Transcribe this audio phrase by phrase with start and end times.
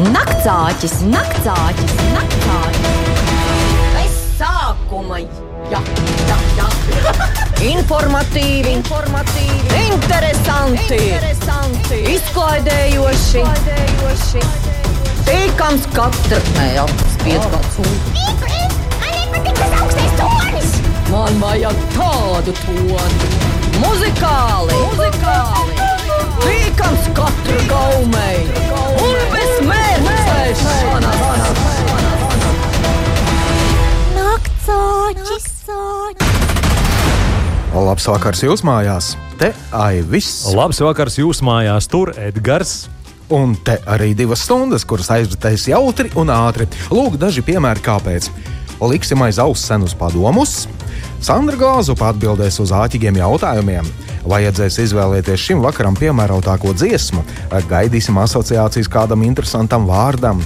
[0.00, 2.86] Naktsāķis, naktsāķis, naktsāķis.
[3.92, 5.18] Bez sākuma.
[5.68, 5.80] Jā,
[6.28, 6.68] jā, jā.
[7.62, 11.98] Informatīvi, informatīvi, interesanti, interesanti.
[12.14, 14.40] izklaidējoši, izklaidējoši.
[15.28, 16.48] Tīkams katrs
[16.86, 17.76] apspied kāds.
[21.12, 23.28] Man vajag tādu toni.
[23.82, 25.74] Muzikāli, muzikāli.
[26.40, 28.40] Tīkams katru gaumei.
[29.04, 29.31] Un.
[34.16, 35.44] Naktsāķis!
[37.72, 39.12] Labs vakars jūs mājās!
[39.38, 40.32] Te Aivis!
[40.50, 42.88] Labs vakars jūsu mājās, tur Edgars.
[43.32, 46.66] Un te arī divas stundas, kuras aizritēs jautri un ātri.
[46.90, 48.26] Lūk, daži piemēri, kāpēc.
[48.82, 50.64] Liksim aiz auss senus padomus.
[51.22, 53.86] Sandra Gāzupa atbildēs uz āķīgiem jautājumiem.
[54.28, 57.24] Vajadzēs izvēlēties šim vakaram piemērotāko dziesmu.
[57.70, 60.42] Gaidīsim asociācijas kādam interesantam vārdam.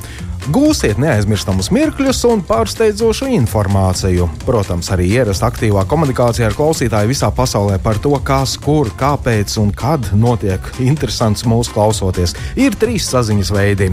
[0.47, 4.29] Gūsiet neaizmirstamus mirkļus un pārsteidzošu informāciju.
[4.47, 9.75] Protams, arī ierast aktīvā komunikācijā ar klausītāju visā pasaulē par to, kas, kur, kāpēc un
[9.75, 12.37] kad notiek interesants mūsu klausoties.
[12.63, 13.91] Ir trīs saziņas veidi.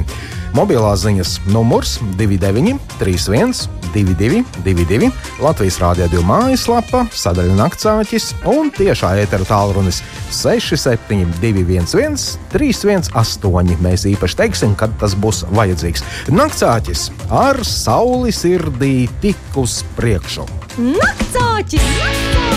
[0.53, 3.63] Mobilās ziņas numurs 29, 31,
[3.95, 5.09] 22, 22,
[5.41, 13.81] Latvijas Rādio 2 mājaslapa, sadaļa Naktsāķis un tiešā ētera tālrunis 67, 211, 318.
[13.81, 16.05] Mēs īpaši teiksim, kad tas būs vajadzīgs.
[16.33, 20.45] Naktsāķis ar sauli sirdī tik uz priekšu.
[20.77, 21.89] Naktsāķis!
[22.05, 22.52] Ej,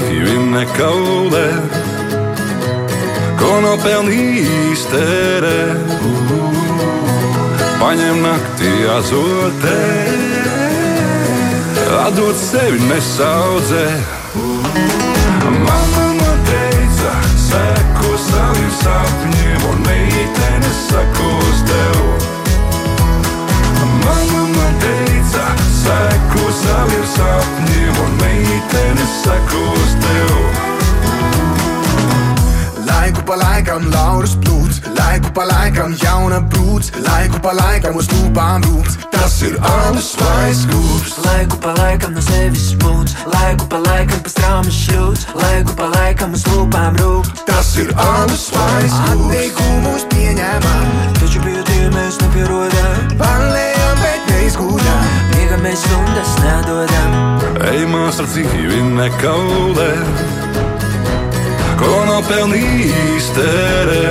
[0.00, 1.46] dzīvi nekaulē,
[3.38, 5.60] ko nopelnījis tērē.
[7.78, 9.82] Paņem naktī azotē,
[12.06, 13.86] atdod sevi nesaudzē.
[15.66, 17.14] Mamma man teica,
[17.46, 22.00] seko saviem sapņiem, un meitene sakos tev.
[24.02, 25.03] Mamma man teica,
[25.84, 30.34] seko saviem sapņiem, un meitene sakos tev.
[32.88, 38.64] Laiku pa laikam lauras plūds, laiku pa laikam jauna brūds, laiku pa laikam uz lūpām
[38.68, 38.98] rūps.
[39.14, 41.14] Tas ir alus vai skūps.
[41.24, 46.36] Laiku pa laikam no sevis spūds, laiku pa laikam pa strāmas šļūts, laiku pa laikam
[46.36, 47.32] uz lūpām rūp.
[47.48, 49.10] Tas ir alus vai skūps.
[49.14, 50.88] Atteikumus pieņēmām,
[51.20, 55.13] Taču pie tiem mēs nepierodam, palējām, bet neizgūdām.
[55.54, 57.12] Miega mēs stundas nedodam.
[57.70, 59.90] Ej, mās ar dzīvi nekaulē,
[61.78, 64.06] ko nopelnījis tērē.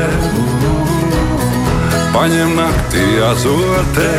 [2.14, 4.12] Paņem naktī azotē,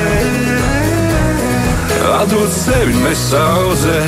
[2.19, 4.01] atdod sevi nesaudzē.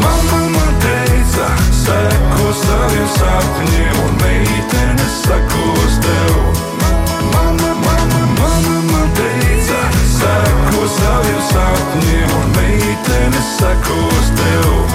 [0.00, 1.50] Mamma man teica,
[1.82, 6.40] seko saviem sapņiem, un meitene sakos tev.
[7.34, 8.75] Mamma, mamma, mamma
[10.26, 14.94] seko saviem sapņiem, un meitene sakos tev.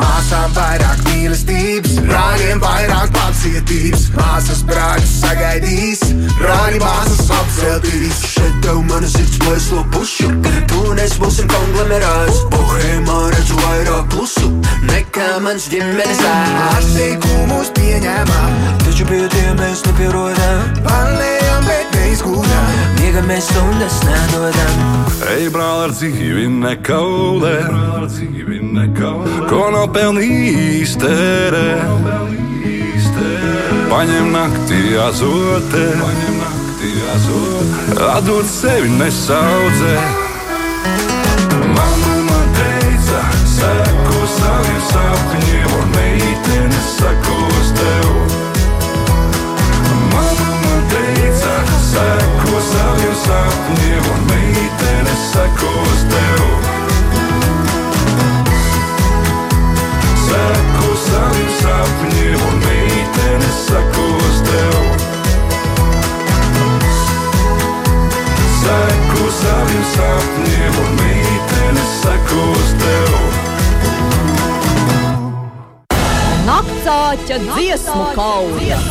[0.00, 4.08] Māsām vairāk mīlestības, brāļiem vairāk pacietības.
[4.16, 6.02] Māsas brāļus sagaidīs,
[6.40, 8.24] brāļi māsas apceltīs.
[8.34, 10.32] Šeit tev mana sirds plēslo pušu,
[10.70, 12.42] tu un es būsim konglomerāts.
[12.52, 14.52] Bohēmā redzu vairāk plusu,
[14.90, 16.92] nekā mans ģimenes ārsts.
[16.96, 21.35] Atteikumus pieņēmām, Taču pie tiem mēs nepierodam, palējām, bet
[23.16, 24.80] miega mēs stundas nedodam.
[25.32, 27.54] Ej, brāl, ar dzīvi nekaulē,
[29.48, 31.68] ko nopelnījis tērē.
[33.88, 35.86] Paņem naktī azotē,
[38.12, 39.94] atdod sevi nesaudzē.
[41.72, 43.22] Mamma teica,
[43.54, 47.25] seko saviem sapņiem, un meitene sakos
[51.96, 56.42] seko saviem sapņiem, un meitene sakos tev.
[60.26, 64.76] Seko saviem sapņiem, un meitene sakos tev.
[68.60, 73.18] Seko saviem sapņiem, un meitene sakos tev.
[76.46, 78.84] Naktsāķa dziesmu kauja!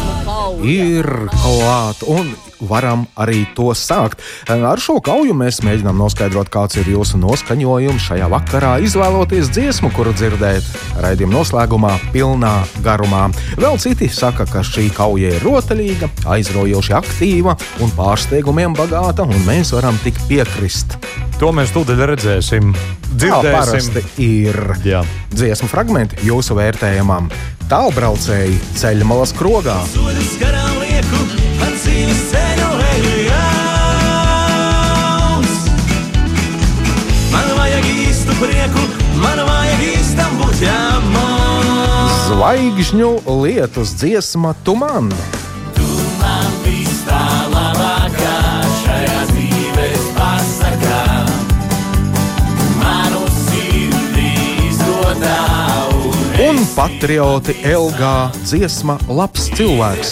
[0.66, 1.06] ir
[1.44, 2.34] klāt, un
[2.70, 4.24] varam arī to sākt.
[4.52, 10.14] Ar šo kauju mēs mēģinām noskaidrot, kāds ir jūsu noskaņojums šajā vakarā, izvēloties dziesmu, kuru
[10.16, 10.68] dzirdēt
[11.04, 13.28] raidījuma noslēgumā, pilnā garumā.
[13.60, 19.74] Vēl citi saka, ka šī kauja ir rotaļīga, aizraujoši aktīva un pārsteigumiem bagāta, un mēs
[19.76, 20.98] varam tik piekrist.
[21.42, 22.72] To mēs tūdaļ redzēsim.
[23.16, 23.52] Dzirdēsim.
[23.54, 25.02] parasti ir Jā.
[25.36, 27.30] dziesmu fragmenti jūsu vērtējumam.
[27.72, 29.80] Tālbraucēji ceļa malas krogā.
[29.94, 31.45] Soļus garām lieku,
[42.26, 43.10] Zvaigžņu
[43.44, 45.10] lietus dziesma Tu man.
[45.78, 45.88] Tu
[46.20, 46.52] man
[56.76, 60.12] patrioti Elgā dziesma Labs cilvēks.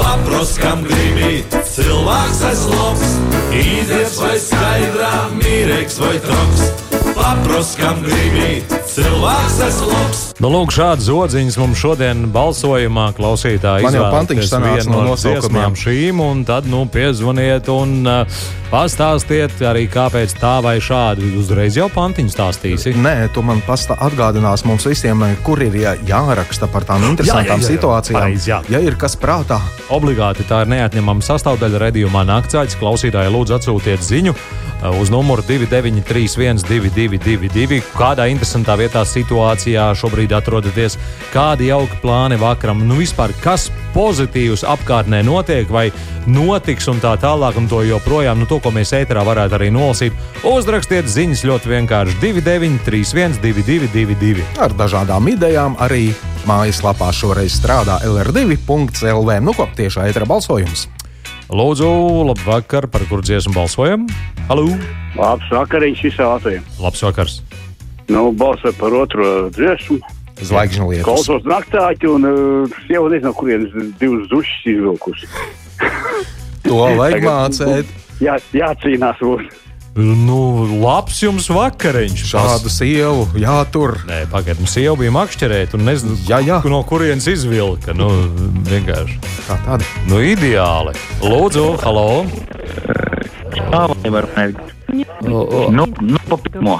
[0.00, 1.42] Papros, kam gribi,
[1.74, 3.14] cilvēks aiz loks.
[3.60, 6.66] Īders vai skaidrā mīreks vai troks.
[7.14, 8.60] Papros, kam gribi,
[8.94, 10.29] cilvēks aiz loks.
[10.40, 15.74] Nu, lūk, šādas odziņas mums šodien balsojumā klausītāji Man jau pantiņš sanāca no no nosaukumiem.
[15.76, 18.38] šīm, un tad, nu, piezvaniet un uh,
[18.70, 21.28] pastāstiet arī, kāpēc tā vai šādi.
[21.36, 22.94] Uzreiz jau pantiņu stāstīsi.
[22.96, 27.60] Nē, tu man pastā atgādinās mums visiem, kur ir jā, jāraksta par tām interesantām jā,
[27.60, 27.70] jā, jā.
[27.74, 28.20] situācijām.
[28.22, 28.62] Pareizi, jā.
[28.72, 29.60] ja ir kas prātā,
[29.92, 32.80] Obligāti tā ir neatņemama sastāvdaļa redzējumā Naktsāļas.
[32.80, 40.96] Klausītāji, lūdzu, atsūtiet ziņu uh, uz numuru 293, 222, kādā interesantā vietā situācijā šobrīd atrodaties,
[41.34, 45.88] kādi jauki plāni vakaram, nu vispār kas pozitīvs apkārtnē notiek vai
[46.30, 50.16] notiks un tā tālāk, un to joprojām, nu to, ko mēs ēterā varētu arī nolasīt.
[50.46, 56.10] Uzrakstiet ziņas ļoti vienkārši 293, 222, ar dažādām idejām, arī
[56.48, 59.40] mājaslapā šoreiz strādā LR2.CLV.
[59.44, 60.86] Nu, ko tiešā ētera balsojums?
[61.50, 61.86] Lūdzu,
[62.28, 64.06] labvakar, par kur dziesmu balsojam?
[64.46, 64.68] Halo!
[65.18, 66.62] Labs vakariņš visā Latvijā.
[66.78, 67.40] Labs vakars!
[68.10, 69.98] Nu, balsoju par otro dziesmu.
[70.48, 71.06] Zvaigžņu lietus.
[71.08, 75.30] Klausos naktāķi un uh, sieva nezinu, no kurienes divas dušas izvilkusi.
[76.68, 77.98] To vajag mācīt.
[78.20, 79.48] Jā, jācīnās būs.
[80.00, 82.20] Nu, labs jums vakariņš.
[82.30, 83.96] Šādu sievu jātur.
[84.06, 86.60] Nē, pagaidiet, mums jau bija makšķerēt, un nezinu, Jā, jā.
[86.70, 87.94] no kurienes izvilka.
[87.98, 88.08] Nu,
[88.70, 89.18] vienkārši.
[89.48, 89.88] Kā tāda?
[90.08, 90.94] Nu, ideāli.
[91.24, 92.22] Lūdzu, halo!
[93.50, 94.76] Tā var būt.
[95.26, 96.78] Nu, nu, pa pirmo.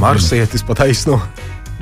[0.00, 1.20] Marsietis pat aizno.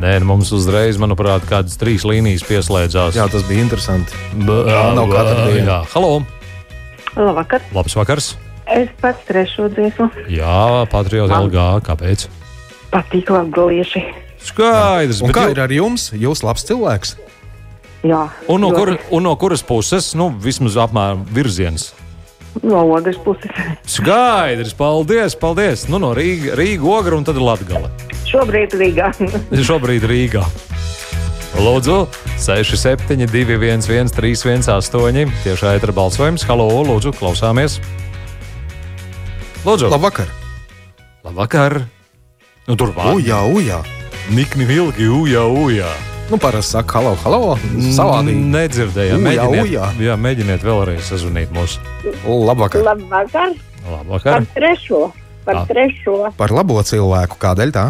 [0.03, 3.15] Nē, nu, mums uzreiz, manuprāt, kādas trīs līnijas pieslēdzās.
[3.15, 4.17] Jā, tas bija interesanti.
[4.35, 5.67] B Jā, nav diena.
[5.69, 6.25] Jā, halo!
[7.15, 7.63] Labvakar.
[7.75, 8.33] Labs vakars!
[8.65, 11.85] Es pats trešo dziesmu Jā, Patriota LG.
[11.85, 12.27] Kāpēc?
[12.95, 14.03] patīk latgalieši.
[14.45, 16.11] Skaidrs, bet kā jau- ir ar jums?
[16.15, 17.17] Jūs labs cilvēks.
[18.05, 18.29] Jā.
[18.49, 20.13] Un no, kur, un no kuras puses?
[20.15, 21.93] Nu, vismaz apmēram virziens.
[22.63, 23.51] No otras puses.
[23.89, 25.89] Skaidrs, paldies, paldies.
[25.89, 27.91] Nu, no Rīga, Rīga ogra un tad Latgala.
[28.35, 29.13] Šobrīd Rīgā.
[29.69, 30.43] Šobrīd Rīgā.
[31.55, 32.01] Lūdzu,
[32.43, 35.31] 67, 211, 318.
[35.45, 36.43] Tiešā ētera balsojums.
[36.49, 37.79] Halo, lūdzu, klausāmies.
[39.63, 40.27] Lūdzu, Labvakar!
[41.25, 41.85] labvakar.
[42.67, 43.15] Nu, tur var.
[43.15, 43.79] Ujā, ujā!
[44.35, 45.95] Nikni vilki, ujā, ujā.
[46.33, 47.55] Nu, parasti saka, halo, halo!
[47.95, 48.45] Savādīgi.
[48.51, 49.23] Nedzirdējām.
[49.31, 49.89] Mēģiniet, ujā.
[50.11, 51.79] jā, mēģiniet vēlreiz sazvanīt mūs.
[52.27, 52.83] Labvakar!
[52.83, 53.55] Labvakar.
[53.87, 54.41] Labvakar.
[54.43, 55.07] Par trešo.
[55.45, 55.67] Par Tā.
[55.69, 56.33] trešo.
[56.39, 57.37] Par labo cilvēku.
[57.43, 57.87] Kādēļ tā?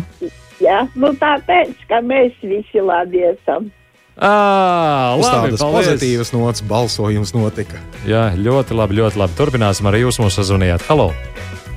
[0.63, 3.71] Jā, nu tāpēc, ka mēs visi labi esam.
[4.15, 5.89] À, Uz labi, tādas paldies.
[5.89, 7.81] pozitīvas nots balsojums notika.
[8.07, 9.35] Jā, ļoti labi, ļoti labi.
[9.39, 10.87] Turpināsim arī jūs mūs sazvanījāt.
[10.89, 11.09] Halo!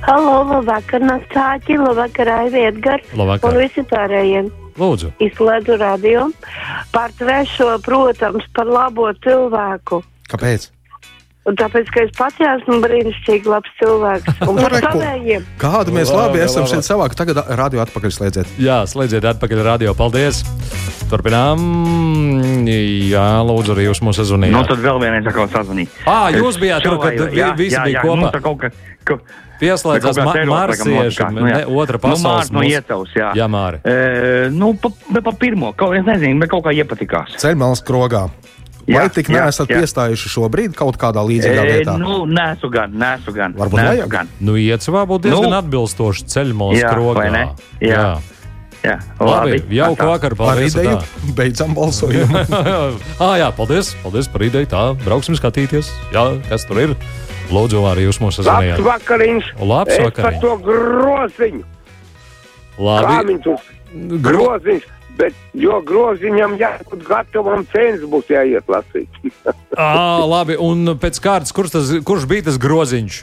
[0.06, 3.02] Halo, labvakar, naktāķi, labvakar, Aivietgar.
[3.18, 3.50] Labvakar.
[3.50, 4.52] Un visi pārējiem.
[4.78, 5.10] Lūdzu!
[5.26, 6.28] Izslēdzu radio.
[6.94, 9.98] Par trešo, protams, par labo cilvēku.
[10.30, 10.68] Kāpēc?
[11.48, 14.42] Un tāpēc, ka es pats esmu brīnišķīgi labs cilvēks.
[14.44, 15.46] Un par savējiem.
[15.62, 16.74] Kādu mēs Labi, labi esam labi.
[16.74, 17.16] šeit savāki?
[17.16, 18.50] Tagad radio atpakaļ slēdziet.
[18.60, 19.94] Jā, slēdziet atpakaļ radio.
[19.96, 20.42] Paldies!
[21.08, 21.62] Turpinām.
[23.08, 24.68] Jā, lūdzu, arī jūs mūs Nu, sazvanījāt.
[24.68, 25.88] tad vēl vienreiz atkal sazvanīt.
[26.04, 28.16] Ā, jūs bijāt tur, kad vi- visi bija kopā.
[28.32, 28.70] Nu, kaut kā,
[29.04, 29.18] ka,
[29.58, 31.56] Pieslēdzās ma notikās, nu, jā.
[31.56, 33.32] ne, otra Nu, pasaules Mārs no mūs- Iecavas, jā.
[33.34, 33.80] Jā, Māri.
[33.84, 34.88] E, nu, pa,
[35.24, 37.34] pa pirmo, kaut, es nezinu, bet kaut kā iepatikās.
[37.42, 38.28] Ceļmalas krogā.
[38.88, 39.82] Vai Jā, tik jā, neesat jā.
[39.82, 41.98] piestājuši šobrīd kaut kādā līdzīgā E, vietā?
[42.00, 43.52] nu, nesu gan, nesu gan.
[43.52, 44.08] Varbūt nesu vajag?
[44.14, 44.28] gan.
[44.40, 45.58] Nu, iecavā būtu diezgan Nu.
[45.60, 47.14] atbilstoši ceļmalas Jā, krogā.
[47.20, 47.42] vai ne?
[47.84, 48.18] Jā.
[48.78, 49.74] Jā, Labi, labi.
[49.76, 50.06] jauka tā.
[50.08, 50.72] vakar, Ar paldies.
[50.78, 51.04] ideju tā.
[51.38, 52.38] beidzam balsojumu.
[53.26, 54.66] ah, jā, paldies, paldies par ideju.
[54.70, 55.90] Tā, brauksim skatīties.
[56.14, 56.94] Jā, kas tur ir?
[57.50, 58.80] Lūdzu, arī jūs Labs sazvanījāt.
[58.86, 59.44] vakariņš.
[59.60, 60.40] Labs Es par vakariņš.
[60.40, 61.64] to groziņu.
[62.78, 63.36] Labi.
[64.22, 64.84] Groziņš.
[65.18, 69.10] Bet, jo groziņam jābūt gatavam, cents būs jāiet lasīt.
[69.78, 73.18] À, labi, un pēc kārtas, kurš, tas, kurš bija tas groziņš?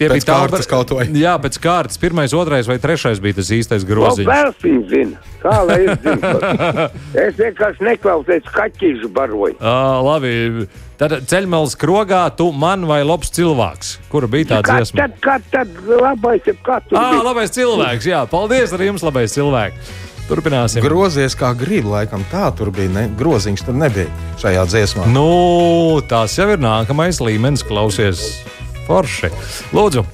[0.00, 1.04] Tie Pēc bija kārtas kaut vai.
[1.24, 2.00] Jā, pēc kārtas.
[2.00, 4.28] Pirmais, otrais vai trešais bija tas īstais groziņš.
[4.28, 5.20] Bērsiņš zina?
[5.42, 6.30] Kā lai es zinu?
[7.24, 9.58] es vienkārši neklausēju, kaķīšu baroju.
[9.60, 10.32] Uh, labi,
[11.00, 13.96] tad ceļmalas krogā tu man vai labs cilvēks.
[14.12, 15.04] Kura bija tā dziesma?
[15.04, 16.96] tad, kā tad labais ir katrs?
[16.96, 18.24] Ah, labais cilvēks, jā.
[18.32, 19.96] Paldies arī jums, labais cilvēks.
[20.30, 20.84] Turpināsim.
[20.84, 22.92] Grozies kā gribi, laikam tā tur bija.
[22.94, 23.08] Ne?
[23.18, 24.06] Groziņš tur nebija
[24.38, 25.08] šajā dziesmā.
[25.10, 28.22] Nu, tas jau ir nākamais līmenis, klausies
[28.86, 29.32] forši.
[29.74, 30.04] Lūdzu,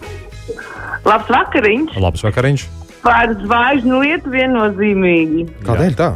[1.07, 1.99] Labs vakariņš!
[2.03, 2.65] labs vakariņš.
[3.05, 5.45] Par zvaigžņu lietu viennozīmīgi.
[5.69, 6.09] Kādēļ tā?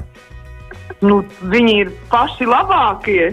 [1.04, 1.20] Nu,
[1.52, 3.28] viņi ir paši labākie.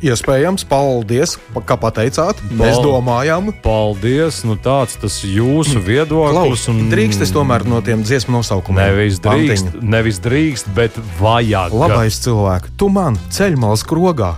[0.00, 2.38] Iespējams, paldies, pa- ka pateicāt.
[2.48, 6.32] Mēs Pal- domājām, Paldies, nu tāds tas jūsu viedoklis.
[6.32, 8.80] Klaus, un- drīkst es tomēr no tiem dziesmu nosaukumiem.
[8.80, 9.82] Nevis drīkst, Pantiņa.
[9.82, 11.72] nevis drīkst, bet vajag.
[11.72, 14.36] Labais cilvēks, tu man ceļmalas krogā.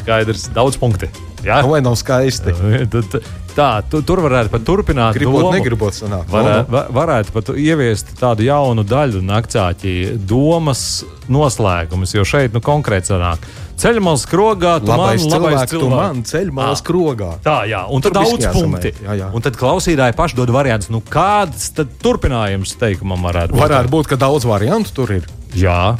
[0.00, 1.08] Skaidrs, daudz punkti.
[1.44, 2.54] Jā, Vai nav skaisti?
[2.90, 3.20] Tad-
[3.58, 5.16] Tā, tu, tur varētu pat turpināt.
[5.18, 5.56] Gribot, domu.
[5.56, 6.28] negribot sanākt.
[6.30, 6.66] Varē, Nu, nu.
[6.70, 9.94] va, varētu pat ieviest tādu jaunu daļu naktsāķī,
[10.30, 13.42] domas noslēgumus, jo šeit nu, konkrēti sanāk.
[13.78, 15.90] Ceļmalas krogā, tu Labais man, labais cilvēks, tu cilvēks.
[15.90, 17.32] man ceļmalas krogā.
[17.42, 18.94] Tā, jā, un Tur daudz punkti.
[19.02, 19.28] Jā, jā.
[19.34, 20.90] Un tad klausītāji paši dod variantus.
[20.94, 23.64] Nu, kāds tad turpinājums teikumam varētu būt?
[23.66, 25.26] Varētu būt, ka daudz variantu tur ir.
[25.54, 25.96] Jā.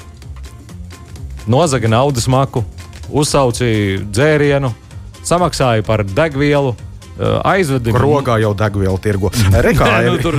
[1.48, 2.62] Nozaga naudas maku,
[3.10, 4.70] uzsaucīja dzērienu,
[5.28, 6.72] samaksāja par degvielu,
[7.18, 9.30] eh, aizveda Rogā jau degvielu tirgo.
[9.68, 10.38] Rekā Nē, nu, tur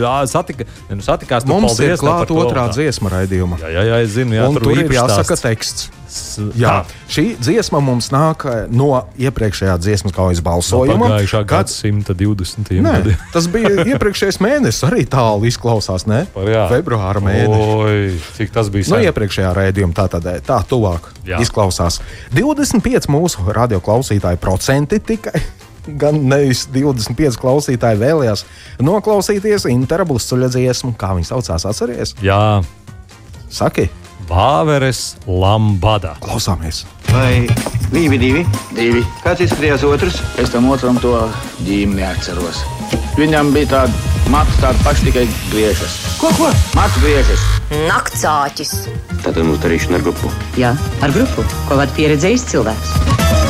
[0.00, 1.44] jā, satika, nu, satikās.
[1.48, 2.78] Nu, Mums ir par klāta to, otrā tā.
[2.80, 3.60] dziesma raidījuma.
[3.62, 5.90] Jā, jā, jā, es zinu, jā, un tur tur ir jāsaka teksts.
[6.54, 11.08] Jā, šī dziesma mums nāk eh, no iepriekšējā dziesmas kaujas No balsojuma.
[11.10, 12.70] Pagājušā kad- gadsimta 20.
[12.84, 12.92] Nē,
[13.34, 16.20] tas bija iepriekšējais mēnesis, arī tālu izklausās, ne?
[16.46, 16.68] jā.
[16.70, 17.74] Februāra mēnesis.
[17.80, 19.08] Oi, cik tas bija No sen.
[19.10, 21.42] iepriekšējā raidījuma tā tad eh, tā tuvāk Jā.
[21.42, 21.98] izklausās.
[22.36, 25.42] 25 mūsu radioklausītāju procenti tikai.
[26.00, 28.44] Gan nevis 25 klausītāji vēlējās
[28.80, 32.14] noklausīties interablusceļa dziesmu, kā viņi saucās, atcerieties?
[32.24, 32.62] Jā,
[33.52, 33.90] Saki,
[34.28, 36.14] Vāveres Lambada.
[36.24, 36.84] klausāmies!
[37.12, 37.46] Vai
[37.92, 38.46] divi, divi?
[38.74, 39.04] divi.
[39.22, 40.16] Kāds izskatījās otrs?
[40.40, 41.12] Es tam otram to
[41.62, 42.64] ģīmi neatceros.
[43.14, 45.94] Viņam bija tāda matra, tāda paša tikai griežas.
[46.18, 46.50] Ko, ko?
[46.74, 47.44] Matra griežas.
[47.86, 48.74] Naktsāķis.
[49.22, 50.32] Tad mums darīšana ar grupu.
[50.58, 50.74] Jā,
[51.04, 53.43] ar grupu, ko var pieredzējis cilvēks.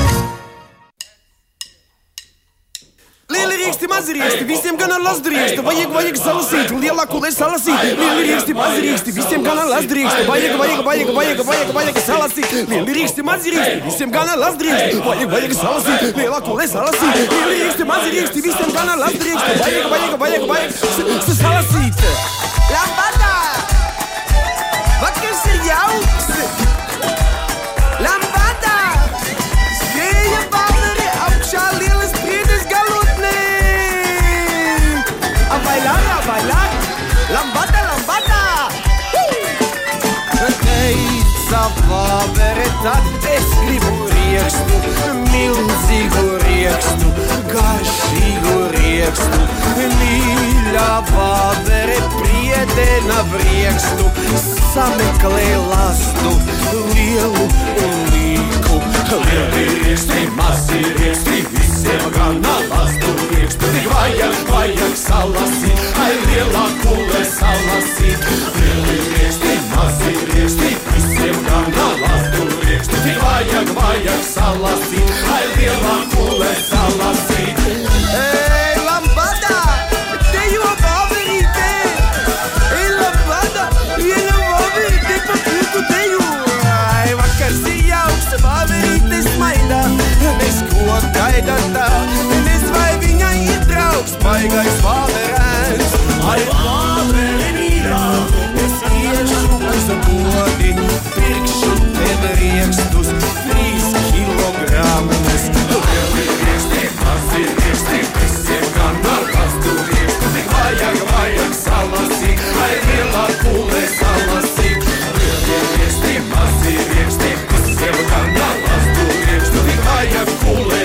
[3.95, 7.83] Lieli rieksti, mazi rieksti, visiem gana lazdrieksti, vajag, vajag salasīt, lielāku lai salasīt.
[7.99, 12.51] Lieli rieksti, mazi rieksti, visiem gana lazdrieksti, vajag, vajag, vajag, vajag, vajag, vajag salasīt.
[12.73, 17.23] Lieli rieksti, mazi rieksti, visiem gana lazdrieksti, vajag, vajag salasīt, lielāku lai salasīt.
[17.35, 22.05] Lieli rieksti, mazi rieksti, visiem gana lazdrieksti, vajag, vajag, vajag, vajag s- s- salasīt.
[22.75, 23.33] Lambada!
[25.05, 26.04] Vakars ir jauks!
[42.25, 44.79] Vāvere, tad es gribu riekstu,
[45.33, 47.13] milzīgu riekstu,
[47.53, 49.43] garšīgu riekstu.
[49.99, 54.11] Mīļā vāvere, priedena riekstu,
[54.73, 56.37] sameklē lastu,
[56.95, 57.49] lielu
[57.89, 58.24] un
[58.81, 59.19] līku.
[59.29, 63.71] Lieli rieksti, mazi rieksti, visiem gana lastu riekstu.
[63.75, 68.29] Tik vajag, vajag salasīt, ai lielā kule salasīt.
[68.59, 73.03] Lieli rieksti, mazi rieksti, visiem gana lastu riekstu.
[73.07, 77.84] Tik vajag, vajag salasīt, ai lielā kule salasīt.
[90.95, 91.89] Nes ko gaida tā,
[92.47, 95.44] nes vai viņai ir draugs, baigais vāverēns.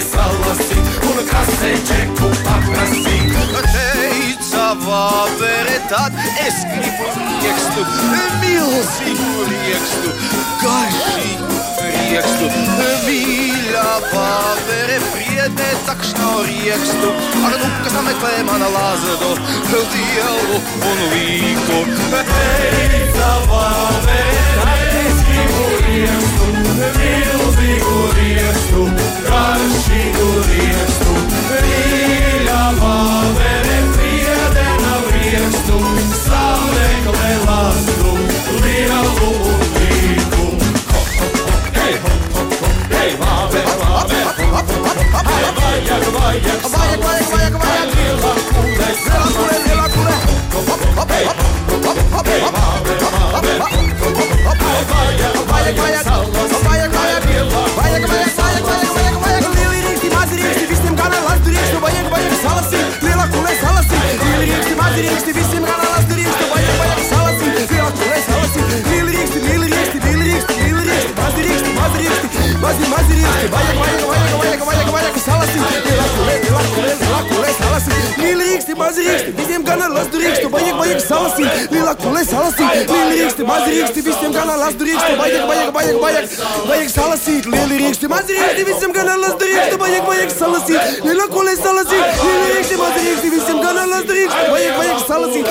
[0.04, 3.36] Salasīt, un kasē čeku paprasīt.
[3.70, 6.16] Teica vāvere, tad
[6.46, 7.86] es gribu riekstu,
[8.44, 10.14] milzīgu riekstu,
[10.64, 12.50] garšīgu riekstu,
[13.06, 17.14] mīļā vāvere, priedē takšno riekstu,
[17.50, 19.36] ar nu, kas sameklē mana lazdo,
[19.94, 21.84] lielu un vīku.
[22.34, 24.69] Teica vāvere,
[25.40, 26.48] dzīvu riestu,
[27.00, 28.82] milzīgu riestu,
[29.28, 31.14] garšīgu riestu,
[31.64, 35.80] mīļā pavere priedena riestu,
[36.24, 38.16] sameklē lastu,
[38.66, 40.48] lielu un tīku.
[41.78, 41.96] Hei,
[42.96, 44.84] hei, labi, labi, vajag,
[45.30, 50.16] vajag, vajag, vajag, vajag, vajag, lielā kūdē, lielā kūdē, lielā kūdē,
[51.14, 51.26] hei,
[52.28, 53.09] hei, labi, labi.
[64.80, 66.19] Maziriksi visiem kanalās durīs,
[72.10, 76.84] rīksti, mazi rīksti, mazi, mazi rīksti, vajag, vajag, vajag, vajag, vajag, vajag salasīt, lielāko, lielāko,
[76.86, 82.94] lielāko salasīt, lieli rīksti, mazi rīksti, visiem gana lasu rīkstu, vajag, vajag salasīt, lielāko salasīt,
[82.94, 86.38] lieli rīksti, mazi rīksti, visiem gana lasu rīkstu, vajag, vajag, vajag, vajag,
[86.72, 92.24] vajag salasīt, lieli rīksti, mazi rīksti, visiem gana lasu rīkstu, vajag, vajag salasīt, lielāko salasīt,
[92.24, 95.46] lieli rīksti, mazi rīksti, visiem gana lasu rīkstu, vajag, vajag salasīt,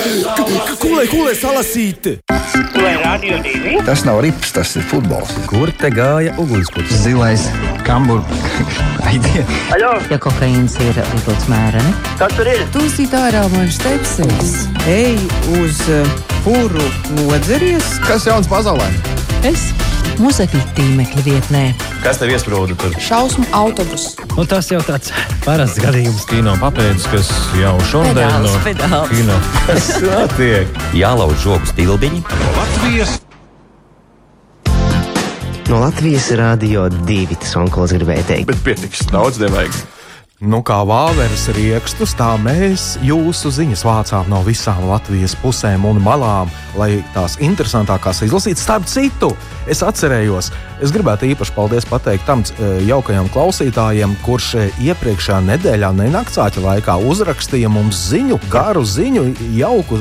[0.83, 2.13] kulē, kulē salasīt.
[2.59, 3.77] Vai radio divi?
[3.87, 5.31] Tas nav rips, tas ir futbols.
[5.49, 6.91] Kur te gāja ugunskurs?
[7.03, 7.45] Zilais,
[7.87, 8.19] kambur,
[9.09, 9.47] aidiet.
[9.75, 12.65] Aļo, Ja kokaīns ir lietots mēreni, kas tur ir?
[12.75, 14.55] Tūsīt ārā man stepsels.
[14.89, 15.15] Ej
[15.61, 16.83] uz uh, puru
[17.21, 17.95] nodzeries.
[18.07, 18.89] Kas jauns pasaulē?
[19.47, 19.69] Es
[20.19, 21.61] mūzekļu tīmekļa vietnē.
[22.03, 22.95] Kas tev iesprūda tur?
[23.03, 24.11] Šausmu autobus.
[24.35, 25.13] Nu, tas jau tāds
[25.45, 26.25] parasts gadījums.
[26.29, 29.13] Kino papēdis, kas jau šodien no pedāls.
[29.13, 29.39] kino.
[29.69, 30.83] Kas notiek?
[30.97, 32.23] Jālauž žogus tilbiņi.
[32.57, 33.19] Latvijas
[35.69, 38.47] No Latvijas Rādio 2 tas onkulis gribēja teikt.
[38.49, 39.75] Bet pietiks, daudz nevajag.
[40.39, 46.47] Nu, kā vāveres rīkstus, tā mēs jūsu ziņas vācām no visām Latvijas pusēm un malām,
[46.79, 48.61] lai tās interesantākās izlasītu.
[48.61, 49.33] Starp citu,
[49.67, 50.47] es atcerējos,
[50.79, 56.63] es gribētu īpaši paldies pateikt tam eh, jaukajam klausītājam, kurš eh, iepriekšējā nedēļā, ne naktsāķa
[56.69, 59.27] laikā, uzrakstīja mums ziņu, garu ziņu,
[59.59, 59.99] jauku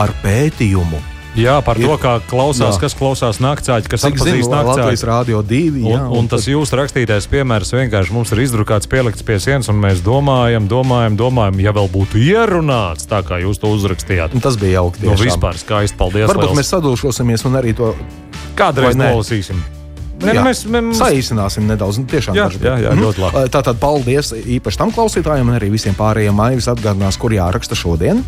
[0.00, 1.17] ar pētījumu.
[1.38, 2.80] Jā, par Ir- to, kā klausās, Jā.
[2.82, 5.06] kas klausās naktsāķi, kas atpazīst Latvijas naktsāķi.
[5.06, 5.84] Rādio 2.
[5.86, 9.78] Un, jā, un tas jūsu rakstītais piemērs vienkārši mums ir izdrukāts, pielikts pie sienas, un
[9.78, 14.34] mēs domājam, domājam, domājam, ja vēl būtu ierunāts tā, kā jūs to uzrakstījāt.
[14.34, 15.04] Un Tas bija jauki.
[15.06, 15.30] No tiešām.
[15.30, 16.26] vispār skaisti, paldies.
[16.28, 16.58] Varbūt liels.
[16.58, 17.94] mēs sadūšosimies un arī to
[18.58, 19.62] kādreiz nolasīsim.
[20.18, 21.98] Ne, nu jā, mēs- mēs- saīsināsim nedaudz.
[22.02, 23.48] nu, Tiešām, Jā, jā, jā, ļoti labi.
[23.54, 26.34] Tātad paldies īpaši tam klausītājiem un arī visiem pārējiem.
[26.34, 28.24] Maivis atgādinās, kur jāraksta šodien.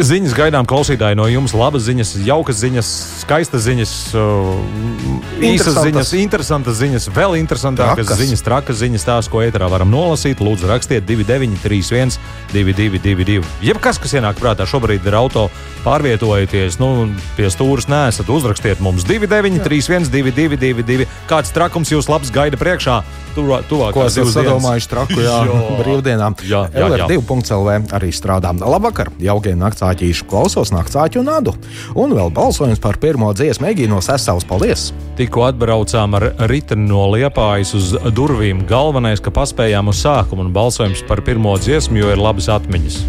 [0.00, 1.52] Ziņas gaidām klausītāji no jums.
[1.52, 8.22] Labas ziņas, jaukas ziņas, skaistas ziņas, uh, īsas ziņas, interesantas ziņas, vēl interesantākas Trakas.
[8.22, 10.40] ziņas, trakas ziņas, tās, ko ēterā varam nolasīt.
[10.40, 12.16] Lūdzu, rakstiet 2931,
[12.54, 13.44] 222.
[13.66, 15.50] Jebkas, kas ienāk prātā, šobrīd ir auto
[15.84, 21.08] pārvietojoties, nu, pie stūres nesat, uzrakstiet mums 2931, 222.
[21.28, 23.02] Kāds trakums jūs labs gaida priekšā?
[23.30, 25.36] Tuvā, tuvākās Ko esat sadomājuši traku, jā,
[25.78, 26.36] brīvdienām.
[26.42, 27.06] Jā, jā, jā.
[27.06, 28.50] LR2.CLV arī strādā.
[28.58, 29.54] Labvakar, jaukie
[29.90, 31.54] naktsāķīši klausos naktsāķu nādu.
[31.98, 34.44] Un vēl balsojums par pirmo dziesmu Egī no Sesavas.
[34.46, 34.90] Paldies!
[35.18, 38.62] Tikko atbraucām ar riteni no Liepājas uz durvīm.
[38.68, 43.00] Galvenais, ka paspējām uz sākumu un balsojums par pirmo dziesmu, jo ir labas atmiņas.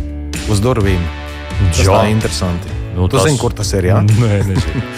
[0.51, 1.01] Uz durvīm.
[1.71, 2.01] Tas Jā.
[2.09, 2.69] interesanti.
[2.95, 3.85] Nu, tu tas- zini, kur tas ir?
[3.91, 4.01] Jā?
[4.05, 4.41] Nē,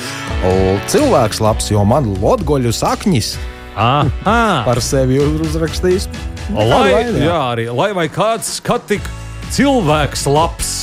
[0.91, 3.35] Cilvēks labs, jo man lodgoļu sakņis
[3.75, 4.63] Aha.
[4.67, 6.07] par sevi uzrakstījis.
[6.53, 7.19] Lai, vaina.
[7.23, 9.05] jā, arī, lai vai kāds skat tik
[9.55, 10.73] cilvēks labs.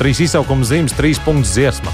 [0.00, 1.92] Trīs izsaukuma zīmes, trīs punktus dziesma.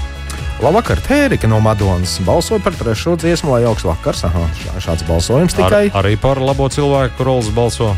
[0.63, 2.15] Labvakar, Tērika no Madonas.
[2.25, 4.23] Balsoja par trešo dziesmu, lai augsts vakars.
[4.25, 7.91] Aha, šā- šāds balsojums tikai Ar, arī par labo cilvēku rolas balso.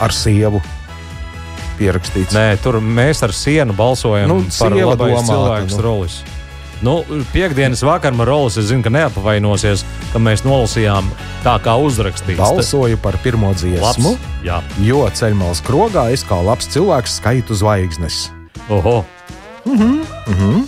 [0.00, 0.62] ar sievu
[1.78, 2.32] pierakstīts.
[2.36, 5.82] Nē, tur mēs ar sienu balsojam Nu, par domāta, cilvēks nu.
[5.82, 6.22] rolis.
[6.82, 11.06] Nu, piekdienas vakarā Marolis, es zinu, ka neapvainosies, ka mēs nolasījām
[11.44, 12.40] tā, kā uzrakstīts.
[12.40, 18.30] Balsoju par pirmo dziesmu, Labs, jo ceļmalas krogā es kā labs cilvēks skaitu zvaigznes.
[18.68, 19.04] Oho.
[19.72, 20.60] Mhm, mhm.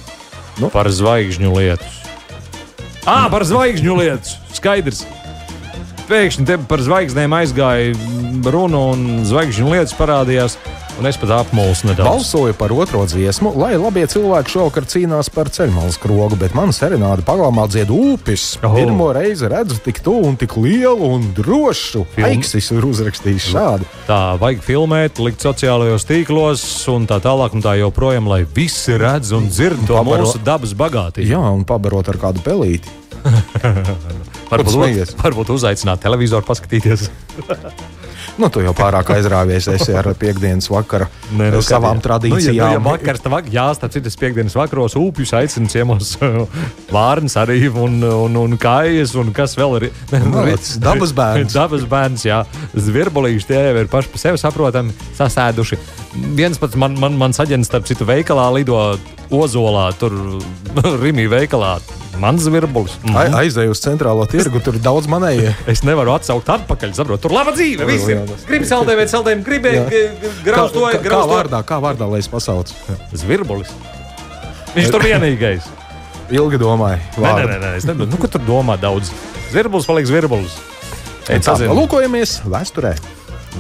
[0.62, 0.71] Nu.
[0.71, 1.85] Par zvaigžņu lietu.
[3.05, 4.38] Ah, par zvaigžņu lietu.
[4.57, 5.03] Skaidrs.
[6.09, 7.93] Pēkšņi te par zvaigznēm aizgāja
[8.53, 10.57] runa, un zvaigžņu lietas parādījās.
[10.94, 12.07] Un es pat apmulsu nedaudz.
[12.07, 17.24] Balsoju par otro dziesmu, lai labie cilvēki šovakar cīnās par ceļmalas krogu, bet man serenāde
[17.26, 18.44] pagalmā dzied upes.
[18.62, 18.76] Oh.
[18.76, 22.04] Pirmo reizi redzu tik tuvu un tik lielu un drošu.
[22.28, 23.88] Aiksis ir uzrakstījis šādu.
[24.07, 26.62] Tā vajag filmēt, likt sociālajos tīklos,
[26.94, 30.76] un tā tālāk, un tā joprojām, lai visi redz un dzird to Pabaro- mūsu dabas
[30.78, 31.26] bagātību.
[31.35, 32.94] Jā, un pabarot ar kādu pelīti.
[34.54, 37.09] Varbūt, varbūt uzaicināt televizoru paskatīties.
[38.35, 41.07] Nu, tu jau pārāk aizrāvies ar piekdienas vakara
[41.38, 42.51] Nē, nu, savām kad- tradīcijām.
[42.51, 46.16] Nu, ja, nu, ja vakars, tad vak, jā, starp citu, piekdienas vakaros upjus aicinu ciemos
[46.97, 49.87] vārnas arī un, un, un kājas un kas vēl ir.
[50.35, 51.55] Malacis, dabas bērns.
[51.55, 52.42] dabas bērns, jā.
[52.75, 55.79] Zvirbolīši tie jau ir paši par sevi saprotami sasēduši.
[56.14, 58.77] Viens pats man, man, mans aģents, starp citu, veikalā lido
[59.35, 60.14] Ozolā, tur
[61.03, 61.77] Rimī veikalā.
[62.22, 62.92] Mans virbulis.
[63.11, 65.50] Ai- Aizēju uz centrālo tirgu, tur ir daudz manējie.
[65.72, 67.24] Es nevaru atsaukt atpakaļ, saprotu.
[67.27, 67.88] Tur laba dzīve.
[67.90, 70.05] Jā, tas- Gribu saldējumu, saldējumu, gribēju
[70.46, 72.77] grauzt to, kā, vārdā, kā vārdā, lai es pasaucu?
[73.18, 73.72] Zvirbulis.
[74.77, 75.66] Viņš tur vienīgais.
[76.38, 77.03] Ilgi domāju.
[77.18, 79.11] Nē, nē, nē, nē, es nedomāju, nu, ka tur domā daudz.
[79.50, 80.55] Zvirbulis paliek zvirbulis.
[81.74, 82.94] Lūkojamies vēsturē.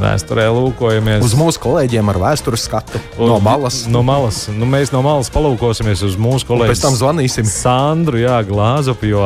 [0.00, 1.22] Vēsturē lūkojamies.
[1.24, 3.84] Uz mūsu kolēģiem ar vēstures skatu no malas.
[3.90, 4.44] No malas.
[4.50, 6.72] Nu, mēs no malas palūkosimies uz mūsu kolēģi.
[6.72, 7.46] pēc tam zvanīsim.
[7.50, 9.22] Sandru, jā, Glāzupu, jo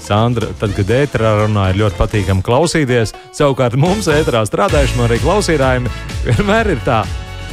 [0.00, 3.14] Sandra, tad, kad ēterā runā, ir ļoti patīkami klausīties.
[3.36, 5.90] Savukārt mums ēterā strādājušiem arī klausītājiem
[6.26, 7.04] vienmēr ir tā.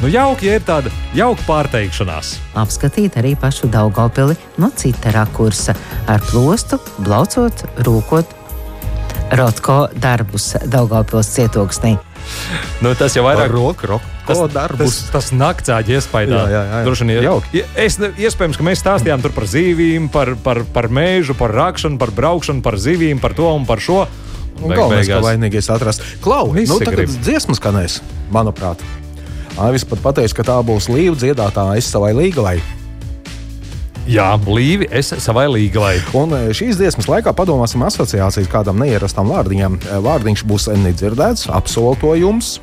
[0.02, 2.36] Nu, jauki, ja ir tāda jauka pārteikšanās.
[2.58, 5.74] Apskatīt arī pašu Daugopili no cita rakursa
[6.10, 8.38] ar plostu, blaucot, rūkot
[9.38, 11.98] Rotko darbus Daugopils cietoksnī.
[12.84, 14.14] Nu, tas jau vairāk roku, roku.
[14.28, 16.30] Tas, tas, tas naktsāģi iespējā.
[16.30, 17.10] Jā, jā, jā.
[17.16, 17.64] Ir Jauki.
[17.80, 22.12] Es, iespējams, ka mēs stāstījām tur par zīvīm, par, par, par mēžu, par rakšanu, par
[22.16, 24.04] braukšanu, par zivīm, par to un par šo.
[24.58, 26.04] Un Galvenais, ka vainīgais atrast.
[26.24, 27.20] Klau, Visi nu, tagad grib.
[27.24, 28.02] dziesmu skanēs,
[28.34, 28.82] manuprāt.
[29.58, 32.58] Aivis pat pateica, ka tā būs līva dziedātāja es savai līgavai.
[34.08, 35.98] Jā, blīvi es savai līgavai.
[36.16, 39.76] Un e, šīs dziesmas laikā padomāsim asociācijas kādam neierastam vārdiņam.
[39.84, 42.54] E, Vārdiņš būs nedzirdēts, apsolu to jums.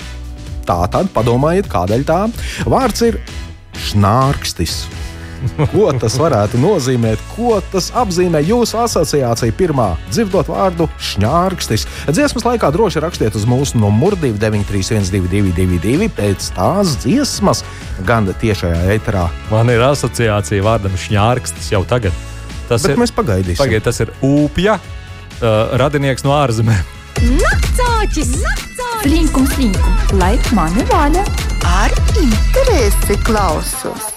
[0.65, 2.23] Tā tad padomājiet, kādēļ tā.
[2.65, 3.21] Vārds ir
[3.91, 4.87] šnārkstis.
[5.73, 7.21] Ko tas varētu nozīmēt?
[7.35, 9.91] Ko tas apzīmē jūsu asociācija pirmā?
[10.11, 11.87] Dzirdot vārdu šņārkstis.
[12.11, 17.65] Dziesmas laikā droši rakstiet uz mūsu numuru 293-1222, pēc tās dziesmas,
[18.09, 19.29] gan tiešajā eterā.
[19.53, 22.17] Man ir asociācija vārdam šņārkstis jau tagad.
[22.69, 23.61] Tas Bet ir, mēs pagaidīsim.
[23.61, 26.93] Pagaid, tas ir upja, uh, radinieks no ārzemēm.
[27.25, 28.39] Naktsāķis!
[29.05, 31.25] Slinkums, slinkums, lai mani vaļa!
[31.69, 34.14] Ar interesi klausos.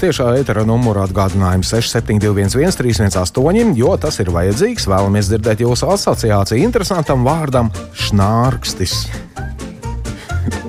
[0.00, 4.86] Tiešā ētera numuru atgādinājumu 6721, 318, jo tas ir vajadzīgs.
[4.90, 7.70] Vēlamies dzirdēt jūsu asociāciju interesantam vārdam-
[8.06, 8.94] šnārkstis.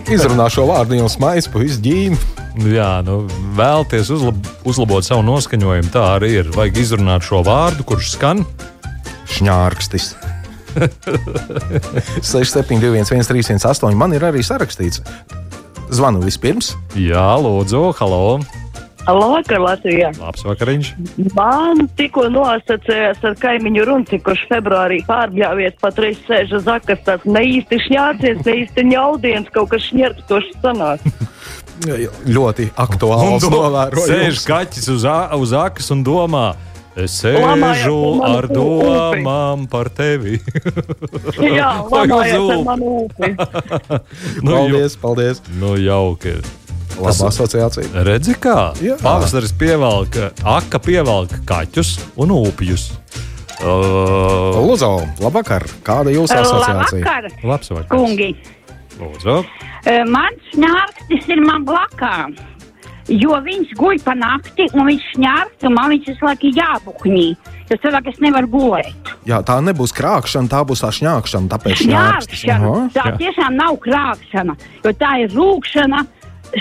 [0.08, 2.18] Izrunā šo vārdu jau smaids, puisis ģīmi.
[2.74, 5.92] Jā, nu, vēlties uzlab uzlabot savu noskaņojumu.
[5.94, 6.52] Tā arī ir.
[6.56, 8.46] Vajag izrunāt šo vārdu, kurš skan
[9.38, 10.16] šņārkstis.
[12.22, 13.98] 6721, 318.
[13.98, 15.02] Man ir arī sarakstīts.
[15.94, 16.74] Zvanu vispirms.
[16.98, 18.40] Jā, lūdzu, halo.
[19.08, 20.12] Labvakar, Latvijā!
[20.20, 20.92] Labs vakariņš.
[21.38, 27.46] Man tikko nosacījās ar kaimiņu runci, kurš februārī pārbļāvies, patreiz sēž uz akas, tāds ne
[27.56, 31.08] īsti šņācies, ne īsti ņaudiens, kaut kas šņērptošs sanāk.
[32.38, 34.10] Ļoti aktuāls novērojums.
[34.10, 35.06] Sēž kaķis uz,
[35.38, 36.48] uz akas un domā.
[36.98, 40.40] Es sēžu ar domām par tevi.
[41.58, 41.70] Jā,
[42.66, 43.36] manu upi.
[44.42, 45.44] Paldies, paldies.
[45.62, 46.40] Nu, jauki.
[46.98, 48.04] Laba asociācija.
[48.08, 48.96] Redzi, kā Jā.
[49.02, 52.90] pavasaris pievelka, aka pievelka kaķus un upjus.
[53.58, 54.90] Uh, Lūdzu,
[55.22, 55.66] labvakar.
[55.86, 57.02] Kāda ir jūsu asociācija?
[57.02, 57.90] Labvakar, Labs vakars.
[57.90, 58.32] kungi!
[58.98, 59.38] Lūdzu.
[59.86, 62.36] Eh, Mans ņārktis ir man blakām.
[63.08, 67.28] Jo viņš guļ pa nakti, un viņš ņārks, un man viņš visu laiku jābukņī.
[67.70, 69.12] Jo cilvēki es nevaru gulēt.
[69.28, 71.48] Jā, tā nebūs krāpšana, tā būs tā šņākšana.
[71.54, 71.86] Tāpēc.
[71.94, 72.76] Aha.
[72.96, 76.04] Tā tiešām nav krāpšana, jo tā ir rūkšana,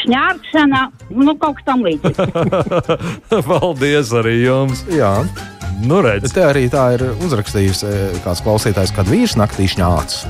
[0.04, 0.82] šņārkšana,
[1.16, 2.18] nu kaut kas tam līdzīgs.
[3.50, 4.84] Paldies arī jums.
[4.92, 5.12] Jā.
[5.84, 6.32] Nu, redz.
[6.32, 10.24] Te arī tā ir uzrakstījis eh, kāds klausītājs, kad vīrs naktī šņācis.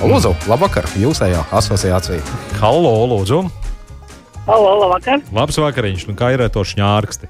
[0.00, 2.22] Lūdzu, labvakar, jūsējā asociācija.
[2.62, 3.42] Halo, lūdzu.
[4.46, 5.20] Halo, labvakar.
[5.36, 6.06] Labs vakariņš.
[6.08, 7.28] Nu, kā ir ar to šņārksti?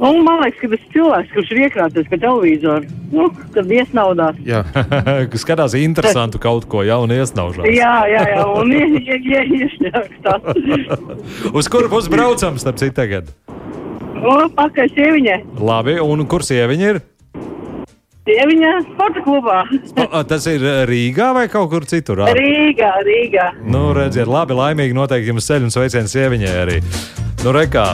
[0.00, 2.80] Un man liekas, ka tas cilvēks, kurš ir iekrāsies pie televizora,
[3.12, 4.38] nu, kad iesnaudās.
[4.48, 4.62] Jā.
[5.30, 7.68] Kas skatās interesantu kaut ko jaunu iesnaužās.
[7.70, 10.38] Jā, jā, jā, un ie- ie- ie- iešņāks tā.
[11.58, 13.30] Uz kuru pusi braucam, starp citu, tagad?
[14.22, 15.38] Un pakaļ sieviņai.
[15.60, 17.00] Labi, un kur sieviņa ir?
[18.26, 19.60] Sieviņa sporta klubā.
[20.08, 22.22] A, Tas ir eh, Rīgā vai kaut kur citur?
[22.22, 23.48] Ār- Rīgā, Rīgā.
[23.66, 26.76] Nu, redziet, labi, laimīgi noteikti jums ceļu un sveicienu sieviņai arī.
[27.42, 27.86] Nu, rekā.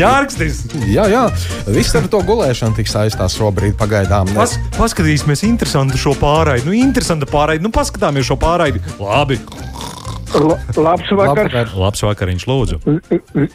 [0.00, 0.60] Šņārkstis!
[0.88, 1.22] Jā, jā,
[1.68, 4.30] viss ar to gulēšanu tik saistās šobrīd pagaidām.
[4.32, 6.64] Pas, paskatīsimies, interesantu šo pārraidi.
[6.70, 7.66] Nu, interesanta pārraidi.
[7.66, 8.80] Nu, paskatāmies šo pārraidi.
[8.96, 9.36] Labi.
[10.30, 11.10] Labs vakars.
[11.10, 11.72] Labvakar.
[11.76, 12.78] Labs vakariņš, lūdzu.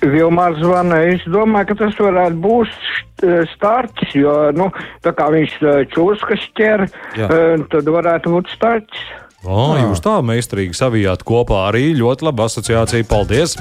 [0.03, 1.01] Vilmārs zvana.
[1.15, 4.67] Es domāju, ka tas varētu būt št- starts, jo, nu,
[5.01, 6.85] tā kā viņš eh, čūskas ķer,
[7.17, 7.29] Jā.
[7.31, 9.05] eh, tad varētu būt starts.
[9.45, 13.07] O, jūs tā meistarīgi savijāt kopā arī ļoti laba asociācija.
[13.07, 13.55] Paldies!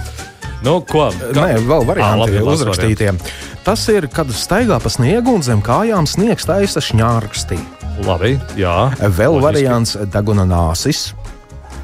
[0.64, 1.10] Nu, ko?
[1.36, 3.18] Nē, vēl varianti ir las uzrakstītiem.
[3.66, 7.58] Tas ir, kad staigā pa sniegu un zem kājām sniegs taisa šņārkstī.
[8.04, 8.90] Labi, jā.
[9.00, 9.44] Vēl Loģiski.
[9.44, 11.10] variants deguna nāsis.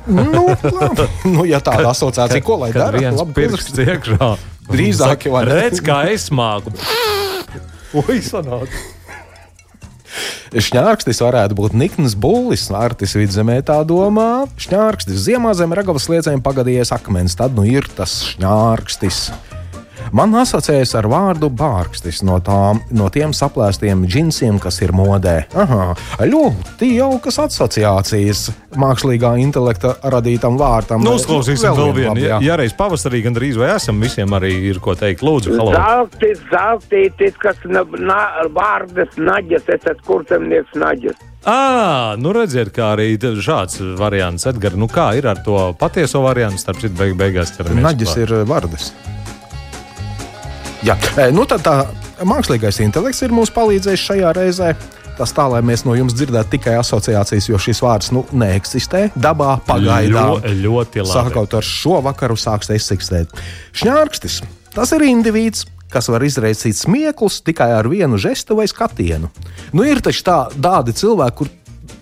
[0.09, 0.47] Nu,
[0.81, 1.07] labi.
[1.29, 2.99] nu, ja tāda asociācija, ko lai dara?
[2.99, 4.31] viens Labi pirksts iekšā.
[4.71, 5.51] Drīzāk jau var.
[5.51, 6.73] Redz, kā es māku.
[8.01, 8.73] Oi, sanāk.
[10.51, 14.47] Šņārkstis varētu būt nikns bullis, Artis vidzemē tā domā.
[14.61, 19.29] Šņārkstis ziemā zem ragavas liecēm pagadījies akmens, tad nu ir tas šņārkstis.
[20.17, 25.37] Man asociējas ar vārdu bārkstis no, tām, no tiem saplēstiem džinsiem, kas ir modē.
[25.55, 25.93] Aha,
[26.27, 28.49] ļoti jaukas asociācijas
[28.81, 31.05] mākslīgā intelekta radītam vārdam.
[31.07, 32.15] Nu, uzklausīsim vēl vienu.
[32.15, 35.23] labi, Ja, ja reiz pavasarī gandrīz vai esam, visiem arī ir ko teikt.
[35.27, 35.75] Lūdzu, halo.
[35.77, 38.21] Zeltītis, zeltītis, kas na, na,
[38.55, 41.19] vārdas naģis, esat kursemnieks naģis.
[41.49, 44.77] À, nu redziet, kā arī šāds variants, Edgars.
[44.77, 47.87] Nu, kā ir ar to patieso variantu, starp citu, beig beigās ķeramies.
[47.87, 48.91] Naģis ir vārdas.
[50.87, 50.97] Jā,
[51.37, 51.75] nu tad tā
[52.25, 54.71] mākslīgais intelekts ir mums palīdzējis šajā reizē.
[55.21, 59.59] Tas tā, lai mēs no jums dzirdētu tikai asociācijas, jo šis vārds nu, neeksistē dabā
[59.67, 60.39] pagaidām.
[60.41, 61.13] Ļo- ļoti labi.
[61.13, 63.35] Sākot ar šo vakaru sāks eksistēt.
[63.77, 64.41] Šņārkstis
[64.73, 65.67] tas ir indivīds.
[65.91, 69.27] Kas var izraisīt smieklus tikai ar vienu žestu vai skatienu.
[69.75, 71.49] Nu, ir taču tā, tādi cilvēki, kur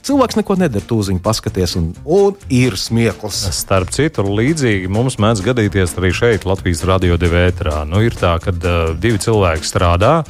[0.07, 3.41] cilvēks neko nedara, tūziņā paskaties, un, un ir smiekls.
[3.55, 7.83] Starp citu, līdzīgi mums mēdz gadīties arī šeit, Latvijas radio divētrā.
[7.89, 10.21] Nu, ir tā, ka uh, divi cilvēki strādā.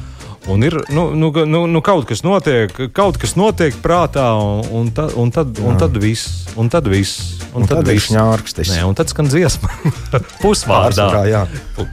[0.47, 4.87] Un ir nu, nu, nu, nu, kaut kas notiek, kaut kas notiek prātā, un, un,
[4.95, 6.45] tad, un, tad, un tad viss.
[6.55, 7.35] Un tad viss.
[7.53, 8.09] Un tad ir viss.
[8.09, 8.71] šņārkstis.
[8.73, 9.69] Nē, un tad skan dziesma.
[10.43, 11.09] Pusvārdā.
[11.09, 11.43] Pārsvarā, jā.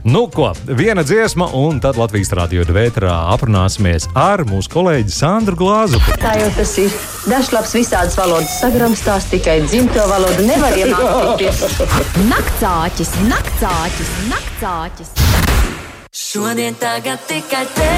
[0.04, 0.52] Nu, ko?
[0.68, 6.00] Viena dziesma, un tad Latvijas radio divētrā aprunāsimies ar mūsu kolēģi Sandru Glāzu.
[6.22, 6.98] Tā jau tas ir.
[7.26, 11.64] Dažs labs visādas valodas sagramstās, tikai dzimto valodu nevar iemācīties.
[12.30, 15.35] Naktsāķis, naktsāķis, naktsāķis.
[16.16, 17.88] Šodien tagad tikai te,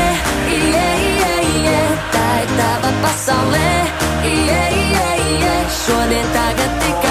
[0.51, 3.69] ie, ie, ie, tā ir tava pasaulē,
[4.27, 5.05] ie, ie,
[5.37, 5.53] ie.
[5.77, 7.08] Šodien tagad tikai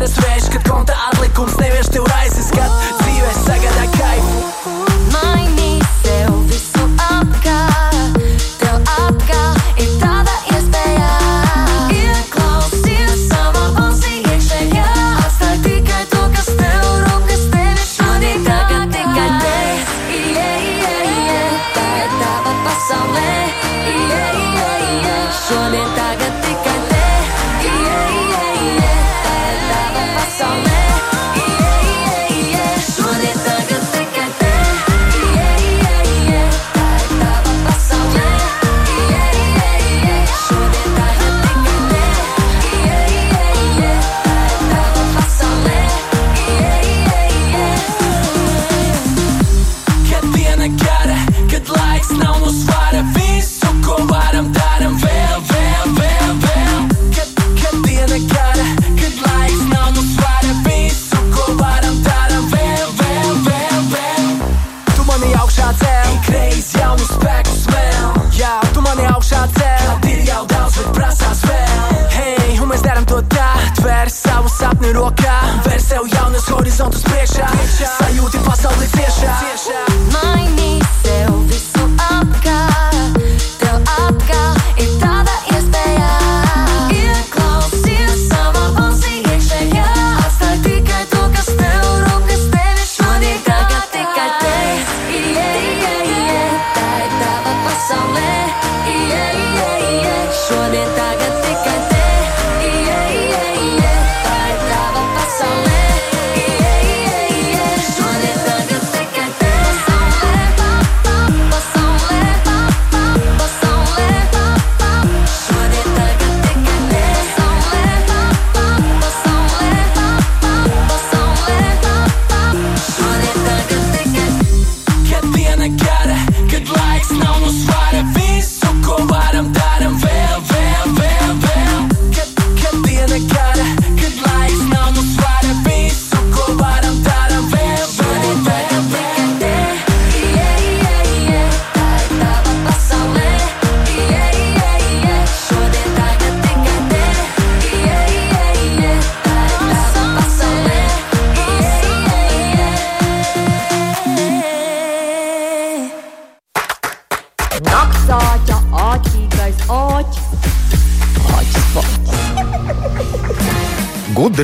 [0.00, 0.39] let us.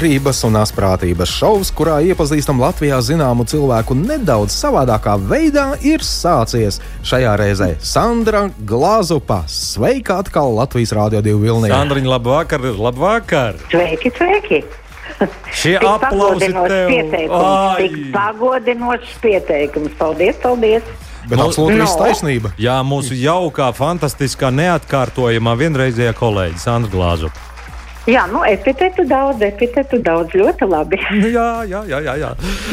[0.06, 6.76] Gudrības un asprātības šovs, kurā iepazīstam Latvijā zināmu cilvēku nedaudz savādākā veidā, ir sācies.
[7.02, 9.40] Šajā reizē Sandra Glāzupa.
[9.50, 11.72] Sveika atkal Latvijas Rādio 2 Vilnī.
[11.74, 13.58] Sandriņa, labvakar, labvakar!
[13.72, 14.60] Sveiki, sveiki!
[15.50, 16.70] Šie aplausi tev!
[16.92, 17.82] pieteikums, Ai!
[17.82, 19.98] Tik pagodinošs pieteikums.
[19.98, 20.86] Paldies, paldies!
[21.26, 22.04] Bet absolūti viss No.
[22.04, 22.54] taisnība.
[22.62, 27.34] Jā, mūsu jaukā, fantastiskā, neatkārtojamā vienreizējā kolēģe Sandra Glāzu.
[28.06, 30.98] Jā, nu, epitetu daudz, epitetu daudz, ļoti labi.
[31.36, 31.98] Jā, jā, jā.
[32.06, 32.28] jā, jā.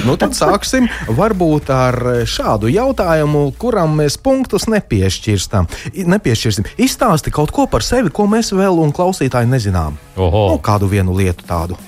[0.05, 1.97] Nu, tad sāksim varbūt ar
[2.29, 5.65] šādu jautājumu, kuram mēs punktus nepiešķirstam.
[6.13, 6.69] Nepiešķirsim.
[6.85, 9.97] Izstāsti kaut ko par sevi, ko mēs vēl un klausītāji nezinām.
[10.21, 10.51] Oho.
[10.53, 11.79] Nu, kādu vienu lietu tādu.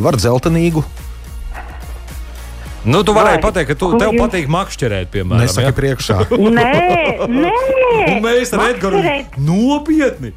[0.00, 0.84] Var dzeltenīgu.
[2.84, 5.44] Nu, tu varēji pateikt, ka tu, tev jums- patīk makšķerēt, piemēram.
[5.44, 5.76] Nesaki ja?
[5.76, 6.16] priekšā.
[6.32, 6.72] Nē,
[7.28, 7.52] nē,
[8.14, 10.34] Un mēs ar Edgars nopietni.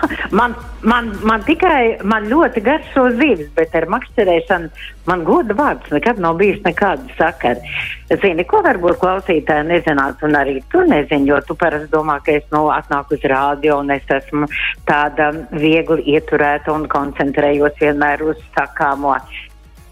[0.30, 0.54] Man,
[0.86, 4.68] man, man tikai man ļoti garšo zivis, bet ar makšķerēšanu
[5.08, 7.72] man goda vārds nekad nav bijis nekāda sakara.
[8.10, 12.46] Zini, ko varbūt klausītāji nezināt, un arī tu nezini, jo tu parasti domā, ka es
[12.54, 14.48] nu, atnāku uz rādio un es esmu
[14.88, 19.16] tāda viegli ieturēta un koncentrējos vienmēr uz sakāmo.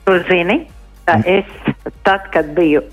[0.06, 0.60] Tu zini,
[1.08, 1.50] ka es
[2.06, 2.84] tad, kad biju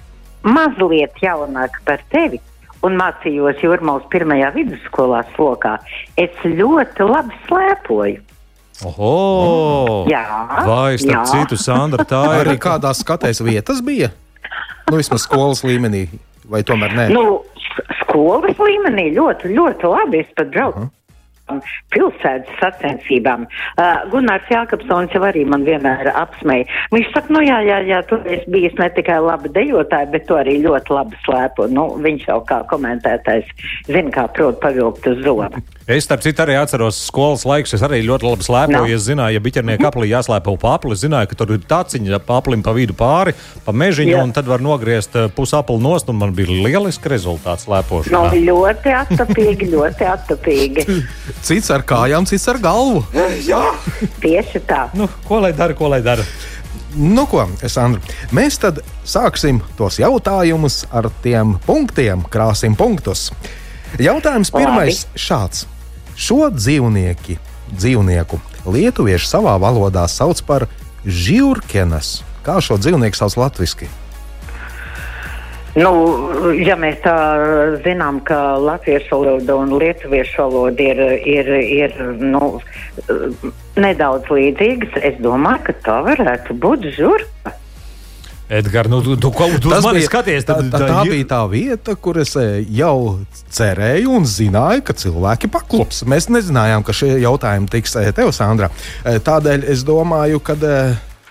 [0.45, 2.41] mazliet jaunāka par tevi,
[2.85, 5.77] un mācījos Jurmālas pirmajā vidusskolā slokā,
[6.21, 8.21] es ļoti labi slēpoju.
[8.85, 10.03] Oho!
[10.11, 10.23] Jā,
[10.67, 11.23] Vai, starp jā.
[11.31, 12.41] citu, Sandra, tā ir.
[12.43, 14.11] Arī kādās skatēs vietas bija?
[14.89, 16.05] Nu, vismaz skolas līmenī,
[16.51, 17.05] vai tomēr nē?
[17.15, 17.39] Nu,
[18.01, 20.21] skolas līmenī ļoti, ļoti labi.
[20.25, 20.89] Es pat braucu.
[21.93, 23.45] Pilsētas sacensībām.
[23.77, 26.65] Uh, Gunārs Jākapsons jau arī man vienmēr apsmēja.
[26.95, 30.39] Viņš saka, nu jā, jā, jā, tu esi bijis ne tikai laba dejotāja, bet tu
[30.39, 31.69] arī ļoti labi slēpo.
[31.69, 33.53] Nu, viņš jau kā komentētājs
[33.85, 35.61] zina, kā prot pavilkt uz zobu.
[35.85, 37.75] Es, starp citu, arī atceros skolas laikus.
[37.77, 38.93] Es arī ļoti labi slēpoju.
[38.95, 42.63] Es zināju, ja biķernieka aplī jāslēpo pa apli, zināju, ka tur ir tāciņa pa aplim
[42.65, 44.23] pa vidu pāri, pa mežiņu, Jā.
[44.25, 48.31] un tad var nogriezt eh, pusapli nost, un man bija lieliski rezultāts slēpošanā.
[48.47, 50.87] ļoti attapīgi, ļoti attapīgi.
[51.45, 53.05] Cits ar kājām, cits ar galvu.
[53.51, 53.61] Jā,
[54.25, 54.87] tieši tā.
[54.97, 56.25] Nu, ko lai dara, ko lai dara?
[56.97, 58.01] Nu, ko, Sandra,
[58.33, 63.27] mēs tad sāksim tos jautājumus ar tiem punktiem, krāsim punktus.
[64.01, 64.65] Jautājums Labi.
[64.65, 65.67] pirmais šāds.
[66.15, 67.35] Šo dzīvnieki,
[67.75, 68.39] dzīvnieku
[68.71, 70.67] lietuvieši savā valodā sauc par
[71.05, 72.21] žurkenes.
[72.45, 73.89] Kā šo dzīvnieku sauc latviešu?
[75.75, 75.91] Nu,
[76.55, 77.15] ja mēs tā
[77.83, 82.61] zinām, ka latviešu valoda un lietuviešu valoda ir, ir, ir nu,
[83.75, 87.57] nedaudz līdzīgas, es domāju, ka tā varētu būt žurka.
[88.49, 91.95] Edgars, nu, tu, tu, tu, uz mani skaties, tā, tad tā, tā bija tā vieta,
[91.97, 93.17] kur es eh, jau
[93.49, 96.03] cerēju un zināju, ka cilvēki paklups.
[96.05, 98.69] Mēs nezinājām, ka šie jautājumi tiks eh, tev, Sandra.
[99.01, 100.53] Eh, Tādēļ es domāju, ka.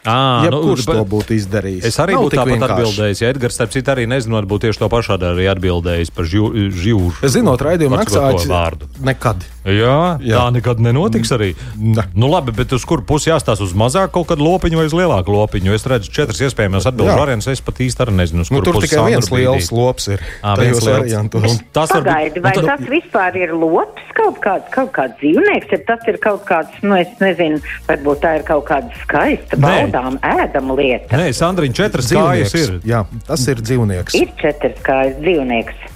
[0.05, 1.87] À, Ja kurš nu, to būtu izdarījis?
[1.89, 2.75] Es arī Nav būtu tāpat vienkārši.
[2.75, 3.21] atbildējis.
[3.23, 7.15] Ja Edgars, starp citu, arī nezinot, būtu tieši to pašu arī atbildējis par žūru.
[7.25, 8.91] Zinot, raidījuma maksājumu vārdu.
[9.01, 9.47] nekad.
[9.65, 11.55] Jā, jā, tā nekad nenotiks arī.
[11.81, 12.03] Ne.
[12.15, 13.65] Nu, labi, bet uz kuru pusi jāstāsta?
[13.65, 15.73] Uz mazāku kaut kādu lopiņu vai uz lielāku lopiņu?
[15.73, 17.21] Es redzu, četras iespējamas atbildības Jā.
[17.23, 17.49] variantus.
[17.55, 20.21] Es pat īsti arī nezinu, uz Nu, kuru tur pusi tikai viens liels lops ir.
[20.43, 20.99] Tajos viens liels.
[20.99, 21.47] variantos.
[21.49, 25.79] Un Tas var Pagaidi, vai tas vispār ir lops, kaut kāds, kaut kāds dzīvnieks, ja
[25.89, 30.77] tas ir kaut kāds, nu, es nezinu, varbūt tā ir kaut kāda skaista, baudām, ēdama
[30.77, 31.17] lieta.
[31.17, 32.85] Nē, Sandriņa, četras kājas Dzīvnieks.
[32.85, 32.93] ir.
[32.93, 34.15] Jā, tas ir dzīvnieks.
[34.21, 35.91] Ir četras kājas dzīvnieks.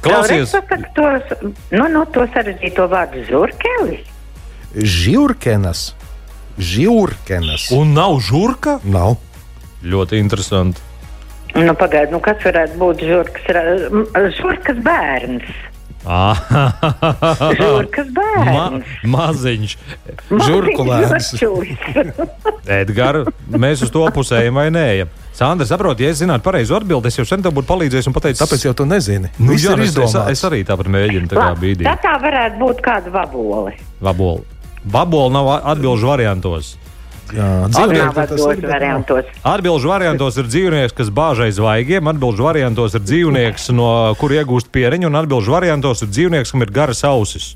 [0.00, 0.52] Klausies.
[0.96, 1.32] Tos,
[1.70, 4.06] nu, nu, to sarežģīto vārdu žurkelis.
[4.74, 5.90] Žurkenas.
[6.60, 7.68] Žurkenas.
[7.74, 8.78] Un nav žurka?
[8.84, 9.18] Nav.
[9.84, 10.80] Ļoti interesanti.
[11.56, 13.48] Nu, pagaidi, nu, kas varētu būt žurkas,
[14.38, 15.48] žurkas bērns?
[17.60, 18.84] Žurkas bērns.
[19.04, 19.74] Ma maziņš.
[20.30, 21.32] Žurkulēns.
[22.80, 24.86] Edgars, mēs uz to pusējam vai nē?
[25.36, 28.42] Sandra, saproti, ja es zinātu pareizo atbildi, es jau sen tev būtu palīdzējis un pateicis.
[28.42, 29.30] Tāpēc jau tu nezini.
[29.38, 31.86] Nu, Viss jā, es, es, es arī tāpat mēģinu tā kā bīdīt.
[31.86, 33.76] Tā tā varētu būt kāda vabole.
[34.04, 34.42] Vabola.
[34.84, 36.74] Vabola nav atbilžu variantos.
[39.46, 44.72] Atbilžu variantos ir dzīvnieks, kas bāž aiz zvaigiem, atbilžu variantos ir dzīvnieks, no kur iegūst
[44.74, 47.54] pieriņu, un atbilžu variantos ir dzīvnieks, kam ir garas ausis.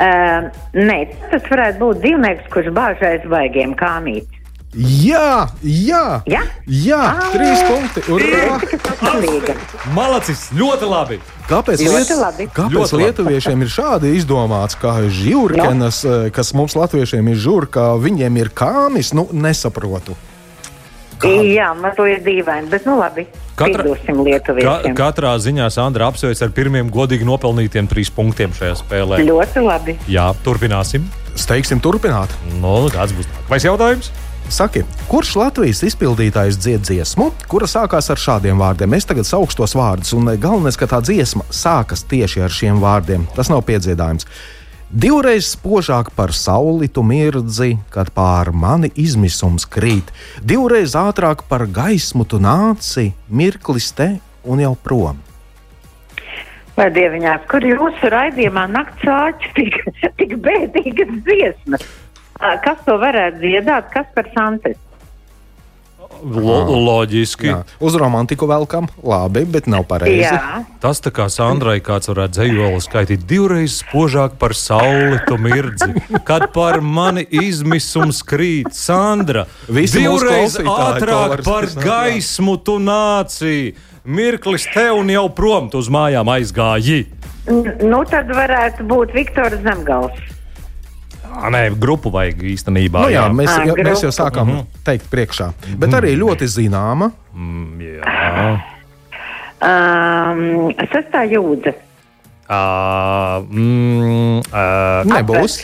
[0.00, 0.98] Uh, nē,
[1.30, 4.39] tas varētu būt dzīvnieks, kurš bāž aiz vaigiem kāmīt.
[4.70, 6.40] Jā, jā, jā,
[6.70, 6.98] jā
[7.32, 8.02] trīs punkti.
[8.06, 8.60] Urā!
[9.96, 11.16] Malacis, ļoti labi.
[11.50, 12.46] Kāpēc, Ļoti liet, labi.
[12.54, 13.02] kāpēc Ļoti labi.
[13.08, 19.10] lietuviešiem ir šādi izdomāts, kā žurkenas, eh, kas mums latviešiem ir žurka, viņiem ir kāmis?
[19.12, 20.14] Nu, nesaprotu.
[21.20, 23.26] Jā, mazliet dīvaini, bet nu labi.
[23.58, 24.94] Katra- Ka, lietuviešiem.
[24.96, 29.18] katrā ziņā Sandra apsveic ar pirmiem godīgi nopelnītiem trīs punktiem šajā spēlē.
[29.26, 29.98] Ļoti labi.
[30.08, 31.02] Jā, turpināsim.
[31.34, 32.30] Steigsim turpināt.
[32.62, 34.10] Nu, kāds būs nākamais jautājums?
[34.50, 38.96] Saki, kurš Latvijas izpildītājs dzied dziesmu, kura sākās ar šādiem vārdiem?
[38.98, 43.28] Es tagad saukšu tos vārdus, un galvenais, ka tā dziesma sākas tieši ar šiem vārdiem.
[43.36, 44.26] Tas nav piedziedājums.
[44.90, 50.10] Divreiz spožāk par sauli tu mirdzi, kad pār mani izmisums krīt.
[50.42, 55.22] Divreiz ātrāk par gaismu tu nāci, mirklis te un jau prom.
[56.74, 59.82] Vai dieviņās, kur jūsu raidījumā nakts āķis tik,
[60.18, 61.90] tik bēdīgas dziesmas?
[62.64, 63.90] Kas to varētu dziedāt?
[63.92, 64.76] Kas par Santes?
[66.20, 67.46] Lo, loģiski.
[67.48, 67.58] Jā.
[67.80, 70.26] Uz romantiku velkam, labi, bet nav pareizi.
[70.26, 70.58] Jā.
[70.82, 75.94] Tas tā kā Sandrai kāds varētu dzējoli skaitīt divreiz spožāk par sauli tu mirdzi,
[76.28, 78.68] kad par mani izmisums krīt.
[78.76, 83.54] Sandra, Visi divreiz ātrāk par gaismu tu nāci.
[84.04, 87.06] Mirklis te un jau prom tu uz mājām aizgāji.
[87.48, 90.20] N- Nu, tad varētu būt Viktors Zemgals.
[91.50, 93.04] Nē, grupu vajag īstenībā.
[93.06, 94.66] Nu, jā, mēs, Ā, jā, mēs jau sākām Mhm.
[94.84, 95.52] teikt priekšā.
[95.78, 97.12] Bet arī ļoti zināma.
[97.34, 98.60] Mm, jā.
[99.60, 101.74] Um, sestā jūdze.
[102.50, 105.60] Uh, mm, uh, Nebūs.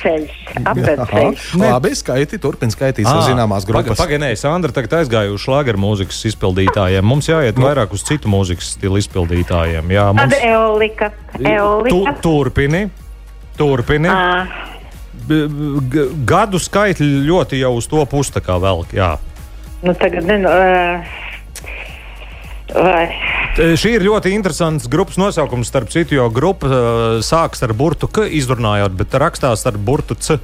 [0.63, 1.47] Apveceļš.
[1.59, 3.99] Labi, skaiti, turpin skaitīt ar zināmās grupas.
[3.99, 7.03] Pagaidām, Sandra tagad aizgāja uz šlāgeru mūzikas izpildītājiem.
[7.03, 9.83] Mums jāiet vairāk uz citu mūzikas stilu izpildītājiem.
[9.91, 11.11] Jā, Tad mums Eolika.
[11.35, 12.15] tu, Eolika.
[12.23, 12.85] turpini.
[13.59, 14.07] Turpini.
[14.07, 14.76] G-
[15.27, 18.93] Gadu skaitļi ļoti jau uz to pusi velk.
[18.95, 19.17] Jā.
[19.83, 20.49] Nu, tagad nezinu.
[20.49, 21.03] Uh,
[22.75, 23.07] vai.
[23.57, 26.79] Šī ir ļoti interesants grupas nosaukums, starp citu, jo grupa uh,
[27.25, 30.39] sākas ar burtu K, izrunājot, bet rakstās ar burtu C.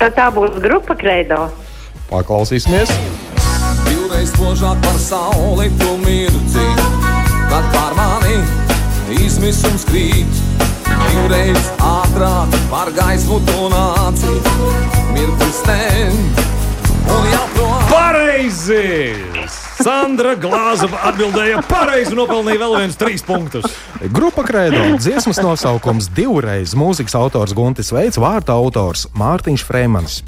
[0.00, 1.46] Tad tā būs grupa Kreido.
[2.10, 2.90] Paklausīsimies.
[3.86, 6.66] Divreiz spožāk par sauli tu mirdzi,
[7.52, 8.40] kad pār mani
[9.20, 10.51] izmisums krīt.
[11.12, 14.34] Divreiz ātrāk par gaismu tu nāci,
[15.14, 16.16] mirklis ten
[17.12, 17.78] un jau prom.
[17.92, 18.86] Pareizi!
[19.82, 23.66] Sandra Glāzova atbildēja pareizi un nopelnīja vēl viens trīs punktus.
[24.14, 30.20] Grupa Kredo dziesmas nosaukums divreiz mūzikas autors Guntis Veids, vārta autors Mārtiņš Freemans.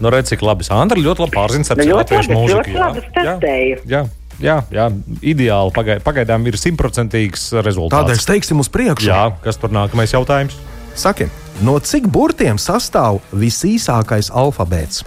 [0.00, 2.56] Nu, redz, cik labi Sandra ļoti labi pārzina Nu, ar ļoti latviešu mūziku.
[2.56, 2.80] ļoti jā.
[2.80, 3.80] labi testēju.
[3.84, 4.02] Jā, jā,
[4.40, 4.86] jā,
[5.22, 5.72] ideāli.
[5.76, 7.96] Pagai- Pagaidām ir simtprocentīgs rezultāts.
[7.98, 9.08] Tādēļ steigsim uz priekšu.
[9.10, 10.56] Jā, kas tur nākamais jautājums?
[10.94, 11.28] Saki,
[11.62, 15.04] no cik burtiem sastāv visīsākais alfabēts?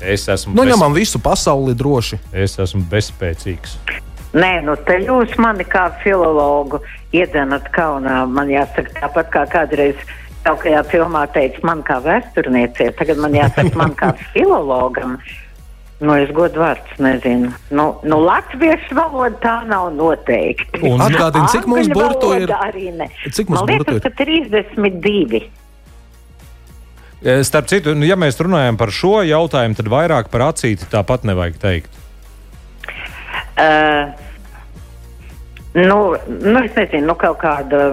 [0.00, 2.18] Es esmu, Nu, bez- ņemam visu pasauli droši.
[2.32, 3.76] es esmu bezspēcīgs.
[4.32, 6.80] Nē, nu te jūs mani kā filologu
[7.12, 8.26] iedzenat kaunā.
[8.30, 9.96] Man jāsaka tāpat kā kādreiz
[10.46, 12.94] jaukajā filmā teica man kā vēsturniecei.
[12.96, 15.18] Tagad man jāsaka man kā filologam.
[16.00, 17.50] Nu, es godu vārds nezinu.
[17.76, 20.80] Nu, nu latviešu valoda tā nav noteikti.
[20.88, 22.46] Un atgādini, cik mums burtu ir?
[22.48, 23.10] valoda Arī ne.
[23.28, 24.06] Cik mums Man burtu liekas, ir?
[24.06, 25.42] ka 32.
[27.20, 31.28] E, Starp citu, nu, ja mēs runājam par šo jautājumu, tad vairāk par acīti tāpat
[31.28, 32.00] nevajag teikt.
[33.60, 34.08] Uh,
[35.70, 37.84] Nu, nu, es nezinu, nu, kaut kāda.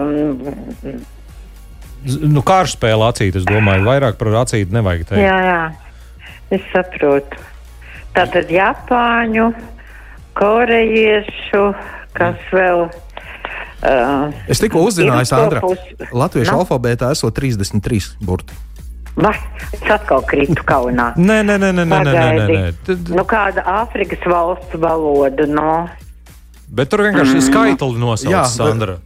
[2.08, 5.22] Z- Nu, kāršspēle acīt, es domāju, vairāk par acīti nevajag teikt.
[5.22, 5.60] Jā, jā,
[6.56, 7.38] es saprotu.
[8.18, 9.52] Tātad Japāņu,
[10.34, 11.64] korejiešu,
[12.18, 12.88] kas vēl.
[13.78, 16.64] Uh, Es tikko uzzināju, Sandra, Ilgstopus- Latviešu Nu?
[16.64, 18.56] alfabētā esot 33 burti.
[19.18, 19.30] Va,
[19.74, 21.12] es atkal krītu kaunā.
[21.28, 22.64] Nē, nē, nē, nē, nē, nē, nē, nē.
[22.86, 25.86] Tad- Nu, kāda Āfrikas valsts valoda, no.
[26.68, 27.46] Bet tur vienkārši ir Mm.
[27.52, 28.98] skaitli nosaucts, Jā, Sandra.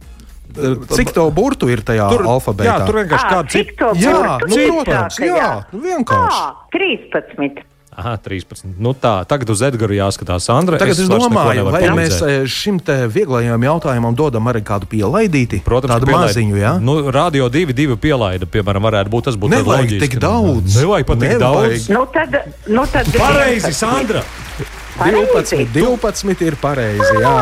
[0.53, 2.65] Cik to burtu ir tajā Tur- alfabētā?
[2.65, 3.77] jā, tur vienkārši kāda cik cita.
[3.77, 5.37] to Jā, burtu nu, ir protams, sākajā?
[5.37, 6.41] jā, nu, vienkārši.
[6.41, 7.63] Ā, 13.
[7.95, 8.65] Aha, 13.
[8.81, 10.79] Nu tā, tagad uz Edgara jāskatās, Sandra.
[10.81, 15.61] Tagad es neko domāju, vai mēs eh, šim te vieglajam jautājumam dodam arī kādu pielaidīti?
[15.65, 16.73] Protams, tādu pielaid- maziņu, jā?
[16.81, 20.07] Nu, radio divi, divi pielaida, piemēram, varētu būt tas būtu Nevajag loģiski.
[20.09, 20.79] tik daudz.
[20.81, 21.89] Nevajag pat tik daudz.
[21.93, 23.77] Nu, tad, nu, tad Pareizi, 11.
[23.83, 24.23] Sandra!
[24.97, 27.15] 12, 12 ir pareizi.
[27.19, 27.33] Jā.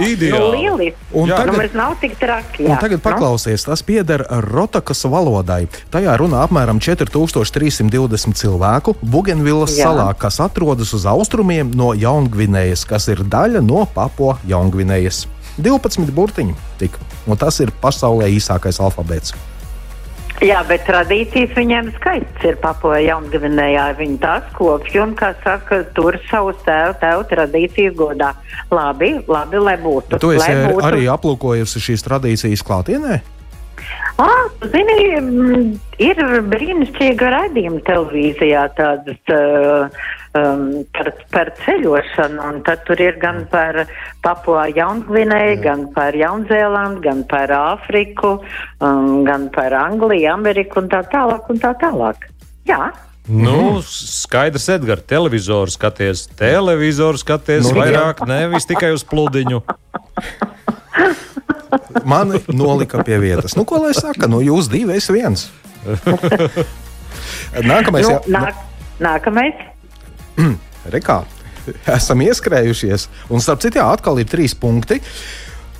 [0.00, 0.92] Ideāli.
[1.12, 1.20] Nu.
[1.20, 2.64] Un Un tagad- tagad, nu, nav tik traki.
[2.64, 2.78] Jā.
[2.80, 5.68] tagad paklausies, tas pieder Rotakas valodai.
[5.92, 9.86] Tajā runā apmēram 4320 cilvēku Bugenvilas Jā.
[9.92, 15.26] salā, kas atrodas uz austrumiem no Jaungvinējas, kas ir daļa no Papo Jaungvinējas.
[15.60, 16.90] 12 burtiņi tik,
[17.26, 19.32] un tas ir pasaulē īsākais alfabēts.
[20.42, 23.84] Jā, bet tradīcijas viņiem skaists ir papoja jaungavinējā.
[24.00, 28.32] Viņi tās kopja un, kā saka, tur savus tēvu, tēvu tradīcijas godā.
[28.74, 30.18] Labi, labi, lai būtu.
[30.18, 30.82] Tu esi būtu.
[30.90, 33.20] arī aplūkojusi šīs tradīcijas klātienē?
[34.22, 35.70] Ah, zini, mm,
[36.06, 36.20] ir
[36.52, 39.88] brīnišķīga raidījuma televīzijā tādas uh,
[40.38, 43.80] um, par, par ceļošanu, un tad tur ir gan par
[44.22, 48.36] Papua Jaungvinēju, gan par Jaunzēlandu, gan par Āfriku,
[48.78, 52.30] um, gan par Angliju, Ameriku un tā tālāk un tā tālāk.
[52.70, 52.92] Jā.
[53.24, 59.64] Nu, skaidrs, Edgars, televizoru skaties, televizoru skaties Nu, vairāk, nevis tikai uz pludiņu.
[62.04, 63.56] Mani nolika pie vietas.
[63.58, 64.28] Nu, ko lai saka?
[64.30, 65.48] Nu, jūs divi, es viens.
[67.64, 68.60] Nākamais, Nu, jā, nāk,
[69.02, 69.64] nākamais.
[70.94, 71.22] Rekā,
[71.94, 73.08] esam ieskrējušies.
[73.32, 75.00] Un starp citu, jā, atkal ir trīs punkti.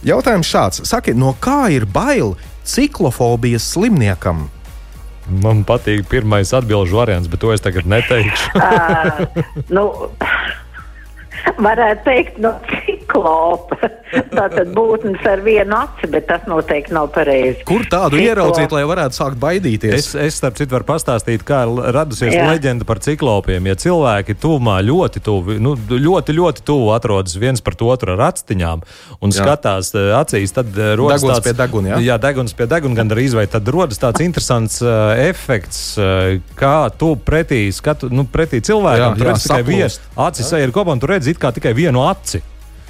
[0.05, 2.35] Jautājums šāds: Saki, no kā ir bail
[2.69, 4.49] ciklofobijas slimniekam?
[5.41, 8.51] Man patīk pirmais atbildžu variants, bet to es tagad neteikšu.
[8.61, 9.23] Uh,
[9.77, 9.87] nu,
[11.65, 12.53] varētu teikt, no
[13.05, 13.77] ciklopa.
[14.35, 17.65] Tātad būtnes ar vienu aci, bet tas noteikti nav pareizi.
[17.67, 18.29] Kur tādu Ciklops.
[18.29, 19.95] ieraudzīt, lai varētu sākt baidīties?
[19.95, 22.47] Es, es starp citu, varu pastāstīt, kā radusies Jā.
[22.53, 23.67] leģenda par ciklopiem.
[23.71, 28.85] Ja cilvēki tuvumā ļoti tuvu, nu, ļoti, ļoti tuvu atrodas viens pret otru ar actiņām
[29.21, 29.41] un Jā.
[29.41, 32.01] skatās eh, acīs, tad eh, rodas Deguns tāds pie deguna, jā?
[32.13, 36.77] jā, deguns pie deguna, gan arī vai tad rodas tāds interesants uh, efekts, uh, kā
[37.01, 39.17] tu pretī, skatu, nu, pretī cilvēkam.
[39.17, 39.93] Jā, jā, redz tikai vienu
[40.29, 42.43] acis, ir kopā, un tur redz it kā tikai vienu aci.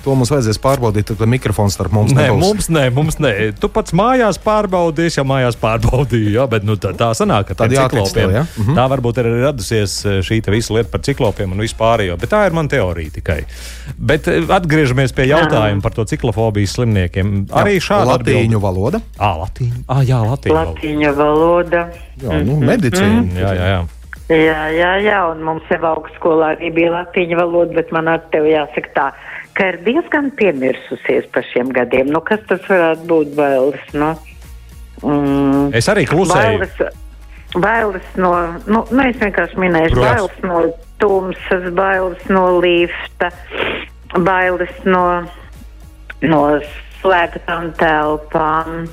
[0.04, 2.40] To mums vajadzēs pārbaudīt, tad mikrofons starp mums Nē, nebūs.
[2.42, 3.30] mums nē, mums nē.
[3.56, 6.34] Tu pats mājās pārbaudīsi, ja mājās pārbaudīji.
[6.36, 8.12] Jā, bet nu, tā, tā sanāk, ka Tad ciklopiem.
[8.12, 8.42] tev, ja?
[8.60, 8.76] Mhm.
[8.76, 12.18] Tā varbūt ir arī radusies eh, šī te visa lieta par ciklopiem un vispārējo.
[12.20, 13.40] Bet tā ir mana teorija tikai.
[13.96, 17.46] Bet eh, atgriežamies pie jautājuma par to ciklofobijas slimniekiem.
[17.56, 19.00] Arī šāda latīņu valoda.
[19.18, 19.84] Ah, latīņu.
[19.88, 20.54] Ah, jā, latīņu.
[20.54, 20.76] valoda.
[20.76, 21.86] Latīņa valoda.
[22.20, 22.64] Jā, nu, Mhm.
[22.68, 23.28] medicīna.
[23.40, 23.82] Jā, jā, jā.
[24.24, 28.54] Jā, jā, jā, un mums jau augstskolā arī bija latīņa valoda, bet man ar tevi
[28.54, 29.10] jāsaka tā,
[29.54, 32.10] ka ir diezgan piemirsusies par šiem gadiem.
[32.12, 33.84] Nu, kas tas varētu būt bailes?
[33.94, 34.10] Nu,
[35.02, 36.64] mm, Es arī klusēju.
[36.64, 37.04] Bailes,
[37.54, 38.32] bailes no,
[38.66, 40.10] nu, nu, es vienkārši minēšu, Protams.
[40.10, 40.64] bailes no
[41.02, 43.30] tumsas, bailes no lifta,
[44.26, 45.04] bailes no,
[46.22, 46.42] no
[47.02, 48.84] slēgtām telpām.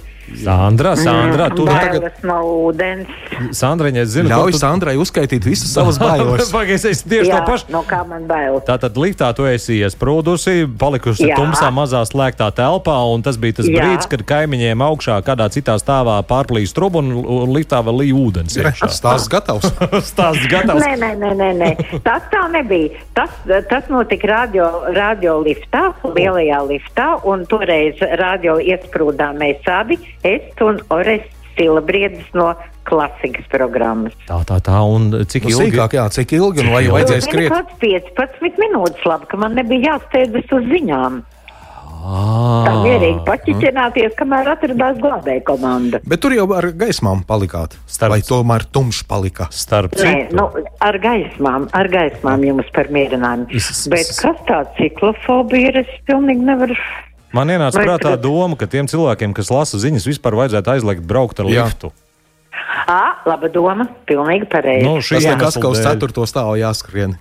[0.42, 2.02] Sandra, Sandra, tu mm, tagad.
[2.02, 2.38] bailes no
[2.70, 3.10] ūdens.
[3.58, 4.60] Sandriņa, es zinu, Ļauj tu...
[4.62, 6.50] Sandrai uzskaitīt visas savas bailes.
[6.54, 7.70] Pagaid, es tieši Jā, to pašu.
[7.74, 8.60] no kā man bail.
[8.66, 11.38] Tātad liftā tu esi iesprūdusi, palikusi Jā.
[11.40, 13.82] tumsā, mazā slēgtā telpā, un tas bija tas Jā.
[13.84, 18.58] brīdis, kad kaimiņiem augšā kādā citā stāvā pārplīst trubu un, un liftā vēl līja ūdens.
[18.62, 18.90] iekšā.
[18.94, 19.68] Stāsts gatavs.
[20.12, 20.82] Stāsts gatavs.
[20.86, 21.72] Nē, nē, nē, nē, nē.
[22.06, 23.02] Tas tā nebija.
[23.18, 23.34] Tas,
[23.70, 30.80] tas notika radio, radio liftā, lielajā liftā, un toreiz radio iesprūdām mēs abi, es un
[30.90, 31.22] Ores
[31.58, 32.54] Silabriedis no
[32.88, 34.14] klasikas programmas.
[34.28, 35.72] Tā, tā, tā, un cik Nu, ilgi?
[35.76, 37.52] sīkāk, jā, cik ilgi un vai vajadzēja Zini, skriet?
[37.52, 41.22] kāds 15 minūtes labi, ka man nebija jāsteidzas uz ziņām.
[42.02, 42.64] Ah.
[42.66, 46.00] Tā mierīgi paķiķināties, kamēr atradās glābēja komanda.
[46.10, 47.76] Bet tur jau ar gaismām palikāt.
[47.86, 49.46] Starp- Vai tomēr tumšs palika?
[49.54, 50.48] Starp Nē, nu,
[50.82, 53.46] ar gaismām, ar gaismām jums par mierinājumu.
[53.94, 56.74] Bet kas tā ciklofobija ir, es pilnīgi nevaru.
[57.36, 61.42] Man ienāca Vai prātā doma, ka tiem cilvēkiem, kas lasa ziņas, vispār vajadzētu aizliegt braukt
[61.44, 61.68] ar Jā.
[61.68, 61.92] liftu.
[62.92, 64.84] Ā, laba doma, pilnīgi pareizi.
[64.84, 66.00] Nu, Tas iemesla nekas, ka uz dēļ.
[66.02, 66.26] 4.
[66.28, 67.16] stāvu jāskrien.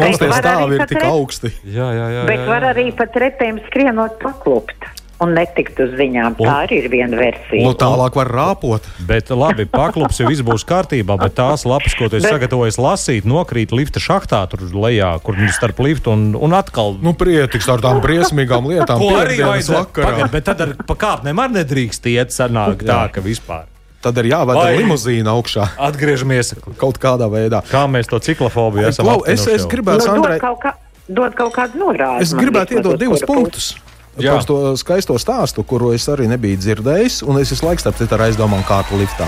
[0.00, 1.52] Mums tie var stāvi ir tik augsti.
[1.66, 2.26] Jā, jā, jā.
[2.28, 2.72] Bet jā, var jā.
[2.72, 4.88] arī pat retēm skrienot paklupt.
[5.22, 6.34] Un netikt uz ziņām.
[6.40, 7.62] Tā arī ir viena versija.
[7.62, 8.86] Nu, tālāk var rāpot.
[9.06, 12.78] Bet labi, paklups jau viss būs kārtībā, bet tās lapas, ko tu esi Bet- sagatavojis
[12.82, 16.96] lasīt, nokrīt lifta šachtā tur lejā, kur nu starp liftu un, un atkal.
[17.00, 18.98] Nu, prietiks ar tām briesmīgām lietām.
[19.04, 20.10] Ko arī vajadzētu vakarā.
[20.10, 23.70] pagad, bet tad ar pa kāpnēm arī nedrīkst iet, sanāk tā, ka vispār.
[24.04, 25.70] Tad ir jāved Vai- limuzīna augšā.
[25.80, 27.62] Atgriežamies kaut kādā veidā.
[27.70, 30.74] Kā mēs to ciklofobiju esam Klau, es, es gribētu, nu, Sandrai, dod, kaut kā,
[31.08, 32.20] dod kaut kādu norādi.
[32.26, 33.70] es gribētu iedot divus kura punktus.
[34.18, 34.36] Jā.
[34.36, 38.14] Par to skaisto stāstu, kuru es arī nebiju dzirdējis, un es visu laiku starp citu
[38.14, 39.26] ar aizdomām kārtu liftā.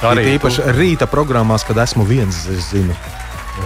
[0.00, 2.96] Arī Arī īpaši rīta programmās, kad esmu viens, es zinu.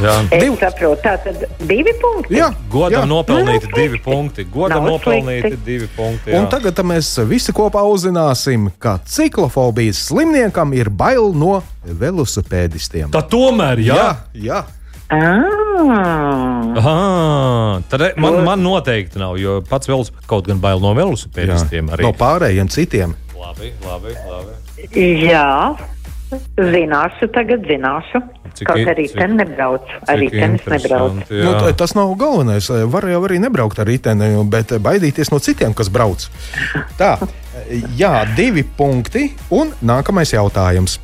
[0.03, 0.15] Jā.
[0.35, 2.35] Es saprotu, tā tad divi punkti.
[2.35, 3.09] Jā, Godam jā.
[3.11, 4.47] nopelnīti divi punkti.
[4.51, 5.65] Godam Nav nopelnīti slikti.
[5.67, 6.33] divi punkti.
[6.33, 6.41] jā.
[6.41, 13.13] Un tagad mēs visi kopā uzzināsim, ka ciklofobijas slimniekam ir bail no velosipēdistiem.
[13.15, 14.09] Tā tomēr, jā.
[14.35, 14.65] jā.
[15.13, 16.75] Ah.
[16.77, 21.91] Aha, tad e- man, man noteikti nav, jo pats vēl kaut gan bail no velosipēdistiem.
[21.95, 22.07] Arī.
[22.07, 23.15] No pārējiem citiem.
[23.39, 24.57] Labi, labi, labi.
[25.29, 25.77] Jā,
[26.59, 28.23] zināšu, tagad zināšu.
[28.55, 29.87] Cik Kaut arī cik- ten nebrauc.
[30.07, 31.25] Ten es nebrauc.
[31.31, 32.69] Nu, tas nav galvenais.
[32.71, 36.29] Var jau arī nebraukt ar riteni, bet baidīties no citiem, kas brauc.
[36.99, 37.17] Tā,
[37.99, 39.29] jā, divi punkti.
[39.55, 40.99] Un nākamais jautājums.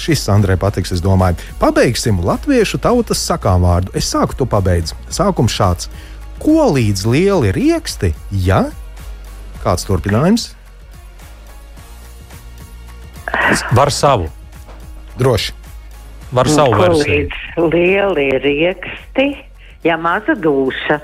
[0.00, 1.38] Šis Andrei patiks, es domāju.
[1.60, 3.92] Pabeigsim latviešu tautas sakām vārdu.
[3.98, 4.96] Es sāku to pabeidzu.
[5.12, 5.88] Sākums šāds.
[6.42, 8.12] Ko līdz lieli rieksti,
[8.44, 8.64] ja?
[9.62, 10.50] Kāds turpinājums?
[13.72, 14.28] Var savu.
[15.18, 15.52] Droši.
[16.32, 17.14] Var savu Ko versiju.
[17.14, 19.26] līdz lieli rieksti,
[19.84, 20.98] ja maza duša.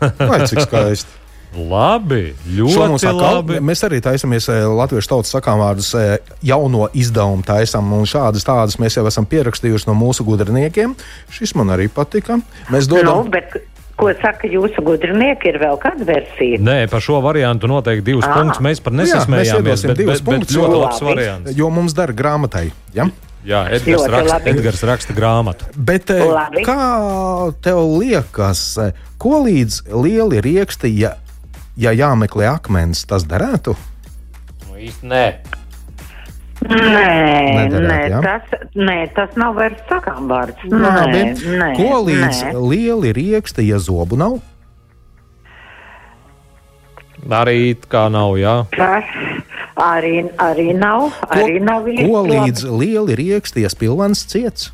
[0.00, 1.23] Vai cik skaisti?
[1.54, 3.58] Labi, ļoti labi.
[3.62, 8.78] Mēs arī taisamies eh, Latvijas tautas sakām vārdus eh, jauno izdevumu taisām, un šādas tādas
[8.82, 10.96] mēs jau esam pierakstījuši no mūsu gudriniekiem.
[11.30, 12.40] Šis man arī patika.
[12.74, 13.54] Mēs Nu, dodam, bet,
[13.96, 16.58] ko saka jūsu gudrinieki, ir vēl kāda versija?
[16.58, 18.34] Nē, par šo variantu noteikti divus Ah.
[18.40, 18.58] punktus.
[18.60, 21.56] Mēs Jā, mēs nesasmējāmies, iedosim bet, divus bet, bet punktus, ļoti jo- labs variants.
[21.56, 22.70] jo mums dara grāmatai.
[22.94, 23.06] Ja?
[23.44, 24.38] Jā, Edgars Ļoti raksta.
[24.48, 25.66] Edgars raksta grāmatu.
[25.76, 26.64] Bet, eh, Labi.
[26.64, 28.62] kā tev liekas,
[29.20, 31.10] ko līdz lieli rieksti, ja,
[31.76, 33.74] ja jāmeklē akmens, tas derētu?
[34.68, 35.26] Nu, īsti nē.
[36.64, 37.08] Nē,
[37.58, 38.20] Nederētu, nē, jā?
[38.24, 40.62] tas, nē, tas nav vairs sakām vārds.
[40.70, 41.20] Labi.
[41.34, 42.52] Nē, nē, Ko līdz nē.
[42.72, 44.38] lieli rieksti, ja zobu nav?
[47.24, 48.54] Arī kā nav, jā.
[48.76, 49.04] Tas
[49.80, 51.12] arī, arī nav.
[51.32, 54.70] Arī nav Ko līdz lieli rieksti, ja spilvens ciets?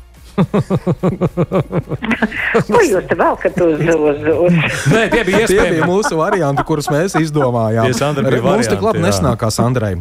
[2.67, 4.55] Ko jūs te velkat uz, uz?
[4.91, 5.87] Nē, tie bija Tie bija iespējami.
[5.89, 7.85] mūsu varianti, kurus mēs izdomājām.
[7.89, 9.05] Tie Sandra bija Mums tik varianti, labi jā.
[9.07, 9.93] nesnāk kā Sandrai.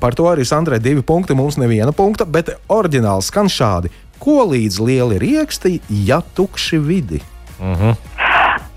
[0.00, 3.92] Par to arī Sandrai divi punkti, mums neviena punkta, bet oriģināls skan šādi.
[4.22, 7.20] Ko līdz lieli rieksti, ja tukši vidi?
[7.60, 7.94] Uh -huh.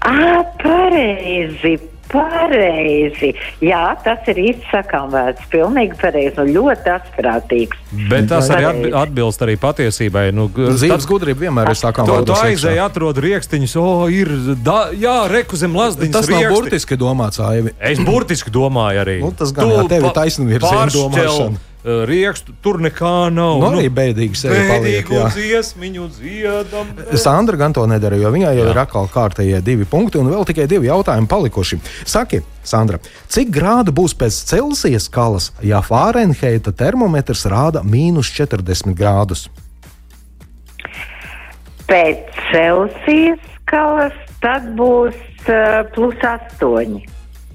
[0.10, 1.78] Ā, pareizi,
[2.12, 3.32] pareizi.
[3.64, 5.48] Jā, tas ir īsti sakām vērts.
[5.52, 7.78] Pilnīgi pareizi un ļoti asprātīgs.
[8.10, 10.26] Bet tas arī atbi- atbilst arī patiesībai.
[10.34, 14.28] Nu, tad- gudrība vienmēr ir sakām Tu, tu aizēji, atrod rīkstiņus, o, ir,
[14.64, 16.12] da, jā, reku zem lazdiņas.
[16.12, 16.54] Tas nav rieksti.
[16.60, 17.74] burtiski domāts, Aivi.
[17.80, 19.20] Es burtiski domāju arī.
[19.22, 21.58] Nu, tas gan jā, tev ir pa- taisnvirziena pāršķel, domāšana.
[21.84, 23.60] Uh, Riekstu, tur nekā nav.
[23.62, 25.30] Nu, arī bēdīgi sevi paliek, jā.
[25.36, 26.92] dziesmiņu dziedam.
[27.20, 30.68] Sandra gan to nedara, jo viņai jau ir atkal kārtējie divi punkti un vēl tikai
[30.72, 31.80] divi jautājumi palikuši.
[32.10, 33.00] Saki, Sandra,
[33.32, 39.48] cik grādu būs pēc Celsijas skalas, ja Fārenheita termometrs rāda mīnus 40 grādus?
[41.90, 45.16] Pēc Celsijas skalas tad būs
[45.50, 47.00] uh, plus 8.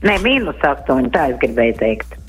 [0.05, 1.09] Nē, mīnus 8.
[1.15, 2.24] Tā es gribēju teikt.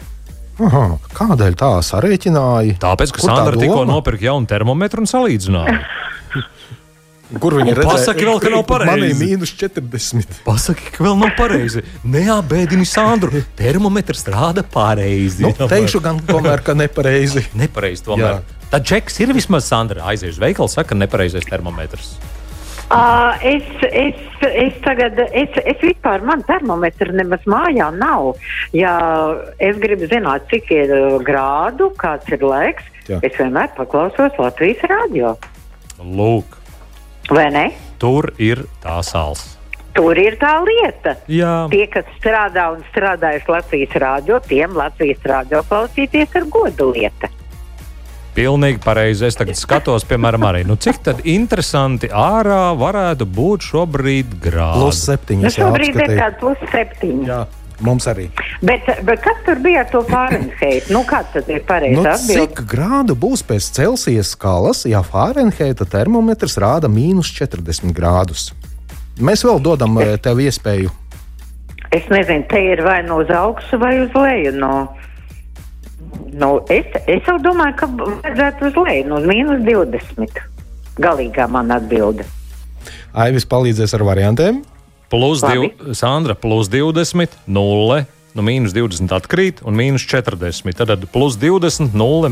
[0.56, 0.84] Aha,
[1.18, 2.78] kādēļ tā sarēķināja?
[2.80, 5.80] Tāpēc, ka Sandra tikko nopirka jaunu termometru un salīdzināja.
[7.42, 8.92] Kur viņi Un pasaki vēl, ka nav pareizi.
[8.92, 10.44] Man ir mīnus 40.
[10.46, 11.82] Pasaki, ka vēl nav pareizi.
[12.06, 13.42] Neapbēdini Sandru.
[13.58, 15.42] Termometrs rāda pareizi.
[15.44, 17.48] Nu, teikšu gan tomēr, ka nepareizi.
[17.64, 18.44] Nepareizi tomēr.
[18.70, 20.06] Tad čeks ir vismaz Sandra.
[20.12, 22.14] Aizies uz veikalu, saka, nepareizais termometrs.
[22.86, 24.16] Uh, es, es,
[24.46, 28.36] es tagad, es, es vispār, man termometra nemaz mājā nav.
[28.78, 28.94] Ja
[29.58, 30.94] es gribu zināt, cik ir
[31.26, 33.18] grādu, kāds ir laiks, Jā.
[33.26, 35.34] es vienmēr paklausos Latvijas radio.
[35.98, 36.60] Lūk,
[37.34, 37.66] Vai ne?
[37.98, 39.56] tur ir tā sāls.
[39.96, 41.16] Tur ir tā lieta.
[41.32, 41.66] Jā.
[41.72, 47.32] Tie, kas strādā un strādājuši Latvijas rādio, tiem Latvijas rādio klausīties ir godu lieta.
[48.36, 49.26] Pilnīgi pareizi.
[49.30, 50.64] Es tagad skatos, piemēram, arī.
[50.68, 54.82] Nu, cik tad interesanti ārā varētu būt šobrīd grādi?
[54.82, 55.46] Plus septiņas.
[55.46, 57.30] Nu, šobrīd ir kāds plus septiņi.
[57.30, 57.38] Jā,
[57.88, 58.28] mums arī.
[58.60, 60.92] Bet, bet kas tur bija ar to Fahrenheit?
[60.92, 62.58] Nu, kāds tad ir pareizi Nu, atbildēt?
[62.58, 68.50] cik grādu būs pēc Celsijas skalas, ja Fārenheita termometrs rāda mīnus 40 grādus?
[69.16, 70.92] Mēs vēl dodam eh, tev iespēju.
[71.96, 74.52] Es nezinu, te ir vai no uz augšu vai uz leju.
[74.60, 74.72] No,
[76.34, 80.42] no, es, es jau domāju, ka vajadzētu uz leju, no mīnus 20.
[81.02, 82.28] Galīgā man atbilde.
[83.16, 84.64] Aivis palīdzēs ar variantiem.
[85.12, 88.00] Plus div, Sandra, plus 20, 0,
[88.36, 90.76] no mīnus 20 atkrīt un mīnus 40.
[90.76, 92.32] Tad plus 20, 0,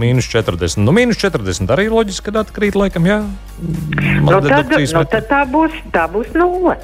[0.00, 0.82] mīnus 40.
[0.84, 3.20] Nu, mīnus 40 arī loģiski, kad atkrīt, laikam, jā.
[3.58, 6.76] Nu, Man tad, dedukcijas nu, tad tā būs, tā būs nulle.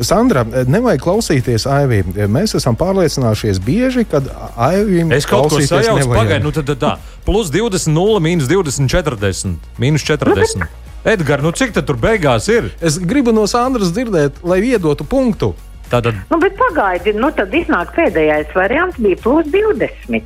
[0.00, 2.02] Sandra, nevajag klausīties Aivī.
[2.28, 4.24] Mēs esam pārliecinājušies bieži, kad
[4.56, 6.92] Aivī Es kaut ko sajaucu, pagaidu, nu tad tad tā.
[7.26, 9.58] Plus 20, 0, mīnus 20, 40.
[9.78, 10.66] Mīnus 40.
[11.04, 12.70] Edgars, nu cik tad tur beigās ir?
[12.80, 15.52] Es gribu no Sandras dzirdēt, lai iedotu punktu.
[15.90, 20.22] Tātad, Nu, bet pagaidi, nu tad iznāk pēdējais variants bija plus 20.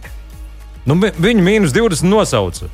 [0.87, 2.69] nu, vi- viņi mīnus 20 nosauca.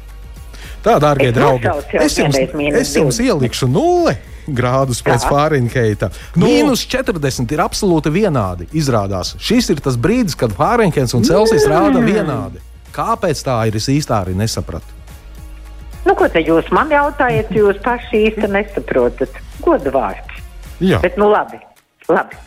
[0.82, 1.70] Tā, dārgie Es draugi,
[2.02, 3.26] es jums, es jums 20.
[3.30, 4.16] ielikšu nulli
[4.46, 5.26] grādus pēc.
[5.30, 6.10] Fārenheita.
[6.34, 6.46] Nu.
[6.48, 8.66] Mīnus 40 ir absolūti vienādi.
[8.74, 12.62] Izrādās, šis ir tas brīdis, kad Fārenheits un Celsijas rāda vienādi.
[12.92, 13.78] Kāpēc tā ir?
[13.78, 14.98] Es īstenībā arī nesapratu.
[16.02, 19.36] Nu, ko te jūs man jautājat, jūs paši īsti nesaprotat?
[19.62, 20.40] Godu vārds.
[20.82, 20.98] Jā.
[21.04, 21.60] Bet, nu labi,
[22.10, 22.40] labi.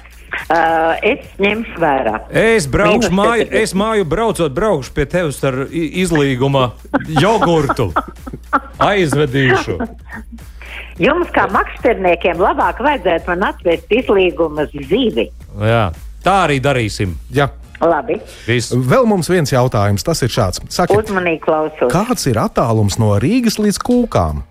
[0.46, 2.20] Uh, es ņemšu vērā.
[2.30, 3.62] Es braukšu māju, 40.
[3.64, 6.68] es māju braucot, braukšu pie tevis ar izlīguma
[7.22, 7.90] jogurtu.
[8.84, 9.80] Aizvedīšu.
[11.02, 15.28] Jums, kā makšķerniekiem, labāk vajadzētu man atvest izlīguma zivi.
[15.60, 15.90] Jā,
[16.24, 17.18] tā arī darīsim.
[17.36, 17.50] Jā.
[17.84, 18.16] Labi,
[18.48, 18.72] Viss.
[18.72, 20.62] Vēl mums viens jautājums, tas ir šāds.
[20.72, 21.92] Sakiet, uzmanīgi klausos.
[21.92, 24.46] kāds ir attālums no Rīgas līdz Kūkām?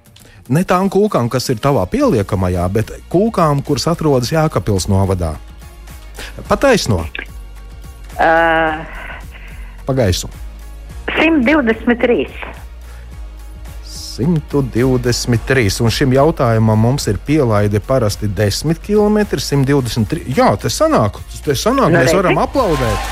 [0.52, 5.32] Ne tām kūkām, kas ir tavā pieliekamajā, bet kūkām, kuras atrodas Jēkabpils novadā.
[6.48, 7.04] Pataisno,
[8.14, 8.86] Uh,
[9.86, 10.28] pagaisu.
[11.06, 12.28] 123.
[14.14, 15.80] 123.
[15.82, 20.28] Un šim jautājumam mums ir pielaide parasti 10 km, 123.
[20.36, 23.10] Jā, tas sanāk, tas sanāk Nu, mēs varam aplaudēt.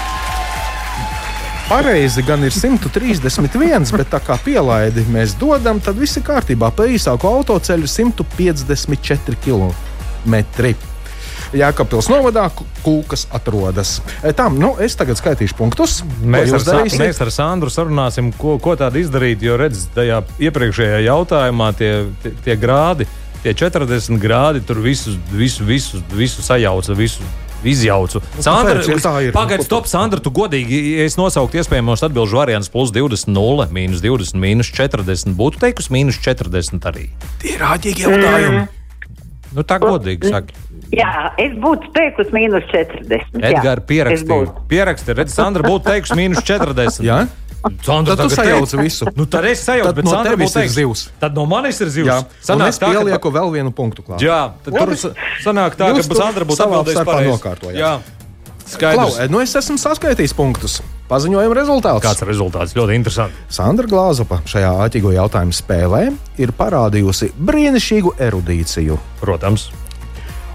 [1.66, 6.70] Pareizi gan ir 131, bet tā kā pielaidi mēs dodam, tad viss ir kārtībā.
[6.76, 10.36] Pa īsāku autoceļu 154 km.
[11.52, 12.46] Jēkabpils novadā
[12.82, 13.98] kūkas atrodas.
[14.24, 16.00] E, Tam, nu, es tagad skaitīšu punktus.
[16.24, 17.02] Mēs ar, darīsiet?
[17.02, 19.44] mēs ar Sandru sarunāsim, ko, ko tādu izdarīt.
[19.44, 21.92] Jo, redziet, tajā iepriekšējā jautājumā tie,
[22.24, 23.08] tie, tie grādi,
[23.44, 27.26] tie 40 grādi, tur visu, visu, visu, visu sajauca, visu
[27.68, 28.22] izjaucu.
[28.40, 29.32] Sandra, kāpēc, ja tā ir?
[29.36, 34.02] pagaidi, stop, Sandra, tu godīgi, ja es nosauktu iespējamos atbildžu variantus plus 20, 0, mīnus
[34.04, 35.36] 20, mīnus 40.
[35.38, 37.08] Būtu teikusi mīnus 40 arī.
[37.42, 38.64] Tie ir āķīgi jautājumi.
[39.54, 40.54] Nu, tā godīgi saka.
[40.92, 43.08] Jā, es būtu teikusi mīnus 40.
[43.40, 43.50] jā.
[43.52, 44.28] Edgars Es pierakstīja.
[44.28, 44.66] būtu.
[44.68, 47.00] Pierakstīja, redz, Sandra būtu teikusi mīnus 40.
[47.04, 47.26] Jā?
[47.86, 49.06] Sandra, Tad tu sajauci visu.
[49.14, 51.04] Nu, tad es sajaucu, bet no Sandra ir teiks- zivs.
[51.20, 52.08] Tad no manis ir zivs.
[52.10, 54.18] Jā, un Sanāk es tā, ka- pielieku vēl vienu punktu klāt.
[54.20, 54.88] Jā, tad tur
[55.44, 57.30] sanāk tā, ka Sandra būtu starpā pareizi.
[57.30, 57.78] nokārtojāt.
[57.78, 58.00] Jā,
[58.78, 59.30] Klau, skaidrs.
[59.30, 60.80] nu es esmu saskaitījis punktus.
[61.12, 62.00] Paziņojuma rezultāts.
[62.00, 62.72] Kāds ir rezultāts?
[62.72, 63.36] Ļoti interesanti.
[63.52, 66.06] Sandra Glāzopa šajā āķīgo jautājumu spēlē
[66.40, 68.96] ir parādījusi brīnišķīgu erudīciju.
[69.20, 69.68] Protams.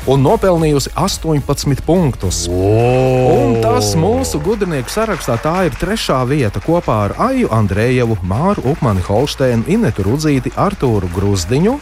[0.10, 2.46] Un nopelnījusi 18 punktus.
[2.50, 9.04] Un tas mūsu gudrnieku sarakstā tā ir trešā vieta kopā ar Aju Andrejevu, Māru Upmani
[9.06, 11.76] Holsteinu, Inetu Rudzīti, Artūru Gruzdiņu.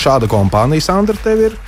[0.00, 1.60] Šāda kompānija, Sandra, tev ir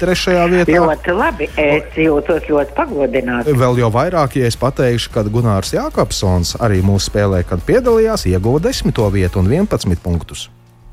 [0.00, 0.76] trešajā vietā.
[0.76, 1.50] Ļoti labi.
[1.60, 3.50] Es jūtos ļoti pagodināts.
[3.64, 8.62] Vēl jau vairāk, ja es pateikšu, ka Gunārs Jākapsons arī mūsu spēlē, kad piedalījās, ieguva
[8.70, 10.48] desmito vietu un 11 punktus.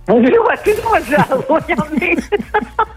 [0.07, 2.11] Ļoti nožēlojami.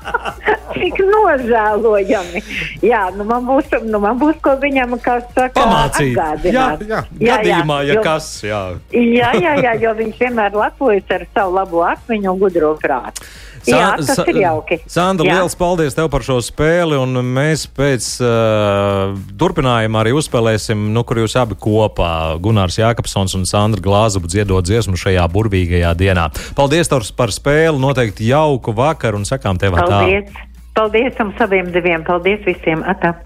[0.75, 2.43] Cik nožēlojami.
[2.87, 6.15] Jā, nu man būs, nu man būs ko viņam, kā saka, Pamācīt.
[6.47, 8.31] Jā, jā, gadījumā, ja jo- kas.
[8.47, 8.63] Jā.
[8.95, 13.27] Jā, jā, jā, jo viņš vienmēr lepojas ar savu labo atmiņu un gudro prātu.
[13.69, 14.79] Jā, tas Sa- ir jauki.
[14.89, 15.35] Sandra, Jā.
[15.37, 16.97] liels paldies tev par šo spēli.
[17.21, 23.83] Mēs pēc uh, turpinājuma arī uzspēlēsim, nu, kur jūs abi kopā, Gunārs Jākapsons un Sandra
[23.85, 26.31] Glāzuba dziedot dziesmu šajā burvīgajā dienā.
[26.57, 29.89] Paldies tev par spēli, noteikti jauku vakaru un sakām tev tā.
[29.89, 30.37] Paldies.
[30.77, 32.05] Paldies jums abiem diviem.
[32.05, 32.85] Paldies visiem.
[32.85, 33.17] Atā.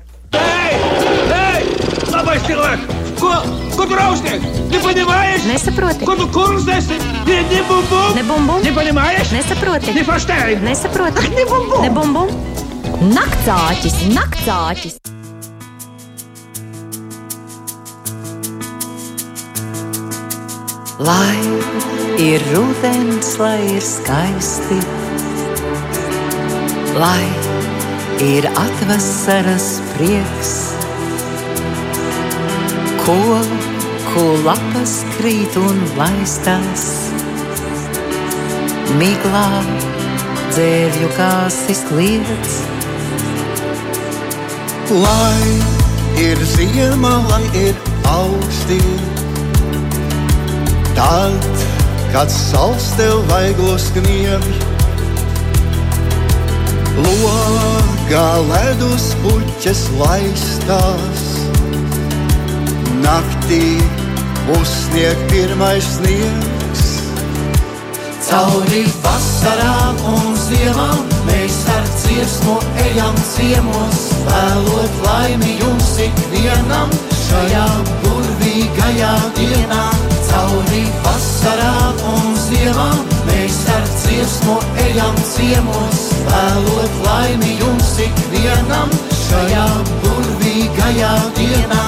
[2.15, 2.85] Labais cilvēks!
[3.19, 3.31] Ko,
[3.75, 4.45] ko tu rausties?
[4.71, 5.47] Nepaņemājies?
[5.51, 6.07] Nesaproti.
[6.07, 6.87] Ko tu kursties?
[7.27, 8.13] Ne, ne bum bum!
[8.15, 8.63] Ne bum bum.
[8.63, 9.33] Nepaņemājies?
[9.35, 9.95] Nesaproti.
[9.97, 10.63] Ne verstehen!
[10.67, 11.27] Nesaproti.
[11.35, 11.83] Ne bum bum!
[11.83, 12.31] Ne bum bum.
[13.11, 15.01] Naktsāķis, naktsāķis.
[20.99, 21.43] Lai
[22.23, 24.77] ir rudens, lai ir skaisti,
[26.95, 27.27] lai
[28.23, 30.53] ir atvasaras prieks,
[33.03, 36.87] koku lapas krīt un laistās,
[39.03, 39.51] miglā
[40.53, 42.55] dzērļu kāsis kliedz.
[44.95, 45.59] Lai
[46.23, 47.85] ir ziema, lai ir
[48.15, 49.24] augsti.
[50.95, 51.49] Tad,
[52.13, 54.51] kad saules tev vaiglos knievj,
[57.03, 61.29] logā ledus puķes laistās.
[63.03, 63.65] Naktī
[64.55, 66.54] uzsniegt pirmais sniegs.
[68.25, 72.55] Cauri vasarām un ziemām mēs ar dziesmu
[72.87, 77.67] ejam ciemos, vēlot laimi jums ikvienam šajā
[78.05, 79.83] burvīgajā dienā.
[80.31, 84.57] Cauri vasarām un ziemām mēs ar dziesmu
[84.87, 89.69] ejam ciemos, vēlot laimi jums ikvienam šajā
[90.01, 91.85] burvīgajā dienā.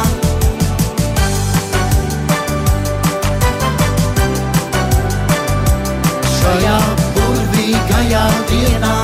[6.57, 6.77] Šajā
[7.15, 8.95] burvīgajā dienā.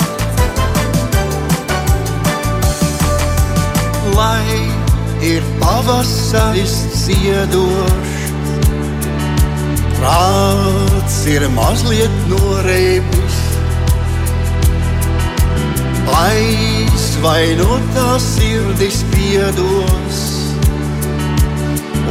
[4.16, 4.56] Lai
[5.28, 8.14] ir pavasaris ziedošs,
[9.98, 13.38] prāts ir mazliet noreibis.
[16.22, 20.24] Aizvainotā sirdis piedos,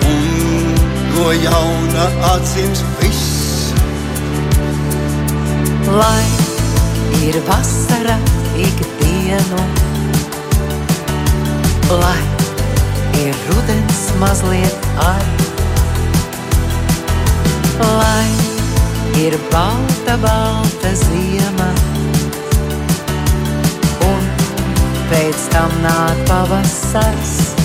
[0.05, 0.73] un
[1.17, 3.30] no jauna atsims viss.
[5.91, 6.25] Lai
[7.27, 8.17] ir vasara
[8.55, 9.63] ikdienu,
[12.01, 12.23] lai
[13.23, 15.25] ir rudens mazliet ar,
[17.99, 18.29] lai
[19.25, 21.71] ir balta, balta ziema,
[24.11, 24.29] un
[25.11, 27.60] pēc tam nāk pavasars.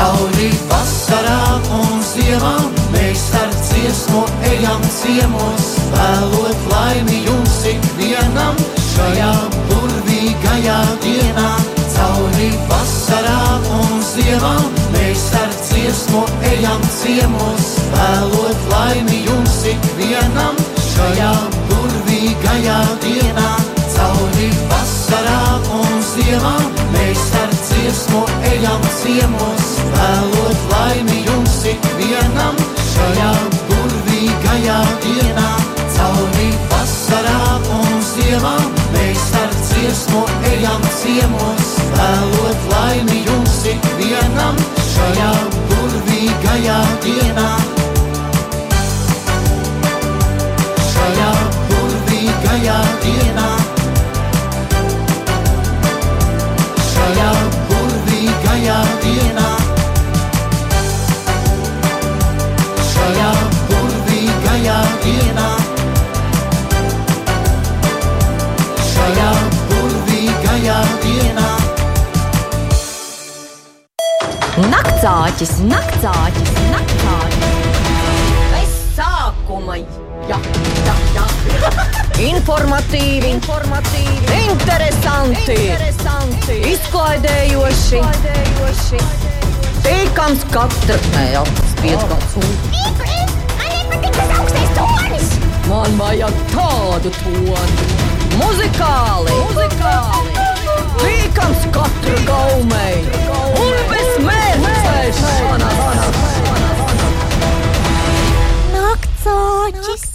[0.00, 9.28] Cauri vasarām un ziemām mēs ar dziesmu ejam ciemos, vēlot laimi jums ikvienam šajā
[9.68, 11.50] burvīgajā dienā.
[11.92, 16.24] Cauri vasarām un ziemām mēs ar dziesmu
[16.54, 20.56] ejam ciemos, vēlot laimi jums ikvienam
[20.94, 21.34] šajā
[21.74, 23.50] burvīgajā dienā.
[23.98, 28.24] Cauri vasarām un ziemām mēs ar dziesmu
[28.54, 29.68] ejam ciemos,
[30.90, 32.56] laimi jums ikvienam
[32.90, 33.28] šajā
[33.68, 35.50] burvīgajā dienā.
[35.94, 38.64] Cauri vasarām un ziemām
[38.94, 45.30] mēs ar dziesmu ejam ciemos, vēlot laimi jums ikvienam šajā
[45.70, 47.50] burvīgajā dienā.
[50.90, 51.30] Šajā
[51.70, 53.39] burvīgajā dienā.
[75.00, 77.78] Naktsāķis, naktsāķis, naktsāķis.
[78.52, 79.78] Bez sākuma,
[80.28, 80.36] jā,
[80.84, 81.22] jā, jā.
[82.20, 86.58] Informatīvi, informatīvi, interesanti, interesanti.
[86.74, 89.00] izklaidējoši, izklaidējoši.
[89.86, 92.36] Tīkams katra, nē, jau tas piedgāds.
[95.70, 97.88] Man vajag tādu toni.
[98.36, 100.29] Muzikāli, muzikāli.
[101.00, 103.00] Tīkams katra gaumei.
[103.60, 105.82] Un bez mērķēšanas.
[108.76, 110.06] Naktsāķis.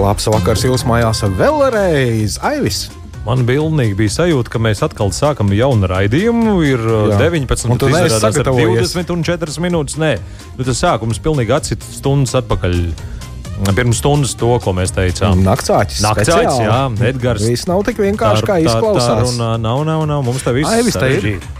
[0.00, 2.88] Labs vakars jūsu mājās vēlreiz, Aivis!
[3.26, 6.54] Man pilnīgi bija sajūta, ka mēs atkal sākam jaunu raidījumu.
[6.64, 6.80] Ir
[7.12, 7.18] Jā.
[7.20, 8.94] 19, Un ar sagatavojies.
[8.96, 9.98] 20 un 4 minūtes.
[10.00, 10.14] Nē,
[10.56, 12.78] nu, tas sākums pilnīgi atcīt stundas atpakaļ.
[13.76, 15.42] Pirms stundas to, ko mēs teicām.
[15.44, 16.00] Naktsāķis.
[16.04, 16.80] Naktsāķis, jā,
[17.10, 17.44] Edgars.
[17.44, 19.08] Viss nav tik vienkārši, kā Tā- tā- izklausās.
[19.08, 20.22] Tā runā nav, nav, nav.
[20.24, 21.59] Mums te viss ir.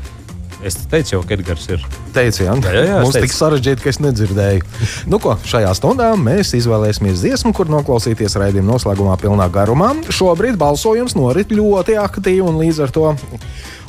[0.66, 1.80] Es teicu jau, ka Edgars ir.
[2.12, 2.52] Teici, ja?
[2.52, 3.24] Jā, jā, jā, Mums teicu.
[3.24, 4.64] tik sarežģīti, ka es nedzirdēju.
[5.08, 9.94] nu, ko, šajā stundā mēs izvēlēsimies dziesmu, kur noklausīties raidījuma noslēgumā pilnā garumā.
[10.12, 13.06] Šobrīd balsojums norit ļoti aktīvi un līdz ar to.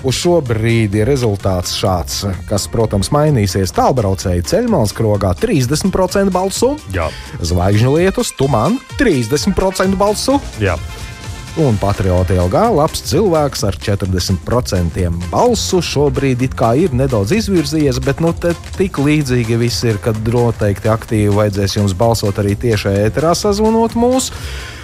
[0.07, 3.69] Uz šo brīdi rezultāts šāds, kas, protams, mainīsies.
[3.75, 7.09] Tālbraucēji ceļmalas krogā 30% balsu, Jā.
[7.37, 10.39] zvaigžņu lietus, tu man 30% balsu.
[10.57, 10.79] Jā.
[11.59, 18.21] Un patrioti LG labs cilvēks ar 40% balsu šobrīd it kā ir nedaudz izvirzījies, bet
[18.23, 23.33] nu te tik līdzīgi viss ir, ka noteikti aktīvi vajadzēs jums balsot arī tiešā ēterā
[23.35, 24.31] sazvanot mūs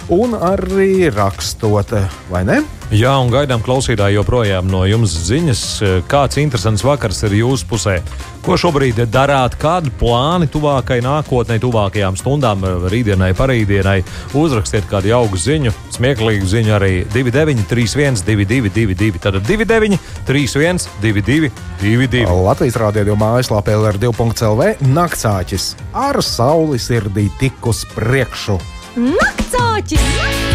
[0.08, 1.92] un arī rakstot,
[2.30, 2.62] vai ne?
[2.88, 5.62] Jā, un gaidām klausītāji joprojām no jums ziņas,
[6.08, 7.98] kāds interesants vakars ir jūsu pusē.
[8.46, 13.98] Ko šobrīd darāt, kādi plāni tuvākajai nākotnē, tuvākajām stundām, rītdienai, parītdienai?
[14.40, 22.24] Uzrakstiet kādu jauku ziņu, smieklīgu ziņu arī 2931, 222, tad 2931, 222.
[22.46, 28.56] Latvijas rādījuma mājaslapē LR2.CLV naktsāķis ar sauli sirdī tik uz priekšu.
[28.96, 29.37] Nak!
[29.48, 30.47] 找姐。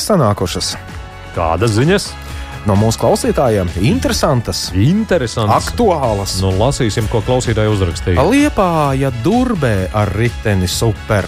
[0.00, 0.74] ziņas sanākušas.
[1.34, 2.10] Kādas ziņas?
[2.68, 5.70] No mūsu klausītājiem interesantas, interesantas.
[5.70, 6.34] aktuālas.
[6.42, 8.20] Nu, lasīsim, ko klausītāji uzrakstīja.
[8.20, 11.24] Liepāja durbē ar riteni super.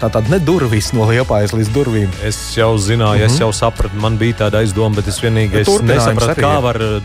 [0.00, 2.08] Tā tad ne durvis no liepājas līdz durvīm.
[2.24, 3.26] Es jau zināju, mm -hmm.
[3.26, 3.42] es mhm.
[3.42, 6.80] jau sapratu, man bija tāda aizdoma, bet es vienīgais nesapratu, kā var.
[6.80, 7.02] Eh,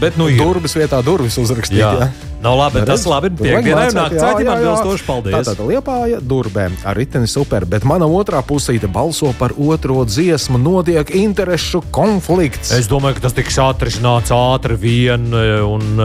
[0.00, 0.38] bet, nu, ir.
[0.38, 1.80] Durvis vietā durvis uzrakstīt.
[1.80, 1.92] Jā.
[2.00, 2.33] Jā.
[2.44, 3.30] Nu, labi, tas labi.
[3.32, 4.28] Aģim jā, jā.
[4.52, 5.36] atbilstoši, paldies.
[5.48, 11.08] Tātad liepāja durbē ar riteni super, bet mana otrā pusīte balso par otro dziesmu, notiek
[11.16, 12.74] interešu konflikts.
[12.76, 15.30] Es domāju, ka tas tiks atrisināts ātri vien,
[15.64, 16.04] un,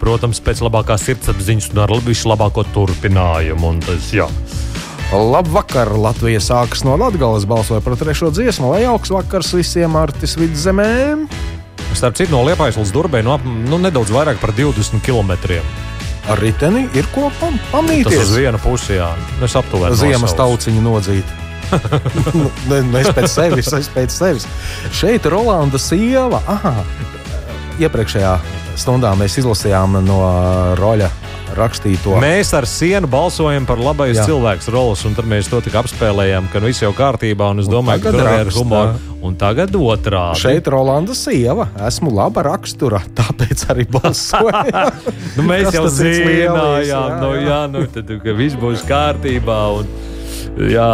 [0.00, 3.74] protams, pēc labākās sirdsapziņas un ar vislabāko turpinājumu.
[3.76, 4.24] Un Tas, jā.
[5.12, 5.92] Labvakar!
[5.94, 11.28] Latvija sākas no Latvijas, balsoja par trešo dziesmu, lai jauks vakars visiem Artis vidzemēm.
[11.96, 15.32] Starp citu, no Liepājas līdz Durbai no, ap- nu, nedaudz vairāk par 20 km.
[16.28, 18.20] Ar riteni ir ko pam Tas pamīties.
[18.26, 19.12] uz vienu pusi, jā.
[19.46, 21.34] Es aptuveni Ziemas tauciņu nodzīt.
[22.70, 24.44] Ne, ne, es pēc sevis, es pēc sevis.
[24.94, 26.38] Šeit ir Rolanda sieva.
[26.46, 26.84] Aha.
[27.82, 28.32] Iepriekšējā
[28.78, 30.18] stundā mēs izlasījām no
[30.78, 31.08] Roļa
[31.58, 32.14] rakstīto.
[32.22, 34.26] Mēs ar sienu balsojam par labais Jā.
[34.28, 38.04] cilvēks rolas, un tad mēs to tik apspēlējām, ka viss jau kārtībā, un es domāju,
[38.06, 39.04] ka tur ir humors.
[39.26, 40.38] Un tagad otrādi.
[40.38, 41.66] Šeit ir Rolanda sieva.
[41.88, 44.52] Esmu laba rakstura, tāpēc arī balsoju.
[45.36, 49.56] Nu, mēs jau zinājām, jā, nu, jā, nu, tad, ka viss būs kārtībā.
[49.80, 49.90] Un,
[50.70, 50.92] jā,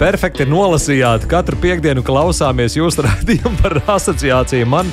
[0.00, 1.26] perfekti nolasījāt.
[1.30, 4.68] Katru piekdienu klausāmies jūsu raidījumu par asociāciju.
[4.70, 4.90] Man,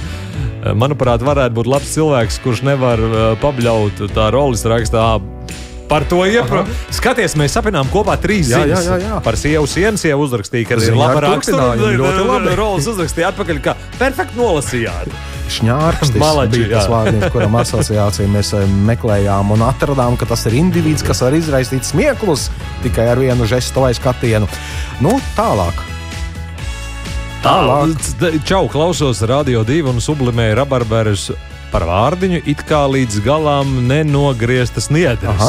[0.78, 5.06] manuprāt, varētu būt labs cilvēks, kurš nevar uh, pabļaut tā rolas rakstā.
[5.92, 6.72] Par to iepriekš.
[6.96, 8.86] Skaties, mēs sapņojām kopā trīs ziņas.
[8.88, 9.18] jā, jā, jā.
[9.26, 11.74] Par sievu sienu jau uzrakstīja, ka ir laba rakstura.
[11.76, 12.56] ļoti labi.
[12.56, 15.12] Rolas uzrakstīja atpakaļ, ka perfekti nolasījāt.
[16.22, 21.04] Malači, bija tas vārds, kuram asociāciju mēs eh, meklējām un atradām, ka tas ir indivīds,
[21.04, 22.48] kas var izraisīt smieklus
[22.86, 24.48] tikai ar vienu žestu vai skatienu.
[25.04, 25.91] Nu, tālāk.
[27.42, 27.98] Tālāk.
[28.46, 31.32] Čau, klausos radio divu un sublimēju rabarberus
[31.72, 35.42] par vārdiņu, it kā līdz galam nenogrieztas niedres.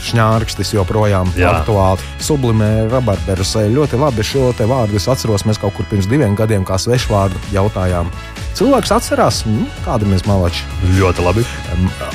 [0.00, 1.60] Šņārkstis joprojām Jā.
[1.60, 2.02] aktuāli.
[2.24, 4.98] Sublimē rabarberus ļoti labi šo te vārdu.
[4.98, 8.10] Es atceros, mēs kaut kur pirms diviem gadiem kā svešvārdu jautājām.
[8.58, 10.64] Cilvēks atcerās, mm, kāda mēs malači.
[10.98, 11.44] Ļoti labi.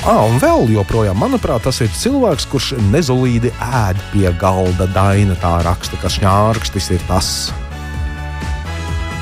[0.04, 5.38] Ah, un vēl joprojām, manuprāt, tas ir cilvēks, kurš nezolīdi ēd pie galda daina.
[5.40, 7.54] Tā raksta, ka šņārkstis ir tas.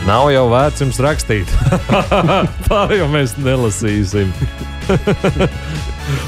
[0.04, 1.48] Nav jau vērts jums rakstīt.
[2.68, 4.32] Pārējo mēs nelasīsim.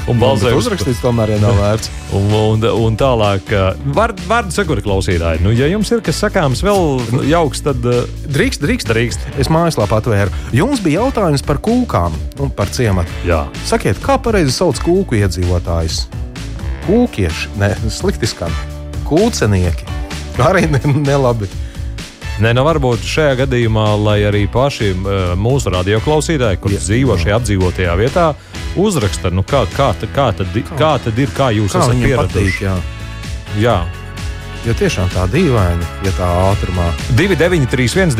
[0.09, 0.63] un balsojums.
[0.63, 1.91] Uzrakstīts tomēr ja nav vērts.
[2.17, 3.51] Un, un, un tālāk,
[3.93, 8.01] vārdu var, sakot, klausītāji, nu, ja jums ir kas sakāms, vēl jauks, tad uh,
[8.33, 8.89] Drīkst, drīkst.
[8.89, 9.27] drīkst.
[9.43, 10.33] Es mājaslapā atvēru.
[10.57, 13.13] Jums bija jautājums par kūkām un par ciematu.
[13.29, 13.43] Jā.
[13.69, 16.07] Sakiet, kā pareizi sauc kūku iedzīvotājus?
[16.87, 18.53] Kūkieši, ne, slikti skan.
[19.05, 19.85] Kūcenieki.
[20.41, 21.49] Arī ne, nelabi.
[22.37, 27.95] Nē, nu varbūt šajā gadījumā, lai arī paši uh, mūsu radioklausītāji, kurš dzīvo šajā apdzīvotajā
[27.97, 28.25] vietā,
[28.77, 30.75] uzraksta, nu kā, kā, ta- kā, tad, kā?
[30.77, 32.35] kā tad ir, kā jūs Kā esat pieraduši.
[32.35, 32.75] patīk, jā.
[33.63, 33.77] jā.
[34.67, 36.85] Jo tiešām tā dīvaini, ja tā ātrumā.
[37.17, 38.13] 2931,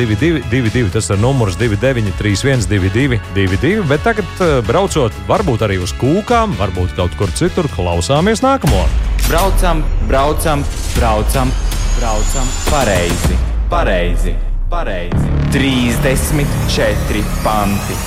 [0.49, 6.95] 22, tas ir numurs 293, 222, bet tagad, uh, braucot varbūt arī uz kūkām, varbūt
[6.97, 8.81] kaut kur citur, klausāmies nākamo.
[9.27, 10.63] Braucam, braucam,
[10.95, 11.51] braucam,
[11.99, 13.37] braucam pareizi,
[13.69, 14.35] pareizi,
[14.69, 15.27] pareizi.
[15.51, 17.97] 34 panti.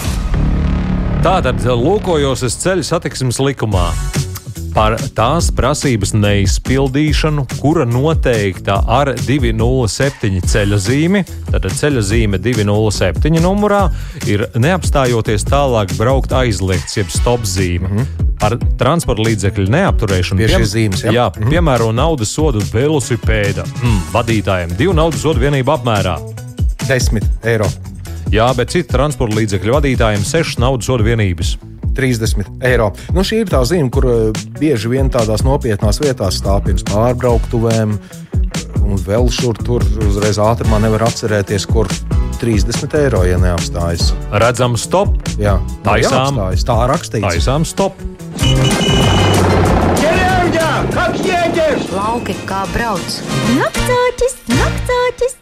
[1.20, 3.90] Tātad lūkojos es ceļu satiksmes likumā.
[4.75, 13.83] Par tās prasības neizpildīšanu, kura noteikta ar 207 ceļa zīmi, tad ceļa zīme 207 numurā
[14.31, 17.88] ir neapstājoties tālāk braukt aizliegts, jeb stop zīme.
[17.88, 18.29] Mm -hmm.
[18.41, 21.13] Ar transporta līdzekļu neapturēšanu Pie zīmes, jā?
[21.13, 26.17] jā, piemēro naudas sodu velosipēda mm, vadītājiem divu naudas sodu vienību apmērā.
[26.88, 27.67] 10 eiro.
[28.30, 31.59] Jā, bet citu transporta līdzekļu vadītājiem 6 naudas sodu vienības.
[31.96, 32.91] 30 eiro.
[33.17, 37.96] Nu, šī ir tā zīme, kur eh, bieži vien tādās nopietnās vietās stāv pirms pārbrauktuvēm.
[37.96, 41.91] Eh, un vēl šur tur uzreiz ātrumā nevar atcerēties, kur
[42.41, 44.14] 30 eiro, ja neapstājas.
[44.33, 45.18] Redzam, stop.
[45.41, 46.67] Jā, tā ir apstājas.
[46.68, 47.26] Tā rakstīts.
[47.29, 48.00] Taisām stop.
[50.91, 51.87] Kā jēdzies?
[51.95, 53.21] Lauki, kā brauc?
[53.54, 55.39] Naktāķis, naktāķis!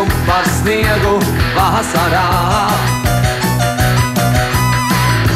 [0.00, 1.16] Jums par sniegu
[1.56, 2.26] vasarā.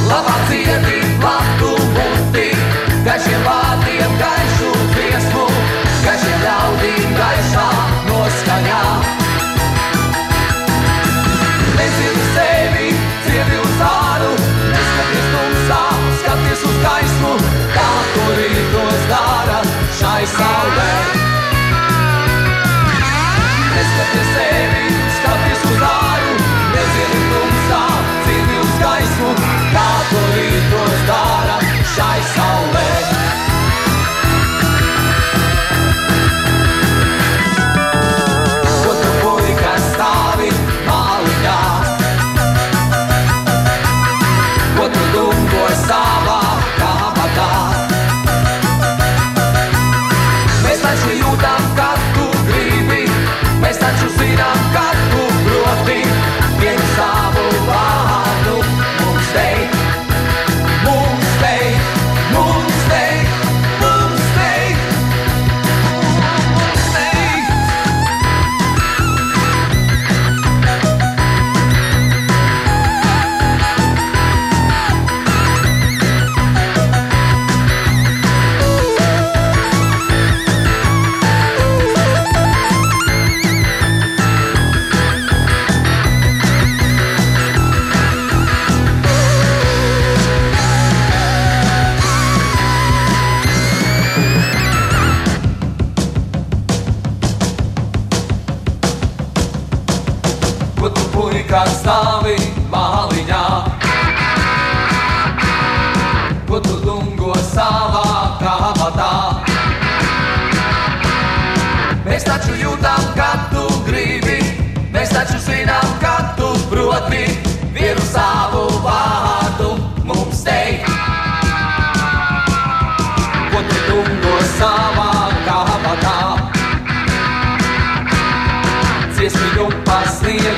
[0.09, 2.47] Labā cietī, platu muti,
[3.07, 5.45] gaišiem vārdiem gaišu dziesmu,
[6.05, 7.67] gaišiem ļaudīm gaišā
[8.09, 8.81] noskaņā.
[11.81, 12.89] Nezinu sevi,
[13.27, 14.33] cieti uz āru,
[14.71, 15.83] neskaties tumsā,
[16.23, 17.37] skaties uz gaismu,
[17.77, 19.61] kā to rītos dara
[20.01, 21.24] šai saulē.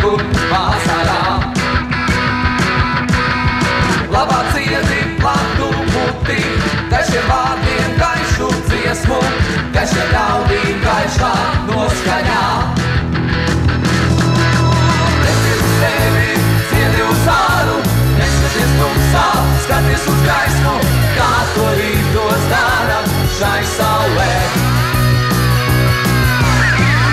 [0.07, 0.17] Pasniegu
[0.51, 1.23] vasarā.
[4.11, 6.41] Labā cieti platu muti,
[6.91, 9.21] gaišiem vārdiem gaišu dziesmu,
[9.75, 11.35] gaišiem ļaudīm gaišā
[11.71, 12.45] noskaņā.
[18.77, 19.23] Tumsā,
[19.65, 20.73] skaties uz gaismu,
[21.17, 22.99] kā to rītos dara
[23.39, 24.29] šai saulē.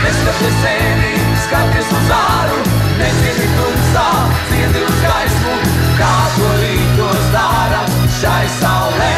[0.03, 1.13] Neskaties sevi,
[1.45, 4.07] skaties uz āru, necieti tumsā,
[4.49, 5.55] cieti uz gaismu,
[5.99, 7.81] kā to rītos dara
[8.19, 9.13] šai saulē.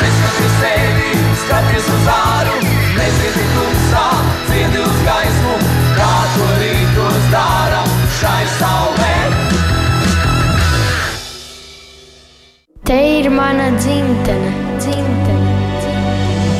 [0.00, 1.14] Neskaties sevi,
[1.44, 2.56] skaties uz āru,
[2.98, 4.04] necieti tumsā,
[4.50, 5.56] cieti uz gaismu,
[5.98, 7.82] kā to rītos dara
[8.20, 9.16] šai saulē.
[12.90, 15.69] Te ir mana dzimtene, dzimtene.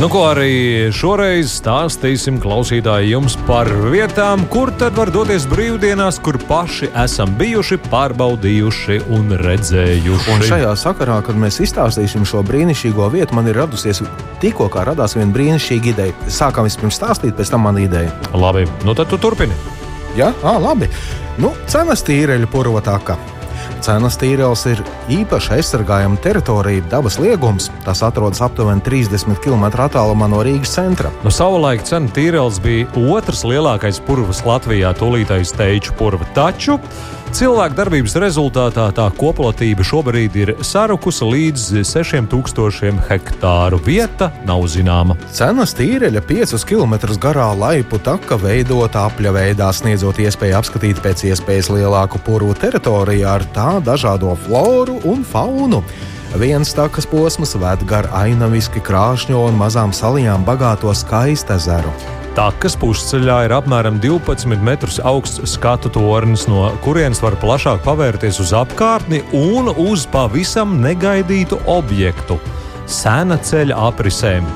[0.00, 6.38] Nu, ko arī šoreiz stāstīsim klausītāji jums par vietām, kur tad var doties brīvdienās, kur
[6.48, 10.32] paši esam bijuši, pārbaudījuši un redzējuši.
[10.32, 14.00] Un šajā sakarā, kad mēs izstāstīsim šo brīnišķīgo vietu, man ir radusies
[14.40, 16.16] tikko kā radās viena brīnišķīga ideja.
[16.32, 18.14] Sākam vispirms stāstīt, pēc tam man ideja.
[18.32, 19.58] Labi, nu tad tu turpini.
[20.16, 20.88] Jā, ah, labi.
[21.44, 23.18] Nu, cenas tīreļu purvotaka.
[23.80, 24.82] Cenas tīrels ir
[25.12, 27.70] īpaši aizsargājama teritorija, dabas liegums.
[27.84, 31.12] Tas atrodas aptuveni 30 km attālumā no Rīgas centra.
[31.24, 36.28] Nu, savulaik cena tīrels bija otrs lielākais purvs Latvijā, tūlītais teiču purva.
[36.36, 36.78] Taču
[37.36, 43.78] cilvēku darbības rezultātā tā koplatība šobrīd ir sarukusi līdz 6000 hektāru.
[43.84, 45.16] Vieta nav zināma.
[45.34, 51.72] Cenas tīreļa 5 km garā laipu taka veidota apļa veidā, sniedzot iespēju apskatīt pēc iespējas
[51.74, 55.82] lielāku purvu teritoriju ar tā dažādo floru un faunu.
[56.40, 61.94] Viens takas posms ved gar ainaviski krāšņo un mazām salijām bagāto skaistu ezeru.
[62.30, 68.54] Takas pusceļā ir apmēram 12 metrus augsts skatu tornis, no kurienes var plašāk pavērties uz
[68.54, 72.38] apkārtni un uz pavisam negaidītu objektu-
[73.00, 74.46] sena ceļa aprisēm.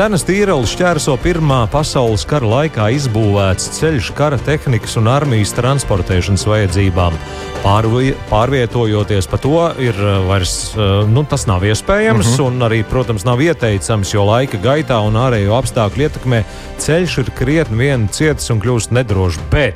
[0.00, 7.18] Cenas tīrelis šķērso Pirmā pasaules kara laikā izbūvēts ceļš kara tehnikas un armijas transportēšanas vajadzībām.
[7.60, 12.40] Pārvi, pārvietojoties pa to, ir uh, vairs uh, nu, tas nav iespējams, uh Mhm.
[12.40, 12.46] -huh.
[12.48, 16.44] un arī, protams, nav ieteicams, jo laika gaitā un ārējo apstākļu ietekmē
[16.78, 19.38] ceļš ir krietni vien cietis un kļūst nedrošs.
[19.50, 19.74] Bet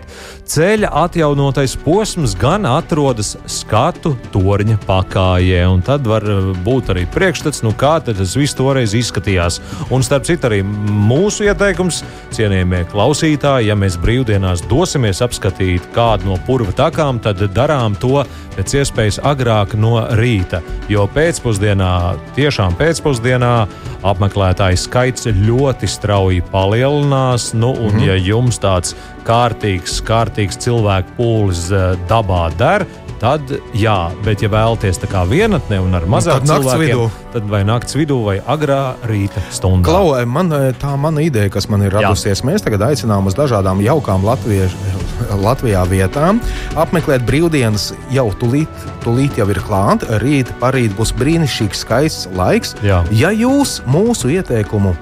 [0.48, 7.62] ceļa atjaunotais posms gan atrodas skatu torņa pakājē, un tad var uh, būt arī priekšstats,
[7.62, 9.60] nu kā tas viss toreiz izskatījās.
[9.94, 12.02] Un starp starp citu, arī mūsu ieteikums,
[12.34, 18.76] cienījamie klausītāji, ja mēs brīvdienās dosimies apskatīt kādu no purva takām, tad darām to pēc
[18.80, 20.62] iespējas agrāk no rīta.
[20.88, 21.90] Jo pēcpusdienā,
[22.36, 23.66] tiešām pēcpusdienā,
[24.04, 27.52] apmeklētāju skaits ļoti strauji palielinās.
[27.54, 28.06] Nu, un, mm -hmm.
[28.06, 28.94] ja jums tāds
[29.26, 32.86] kārtīgs, kārtīgs cilvēku pūlis eh, dabā der,
[33.24, 37.28] tad jā, bet ja vēlaties tā kā vienatnē un ar mazāk tad nakts cilvēkiem, vidū.
[37.32, 39.86] tad vai naktas vidū vai agrā rīta stundā.
[39.88, 42.48] Klau, man, tā mana ideja, kas man ir radusies, Jā.
[42.50, 44.92] mēs tagad aicinām uz dažādām jaukām Latviešu,
[45.40, 46.42] Latvijā vietām.
[46.80, 50.18] Apmeklēt brīvdienas jau tūlīt, tūlīt jau ir klāta.
[50.22, 52.74] Rīt, parīt būs brīnišķīgs, skaists laiks.
[52.84, 53.04] Jā.
[53.14, 54.94] Ja jūs mūsu ieteikumu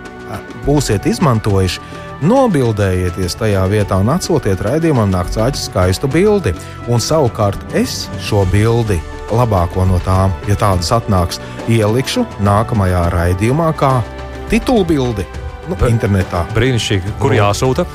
[0.66, 1.80] būsiet izmantojuši,
[2.22, 6.52] Nobildējieties tajā vietā un atsūtiet raidījumam naktsāķu skaistu bildi.
[6.86, 9.00] Un savukārt es šo bildi,
[9.34, 13.96] labāko no tām, ja tādas atnāks, ielikšu nākamajā raidījumā kā
[14.52, 15.26] titulu bildi
[15.66, 16.44] nu, internetā.
[16.54, 17.86] Brīnišķīgi, kur jāsūta?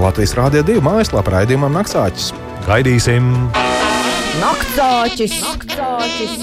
[0.00, 2.32] Latvijas Rādio 2 mājaslapā raidījumam Naktsāķis.
[2.66, 3.30] Gaidīsim!
[4.42, 5.38] Naktsāķis!
[5.46, 6.36] Naktsāķis!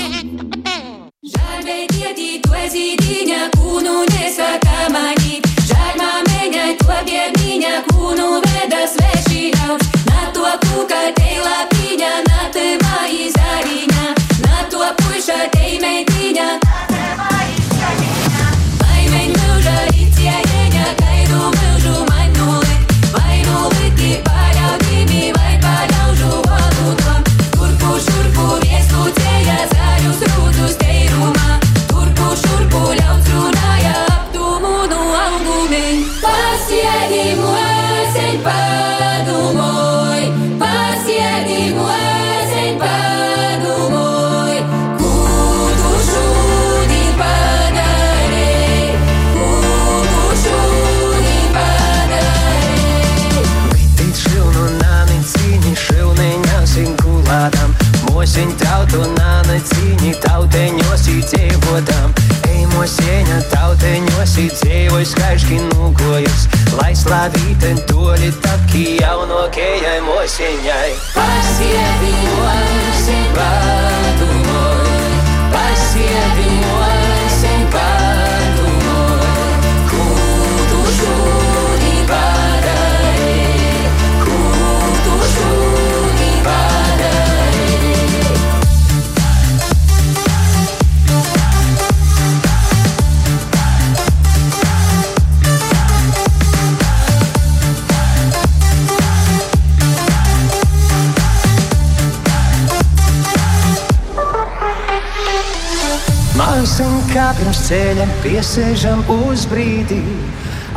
[1.27, 6.36] Žēl, bet iedīt, ko zīdīņa, kūnu nesakā manīt, žēl mamē!
[6.67, 14.11] Lai to biedniņa kūnu veda sveši ļauž, na to kūka tei lapiņa, na te maizariņa,
[14.43, 16.66] na to puša tei meitiņa.
[63.37, 66.47] Mosieņa tauteņos dzīvojas skaiški nūkojas
[66.77, 74.36] Lai slavīte toļi taki jaunokējai mosieņai Pasiedi moseņ padumoj
[106.37, 109.97] Māksim kā pirms ceļa piesēžam uz brīdi.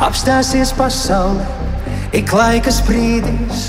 [0.01, 1.45] Apstāsies pasaule,
[2.17, 3.67] ik laikas brīdis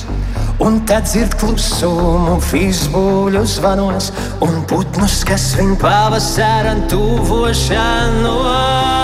[0.62, 4.12] Un tad dzird klusumu fizbuļu zvanos
[4.47, 9.01] Un putnus, kas viņu pavasaran tuvošanos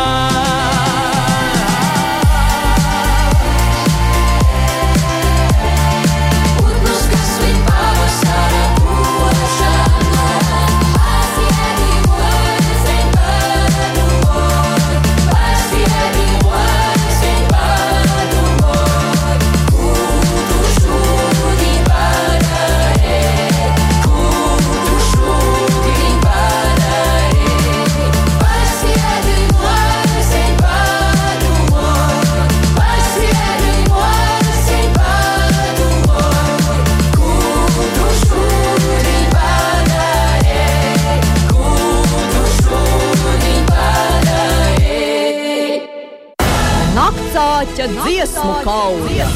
[48.39, 49.27] dziesmu kauja!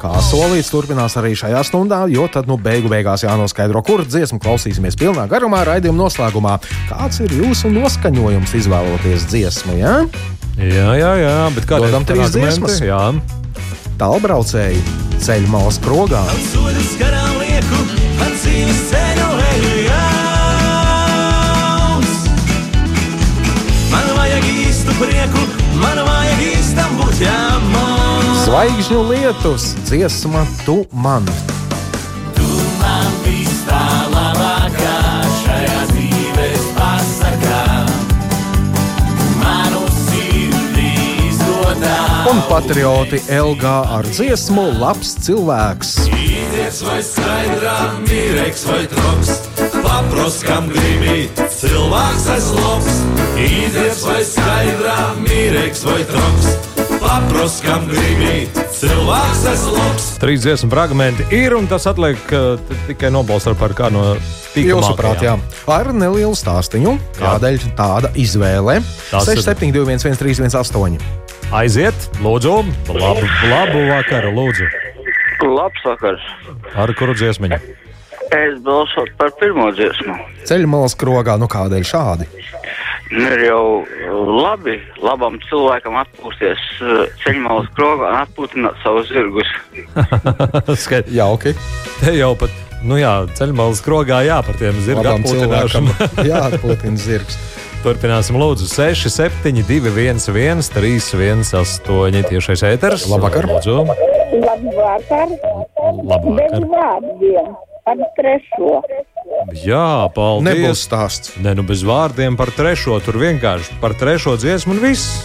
[0.00, 4.96] Kā solīts, turpinās arī šajā stundā, jo tad nu beigu beigās jānoskaidro, kur dziesmu klausīsimies
[5.00, 6.58] pilnā garumā, raidījuma noslēgumā.
[6.88, 9.76] Kāds ir jūsu noskaņojums izvēloties dziesmu?
[9.80, 9.94] Ja?
[10.60, 12.80] Jā, jā, jā, bet kādā Dodam trīs dziesmas.
[12.84, 13.12] Jā,
[14.00, 14.80] Tālbraucēji
[15.20, 16.24] ceļu malas krogā.
[16.48, 17.78] Sodas garām lieku,
[18.24, 20.90] ar dzīves ceļu eju jauns.
[23.92, 25.59] Man vajag īstu prieku,
[27.20, 31.26] Zvaigžņu lietus, dziesma tu man.
[32.32, 32.46] Tu
[32.80, 34.94] man viss tā labākā
[35.42, 37.58] šajā dzīves pasakā.
[39.42, 40.94] Manu sirdī
[41.26, 41.98] izdotā.
[42.32, 45.92] Un patrioti Elgā ar dziesmu Labs cilvēks.
[46.08, 47.76] Īzies vai skaidrā,
[48.08, 49.36] mīreks vai troks,
[49.84, 53.04] paproskam gribī, cilvēks es labs.
[53.36, 56.52] Īzies vai skaidrā, mīreks vai troks,
[57.10, 60.04] paproskam gribī, cilvēks es labs.
[60.22, 64.04] Trīs dziesmu fragmenti ir, un tas atliek uh, tikai nobalsot par kādu no
[64.54, 65.36] Jūsuprāt, jā.
[65.70, 68.80] Ar nelielu stāstīnu, kādēļ tāda izvēle.
[69.10, 71.02] Tas ir- 6721, 1318.
[71.54, 72.56] Aiziet, lūdzu,
[72.94, 74.70] labu, labu vakaru, lūdzu.
[75.50, 76.26] Labs vakars.
[76.78, 77.58] Ar kuru dziesmiņu?
[78.30, 80.14] Es balsotu par pirmo dziesmu.
[80.46, 82.28] Ceļmalas krogā, nu kādēļ šādi?
[83.10, 83.62] Nu, Ir jau
[84.40, 89.50] labi, labam cilvēkam atpūsties eh, ceļmalas krogā un atpūtināt savus zirgus.
[91.18, 91.48] Jā, ok.
[92.00, 92.54] Te jau pat,
[92.86, 95.96] nu jā, ceļmalas krogā, jā, par tiem zirga Labam atpūtināšanu.
[95.96, 97.40] cilvēkam jāatpūtina zirgs.
[97.80, 102.20] Turpināsim, lūdzu, 6, 7, 2, 1, 1, 3, 1, 8.
[102.28, 103.06] Tiešais ēters.
[103.08, 103.48] Labvakar.
[103.48, 103.78] Lūdzu.
[104.36, 105.32] Labvakar.
[106.04, 106.36] Labvakar.
[106.36, 107.54] Bez vārdiem
[107.84, 108.72] par trešo.
[109.64, 110.46] Jā, paldies.
[110.48, 111.34] Nebūs stāsts.
[111.42, 112.98] Nē, nu bez vārdiem par trešo.
[113.04, 115.22] Tur vienkārši par trešo dziesmu un viss.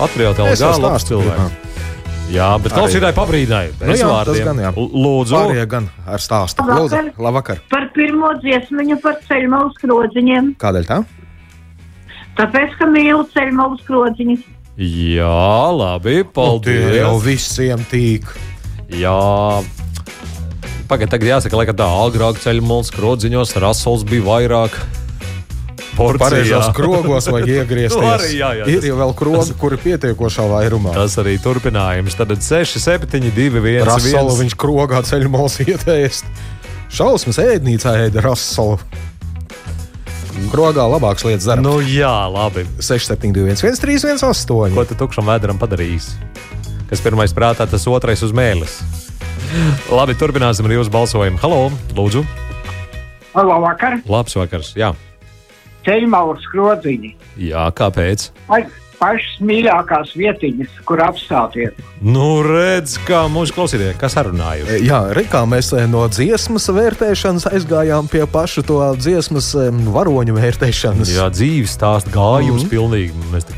[0.00, 1.58] Es jau LG labs cilvēks.
[2.30, 3.72] Jā, bet klausītāji pabrīdināja.
[3.74, 4.44] Nu, Bez jā, tas vārdiem.
[4.46, 4.70] gan jā.
[4.78, 5.34] Lūdzu.
[5.34, 6.62] Pārējie gan ar stāstu.
[6.62, 7.58] Lūdzu, Labvakar.
[7.72, 10.52] Par pirmo dziesmiņu par ceļmalu skrodziņiem.
[10.62, 11.00] Kādēļ tā?
[12.38, 14.46] Tāpēc, ka mīlu ceļmalu skrodziņus.
[14.78, 15.34] Jā,
[15.74, 16.86] labi, paldies.
[16.86, 18.30] Tie jau visiem tīk.
[18.94, 19.18] Jā.
[20.90, 24.74] Pagaidā, tagad jāsaka, lai tā agrāk ceļu mūžā skrodziņos Rasels bija vairāk.
[26.18, 28.00] Pareizos krogos vajag iegriezties.
[28.00, 30.94] Nu, arī, jā, jā, ir jau vēl krogi, kuri pietiekošā vairumā.
[30.96, 32.16] Tas arī turpinājums.
[32.18, 33.06] Tad 6, 7,
[33.36, 33.84] 2, 1.
[33.86, 36.26] Rasolu viņš krogā ceļu malas ietēst.
[36.90, 38.80] Šausmas ēdnīcā ēda rasolu.
[40.50, 41.62] Krogā labāks lietas dara.
[41.62, 42.64] Nu, jā, labi.
[42.82, 44.74] 6, 7, 2, 1, 3, 1, 8.
[44.74, 46.16] Ko tu tukšam vēderam padarīs?
[46.90, 48.80] Kas pirmais prātā, tas otrais uz mēlis.
[49.90, 51.40] Labi, turpināsim ar jūsu balsojumu.
[51.42, 51.62] Halo,
[51.96, 52.24] lūdzu.
[53.34, 54.74] Labvakar, Labs vakars.
[54.78, 54.92] Jā,
[55.86, 57.16] ceļmalu skrodziņi.
[57.50, 58.30] jā kāpēc?
[58.50, 58.64] Vai
[59.00, 61.78] pašas mīļākās vietiņas, kur apstāties?
[62.04, 64.66] Nu, redz, kā mūsu klausītāji, kas sarunāja.
[64.68, 70.36] E, Jā, Rikā mēs e, no dziesmas vērtēšanas aizgājām pie paša to dziesmas e, varoņu
[70.36, 71.14] vērtēšanas.
[71.16, 72.72] Jā, dzīves stāsts gājums mm.
[72.74, 73.24] pilnīgi.
[73.32, 73.48] Mēs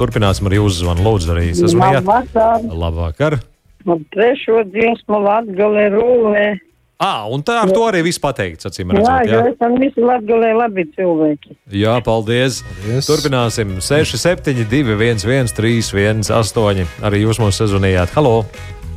[0.00, 1.06] turpināsim ar jūsu zvanu.
[1.06, 2.02] Lūdzu, arī es esmu jā.
[2.02, 2.68] Labvakar.
[2.84, 3.40] Labvakar.
[3.88, 6.44] Un trešo dziesmu Latgalē rūlē.
[7.00, 9.30] À, un tā ar to arī viss pateikts, acīm Jā, redzot.
[9.32, 11.54] jo Jā, esam visi Latgalē labi cilvēki.
[11.72, 12.58] jā paldies.
[12.60, 13.06] paldies.
[13.08, 16.84] Turpināsim 6, 7, 2, 1, 1, 3, 1, 8.
[17.08, 18.12] Arī jūs mums sezonījāt.
[18.12, 18.44] Halo!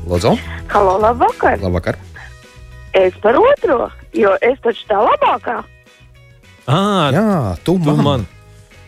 [0.04, 0.36] Lūdzu!
[0.68, 1.62] Halo, labvakar.
[1.64, 1.96] Labvakar!
[2.94, 5.64] Es par otro, jo es taču tā labākā.
[6.68, 8.26] À, Jā, tu man, tu man.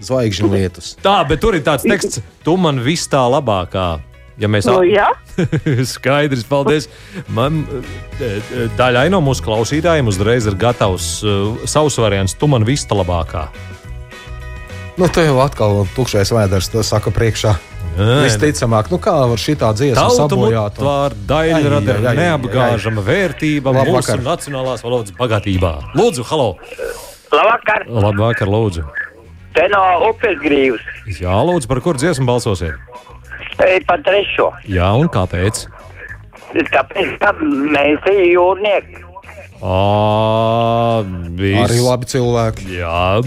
[0.03, 0.91] zvaigžņu lietus.
[1.01, 4.01] Tā, bet tur ir tāds teksts, tu man viss tā labākā.
[4.41, 4.81] Ja mēs Nu.
[5.95, 6.89] Skaidrs, paldies.
[7.31, 7.61] Man
[8.79, 12.35] daļai no mūsu klausītājiem uzreiz ir gatavs uh, savs variants.
[12.39, 13.47] Tu man viss tā labākā.
[14.95, 17.55] Nu, te jau atkal tukšais vēders, to saka priekšā.
[17.95, 20.75] Visticamāk, nu kā var šī tā dziesma sabojāt?
[20.79, 24.19] un- mutvāra daļa Ai, rada ai, ai, ai, neapgāžama vērtība Labvakar.
[24.19, 25.71] mūsu nacionālās valodas bagātībā.
[25.95, 26.49] Lūdzu, halo!
[27.31, 28.83] Labvakar, Labvakar, lūdzu!
[29.55, 29.79] te no
[30.09, 30.83] upes grīvas.
[31.07, 32.75] Jā, lūdzu, par kur dziesmu balsosiet?
[33.55, 34.51] Te par trešo.
[34.69, 35.65] Jā, un kāpēc?
[36.55, 39.01] Tāpēc, ka mēs esam jūrnieki.
[39.65, 39.79] Ā,
[41.39, 41.57] vis...
[41.63, 42.67] Arī labi cilvēki.
[42.77, 43.23] Jā,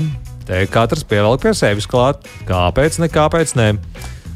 [0.48, 2.28] te katrs pievelk pie sevis klāt.
[2.48, 3.72] Kāpēc, ne kāpēc, ne?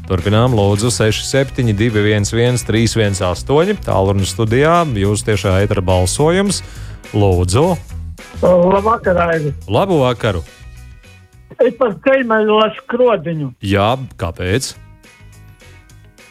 [0.09, 3.77] Turpinām, lūdzu, 6, 7, 2, 1, 1, 3, 1, 8.
[3.85, 6.59] Tālruņa studijā jūs tiešā eitra balsojums.
[7.13, 7.69] Lūdzu,
[8.43, 9.53] Labvakar, Aivi.
[9.69, 10.41] labu vakaru!
[11.61, 13.53] Es par ceļmalu skrodiņu.
[13.63, 14.73] Jā, kāpēc?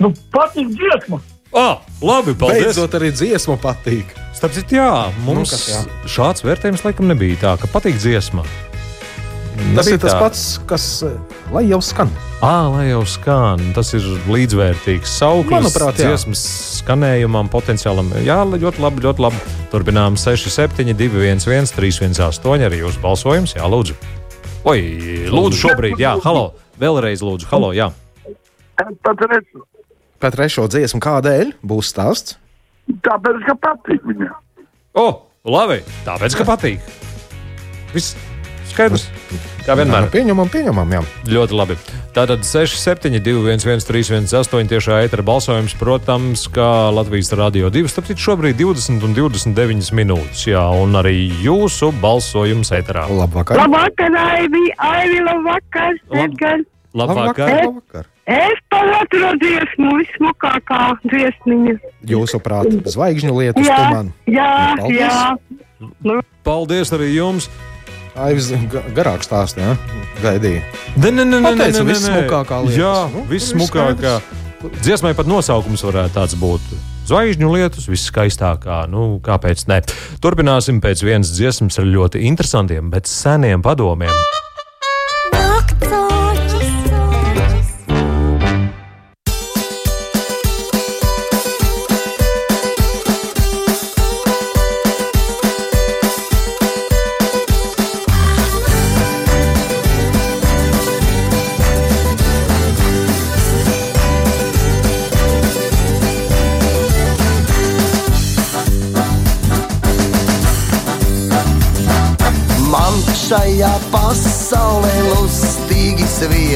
[0.03, 1.21] Nu, patīk dziesma.
[1.53, 2.73] Ah, labi, paldies!
[2.73, 4.09] Beidzot, arī dziesma patīk.
[4.35, 4.89] Starp citu, jā,
[5.27, 5.81] mums Nu, kas jā?
[6.11, 8.43] šāds vērtējums laikam nebija tā, ka patīk dziesma.
[9.77, 10.19] Tas ir tas tā.
[10.19, 10.85] pats, kas
[11.53, 12.09] lai jau skan.
[12.43, 14.03] Ah, lai jau skan, tas ir
[14.33, 15.13] līdzvērtīgs.
[15.21, 16.09] Sauklis, Manuprāt, jā.
[16.09, 16.41] dziesmas
[16.81, 18.09] skanējumam, potenciālam.
[18.25, 19.43] Jā, ļoti labi, ļoti labi.
[19.71, 22.65] Turpinām 6, 7, 2, 1, 1, 3, 1, 8.
[22.67, 23.95] Arī jūsu balsojums, jā, lūdzu.
[24.73, 24.81] Oi,
[25.31, 26.55] lūdzu, šobrīd, jā, halo.
[26.81, 27.93] Vēlreiz, lūdzu, halo, jā.
[30.23, 32.37] Par trešo dziesmu kādēļ būs stāsts?
[33.03, 34.37] Tāpēc, ka patīk viņam.
[34.99, 35.07] O,
[35.49, 36.93] labi, tāpēc, ka patīk.
[37.95, 38.15] Viss
[38.73, 39.09] skaidrs.
[39.67, 40.05] Kā vienmēr.
[40.05, 41.01] Jā, nu, Pieņemam, pieņemam, jā.
[41.31, 41.77] Ļoti labi.
[42.17, 47.31] Tātad 6, 7, 2, 1, 1, 3, 1, 8 tiešā eitra balsojums, protams, kā Latvijas
[47.39, 47.93] Rādio 2.
[47.99, 50.47] Tāpēc šobrīd 20 un 29 minūtes.
[50.51, 53.07] Jā, un arī jūsu balsojums etrā.
[53.11, 53.61] Labvakar!
[53.63, 55.95] Labvakar, Aivi, Aivi, labvakar.
[56.11, 56.65] Lab- Edgar.
[56.95, 57.55] Labvakar!
[57.67, 58.12] Labvakar!
[58.27, 61.75] Es otro dziesmu, vismukākā dziesmiņa.
[62.07, 64.13] Jūsuprāt, zvaigžņu lietus Jā, tu man.
[64.31, 65.01] jā, Paldies.
[65.01, 65.91] jā.
[66.07, 67.49] Nu, Paldies arī jums!
[68.15, 69.25] Ga- garāk.
[69.57, 71.93] Ne, ne, ne, ne, ne, Pateica, ne, ne.
[71.95, 72.79] vissmukākā lietas.
[72.79, 74.15] Jā, Nu, vissmukākā.
[74.85, 76.61] Dziesmai pat nosaukums varētu tāds būt.
[77.09, 78.85] Zvaigžņu lietus, viskaistākā.
[78.93, 79.81] Nu, kāpēc ne?
[80.23, 84.13] Turpināsim pēc vienas dziesmas ar ļoti interesantiem, bet seniem padomiem.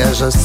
[0.07, 0.37] Sviežas,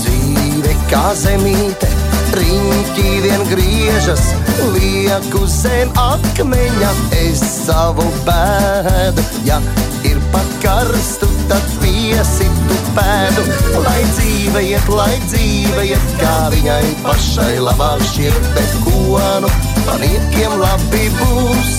[0.00, 1.88] dzīve kā zemīte,
[2.32, 4.30] riņķi vien griežas,
[4.72, 9.24] lieku zem akmeņa es savu bēdu.
[9.44, 9.60] Ja
[10.08, 11.79] ir pa karstu, tad
[12.10, 13.44] piesitu pēdu,
[13.84, 19.50] lai dzīve iet, lai dzīve iet, kā viņai pašai labāk šķiet, bet ko nu
[19.86, 21.76] paniekiem labi būs.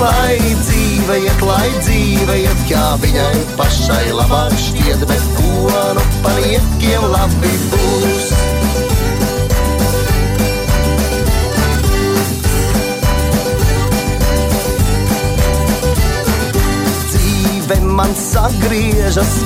[0.00, 7.08] Lai dzīve iet, lai dzīve iet, kā viņai pašai labāk šķiet, bet ko nu paniekiem
[7.12, 8.19] labi būs.
[17.70, 19.44] Dzīve man sagriežas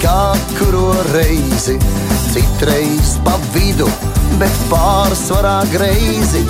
[0.57, 1.75] kuro reizi,
[2.33, 3.85] citreiz pa vidu,
[4.41, 6.41] bet pārsvarā greizi.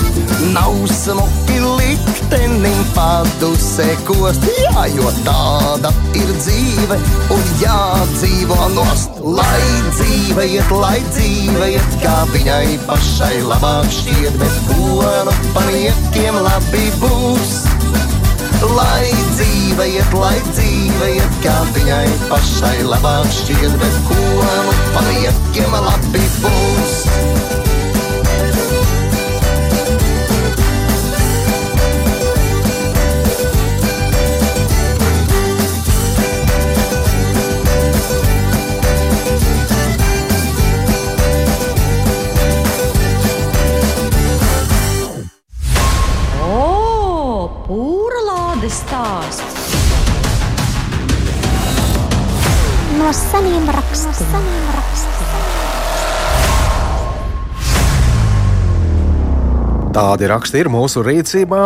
[0.55, 7.03] Nav smuki liktenim padusē kost, jā, jo tāda ir dzīve
[7.35, 9.19] un jādzīvo nost.
[9.27, 16.39] Lai dzīve iet, lai dzīve iet, kā viņai pašai labāk šķiet, bet ko nu paniekiem
[16.39, 17.84] labi būs.
[18.63, 25.79] Lai dzīve iet, lai dzīve iet, kā viņai pašai labāk šķiet, bet ko nu paniekiem
[25.89, 27.64] labi būs.
[53.55, 54.11] No seniem rakstiem.
[54.11, 55.15] No seniem rakstiem.
[59.95, 61.61] Tādi raksti ir mūsu rīcībā,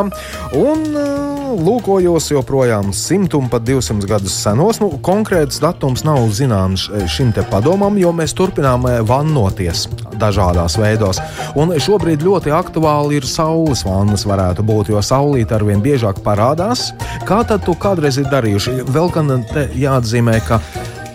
[0.61, 4.83] un uh, lūkojos joprojām simt un pat 200 gadus senos.
[4.83, 9.87] Nu, konkrēts datums nav zināms šim te padomam, jo mēs turpinām eh, vannoties
[10.21, 11.23] dažādās veidos.
[11.57, 16.91] Un šobrīd ļoti aktuāli ir saules vannas, varētu būt, jo saulīte arvien biežāk parādās.
[17.25, 18.83] Kā tad tu kādreiz ir darījuši?
[18.93, 19.39] Vēl gan
[19.73, 20.61] jāatzīmē, ka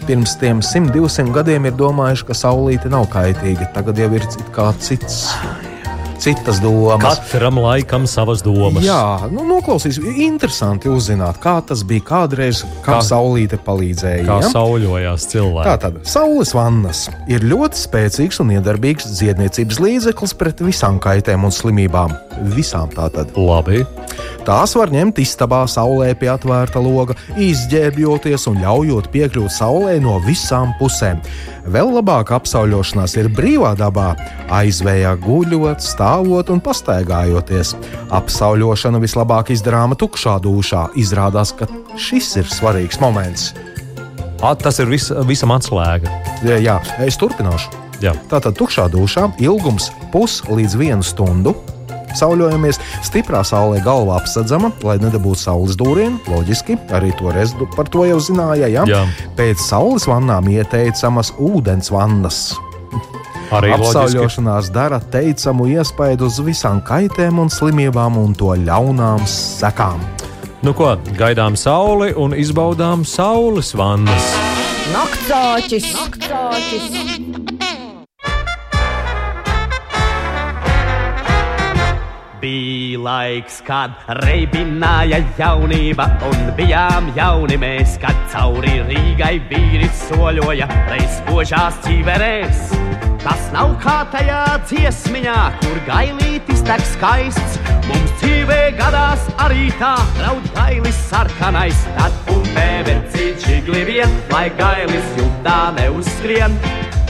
[0.08, 3.72] pirms tiem 100-200 gadiem ir domājuši, ka saulīte nav kaitīga.
[3.76, 5.24] Tagad jau ir kā cits.
[6.24, 7.04] Citas domas.
[7.04, 8.86] Katram laikam savas domas.
[8.86, 9.98] Jā, nu, noklausīs.
[10.24, 14.24] Interesanti uzzināt, kā tas bija kādreiz, kā, Kā- saulīte palīdzēja.
[14.30, 14.52] Kā ja?
[14.54, 15.68] sauļojās cilvēki.
[15.68, 22.16] Tātad saules vannas ir ļoti spēcīgs un iedarbīgs dziedniecības līdzeklis pret visām kaitēm un slimībām.
[22.56, 23.36] Visām tātad.
[23.36, 23.84] Labi.
[24.48, 30.72] Tās var ņemt istabā, saulē pie atvērta loga, izģērbjoties un ļaujot piekļūt saulē no visām
[30.80, 31.20] pusēm.
[31.68, 34.10] Vēl labāk apsauļošanās ir brīvā dabā,
[34.52, 37.74] aizvējā guļot, stāvot un pastaigājoties.
[38.14, 40.88] Apsauļošana vislabāk izdarāma tukšā dušā.
[41.00, 41.68] Izrādās, ka
[41.98, 43.52] šis ir svarīgs moments.
[44.44, 46.12] A, tas ir vis, visam atslēga.
[46.44, 47.72] Jā, jā es turpināšu.
[48.04, 48.12] Jā.
[48.28, 51.56] Tātad tukšā dušā ilgums pus līdz vienu stundu.
[52.14, 56.20] Sauļojamies, stiprā saulē galva apsedzama, lai nebūtu saules dūrienu.
[56.30, 58.70] Loģiski, arī toreiz par to jau zināja.
[58.70, 58.86] Ja?
[58.86, 59.02] Jā.
[59.40, 62.52] Pēc saules vannām ieteicamas ūdens vannas.
[63.54, 63.90] Arī loģiski.
[63.90, 70.02] Apsauļošanās dara teicamu iespaidu uz visām kaitēm un slimībām un to ļaunām sekām.
[70.64, 74.32] Nu ko, gaidām sauli un izbaudām saules vannas.
[74.94, 75.92] Naktsāķis!
[75.98, 77.23] Naktsāķis!
[82.44, 91.22] Bija laiks, kad reibināja jaunība, un bijām jauni mēs, kad cauri Rīgai vīris soļoja reiz
[91.22, 92.74] spožās ķīverēs.
[93.24, 97.56] Tas nav kā tajā dziesmiņā, kur gailītis tek skaists.
[97.88, 105.62] Mums dzīvē gadās arī tā, draud gailis sarkanais, tad pumpē vencīči glivien, lai gailis jūtā
[105.80, 106.60] neuzskrien,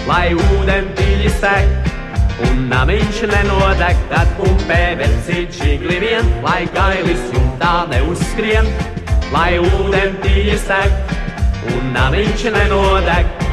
[0.05, 1.92] lai ūdeni dziļi stek
[2.49, 8.69] Un namiņš nenodeg, tad pumpē vecīt žigli vien, lai gailis jumtā neuzskrien,
[9.33, 11.15] lai ūdentījas tek,
[11.73, 13.52] un namiņš nenodeg.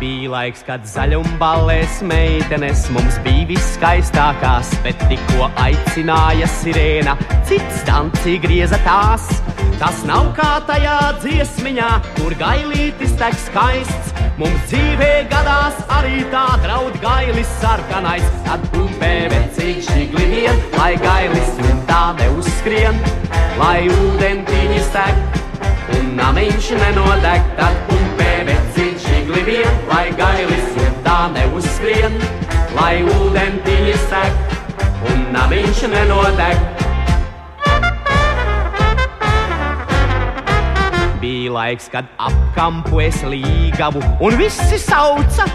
[0.00, 8.78] Bija laiks, kad zaļumballēs meitenes mums bija viskaistākās, bet tikko aicināja sirēna, cits danci grieza
[8.86, 9.26] tās.
[9.76, 14.14] Tas nav kā tajā dziesmiņā, kur gailītis tek skaists.
[14.40, 21.60] Mums dzīvē gadās arī tā draud gailis sarkanais, tad pumpē vecīgi žigli vien, lai gailis
[21.60, 22.96] jumtā neuzskrien,
[23.60, 25.40] lai ūdentiņas tek
[25.98, 28.39] un namiņš nenodeg, tad pumpē
[29.30, 32.14] žigli vien, lai gailis jumtā neuzskrien,
[32.74, 34.54] lai ūdentiņas tek
[35.06, 36.58] un namiņš nenodeg.
[41.20, 45.46] Bija laiks, kad apkampu es līgavu, un visi sauca,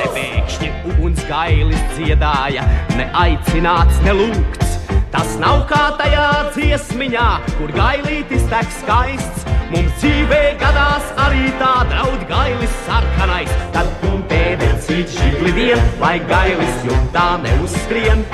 [0.00, 2.66] te pēkšņi ugunsgailis dziedāja,
[2.96, 4.78] neaicināts, nelūgts.
[5.10, 9.59] Tas nav kā tajā dziesmiņā, kur gailītis tek skaists.
[9.70, 16.80] Mums dzīvē gadās arī tā draud gailis sarkanais, tad pumpē vecīt žigli vien, lai gailis
[16.82, 18.24] jumtā neuzskrien,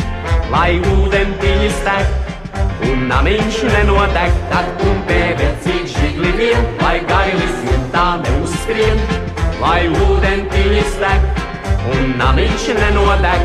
[0.48, 2.56] lai ūdentiņas tek
[2.88, 9.02] un namiņš nenodeg, tad pumpē vecīt žigli vien, lai gailis jumtā neuzskrien,
[9.60, 11.42] lai ūdentiņas tek
[11.98, 13.44] un namiņš nenodeg.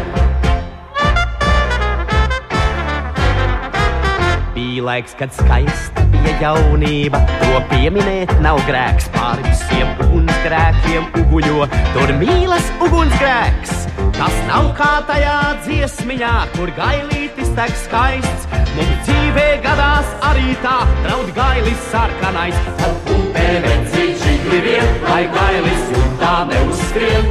[4.56, 9.10] Bija laiks, kad skaista bija jaunība, to pieminēt nav grēks.
[9.16, 13.74] Pāri visiem ugunsgrēkiem uguļo, tur mīlas ugunsgrēks.
[14.18, 18.48] Tas nav kā tajā dziesmiņā, kur gailītis tek skaists.
[18.76, 22.62] Mums dzīvē gadās arī tā, draud gailis sarkanais.
[22.80, 27.30] Tad pumpē vecīt žigli vien, lai gailis jumtā neuzskrien,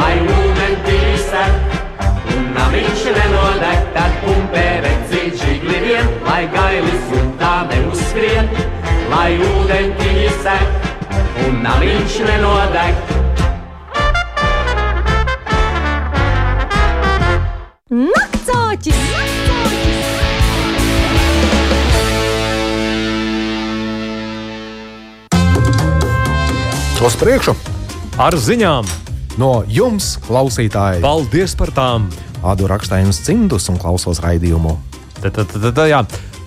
[0.00, 1.74] lai ūdentīs tek.
[2.36, 5.05] Un namiņš nenodeg, tad pumpē vecīt
[5.82, 8.48] vien, lai gailis jumtā neuzskrien,
[9.12, 10.88] lai ūdentiņas tek.
[11.46, 12.94] Un namiņš nenodeg.
[17.90, 19.02] Naktsāķis!
[27.06, 27.52] Uz priekšu!
[28.18, 28.88] Ar ziņām!
[29.38, 31.04] No jums, klausītāji!
[31.04, 32.08] Paldies par tām!
[32.46, 34.74] Ādu rakstājums cimdus un klausos raidījumu.
[35.22, 36.00] Tā, tā, tā, tā, jā.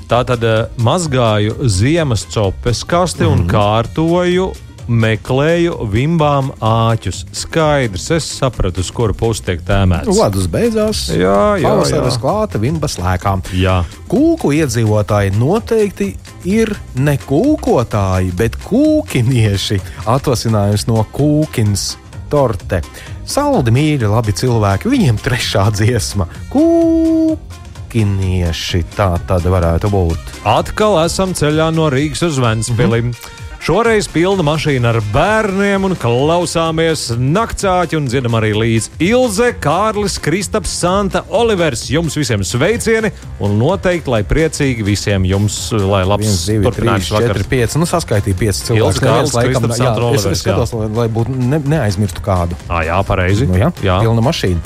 [0.10, 4.50] tā tad uh, mazgāju ziemas copes kasti mm un kārtoju.
[4.90, 7.20] Meklēju vimbām āķus.
[7.38, 10.10] Skaidrs, es sapratu, uz kuru pusi tiek tēmēts.
[10.18, 12.22] Ledus beidzās, Jā, jā, pavasaris jā.
[12.24, 13.44] klāta, vimbas lēkām.
[13.54, 13.84] Jā.
[14.10, 16.10] Kūku iedzīvotāji noteikti
[16.50, 19.78] ir ne kūkotāji, bet kūkinieši.
[20.10, 21.92] Atvasinājums no kūkins
[22.34, 22.82] torte.
[23.30, 26.26] Saldi mīļi, labi cilvēki, viņiem trešā dziesma-
[27.90, 28.86] kūkinieši.
[28.96, 30.40] Tā tad varētu būt.
[30.48, 33.02] Atkal esam ceļā no Rīgas uz Vēnspili.
[33.04, 33.38] Mm -hmm.
[33.60, 40.70] Šoreiz pilna mašīna ar bērniem un klausāmies naktsāķi un dzirdam arī līdzi Ilze, Kārlis, Kristaps,
[40.80, 41.90] Santa, Olivers.
[41.90, 47.12] Jums visiem sveicieni un noteikti, lai priecīgi visiem jums, lai labs 1, 2, 3, turpinājums
[47.12, 47.48] 4, vakars.
[47.48, 47.76] 5.
[47.76, 48.96] Nu, saskaitīja 5 cilvēkus.
[48.96, 52.22] Ilze, Kārlis, Neviens, Kristaps, jā, Santa, es, Olivers, es skatos, lai, lai būtu ne, neaizmirstu
[52.22, 52.56] kādu.
[52.70, 53.46] Ah, jā, pareizi.
[53.46, 54.00] Nu, jā, Jā.
[54.00, 54.60] pilna mašīna.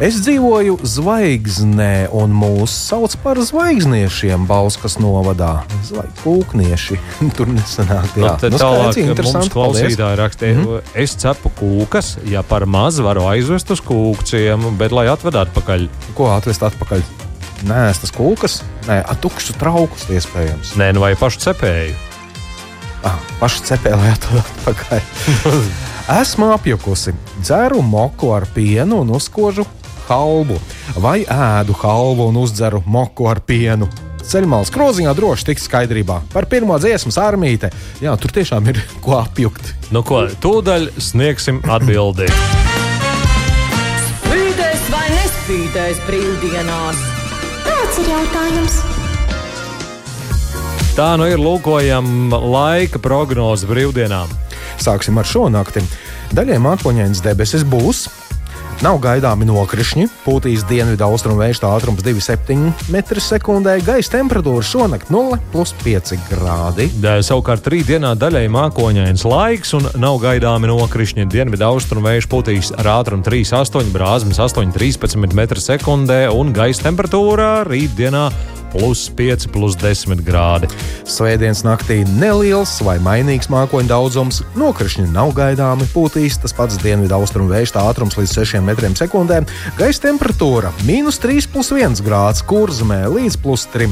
[0.00, 5.58] Es dzīvoju zvaigznē, un mūs sauc par zvaigzniešiem Bauskas novadā.
[5.84, 6.96] Zvaigznieši.
[7.36, 8.06] Tur nesanāk.
[8.16, 10.94] Nu, Jā, tad nu, tālāk mums klausītāji rakstīja, mm -hmm.
[11.02, 15.84] es cepu kūkas, ja par maz varu aizvest uz kūkciem, bet lai atved atpakaļ.
[16.16, 17.04] Ko atvest atpakaļ?
[17.68, 20.78] Nē, tas kūkas, nē, atukšu traukus iespējams.
[20.80, 21.92] Nē, nu vai pašu cepēju.
[23.04, 25.04] Ah, paši cepēja, lai atved atpakaļ.
[26.22, 27.12] Esmu apjukusi,
[27.42, 29.66] dzeru moku ar pienu un uzkožu
[30.10, 30.58] halvu,
[31.00, 33.88] vai ēdu halvu un uzdzeru moku ar pienu.
[34.30, 37.70] Ceļmalas groziņā droši tiks skaidrībā par pirmo dziesmu armīte.
[38.02, 39.72] Jā, tur tiešām ir ko apjukt.
[39.94, 42.28] Nu, ko tūdaļ sniegsim atbildi.
[44.10, 47.04] Spīdēs vai nespīdēs brīvdienās?
[47.66, 48.80] Tāds ir jautājums.
[50.94, 54.30] Tā nu ir lūkojama laika prognoze brīvdienām.
[54.80, 55.82] Sāksim ar šo nakti.
[56.36, 58.08] Daļai mākoņdienas debesis būs.
[58.80, 66.86] Nav gaidāmi nokrišņi, pūtīs dienvidu austrumu vējš ātrums 2,7 m2, gaisa temperatūra šonakt 0,5 grādi.
[67.02, 71.28] Dē, Savukārt rītdienā daļai mākoņains laiks un nav gaidāmi nokrišņi.
[71.28, 78.30] Dienvidu austrumu vējš pūtīs ar ātrumu 3,8 brāzmas 8,13 m2 un gaisa temperatūra rītdienā
[78.70, 80.70] plus 5, plus 10 grādi.
[81.08, 87.50] Svētdienas naktī neliels vai mainīgs mākoņu daudzums, nokrišņi nav gaidāmi, pūtīs tas pats dienvidu austrumu
[87.52, 89.46] vējš ātrums līdz 6 m2,
[89.78, 93.88] gaisa temperatūra- minus 3,1 grāds, kurzemē līdz plus 3.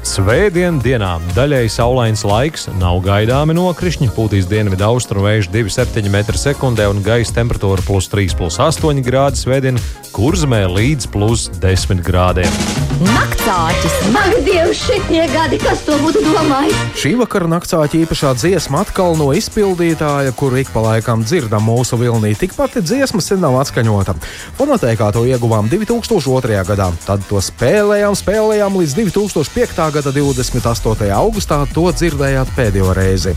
[0.00, 7.02] Svētdien dienā daļēji saulains laiks, nav gaidāmi nokrišņi, pūtīs dienvidu austrumu vējš 2,7 m2 un
[7.04, 9.42] gaisa temperatūra plus 3,8 grādi.
[9.44, 9.80] Svētdien
[10.16, 12.88] kurzemē līdz plus 10 grādiem.
[13.00, 13.94] Naktsāķis!
[14.20, 16.76] Ak, Dievs, šitie gadi, kas to būtu domājis?
[17.00, 22.34] Šī vakara naktsāķa īpašā dziesma atkal no izpildītāja, kuru ik pa laikam dzirdam mūsu vilnī.
[22.36, 24.16] Tikpat dziesma sen nav atskaņota.
[24.58, 26.60] Fonotēkā to ieguvām 2002.
[26.68, 29.89] gadā, tad to spēlējām, spēlējām līdz 2005.
[29.94, 31.10] Gada 28.
[31.14, 33.34] augustā to dzirdējāt pēdējo reizi.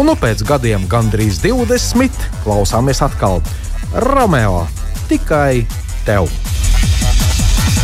[0.00, 3.42] Un nu pēc gadiem gandrīz 20 klausāmies atkal
[4.06, 4.66] Romeo
[5.10, 5.66] tikai
[6.06, 6.30] tev!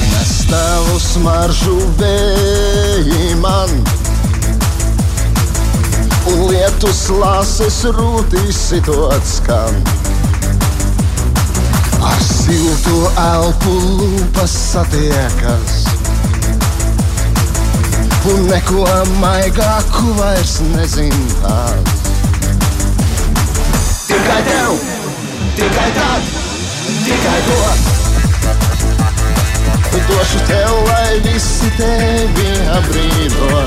[0.08, 3.74] Nes tavu smaržu vēji man,
[6.32, 9.82] un lietus lāses rūtīs sitot skan.
[11.98, 15.87] Ar siltu elpu lūpas satiekas,
[18.28, 18.84] un neko
[19.22, 21.92] maigāku vairs nezināt.
[24.08, 24.82] Tikai tev,
[25.56, 26.34] tikai tad,
[27.04, 27.60] tikai to.
[30.08, 33.58] Došu tev, lai visi tevi apbrīno.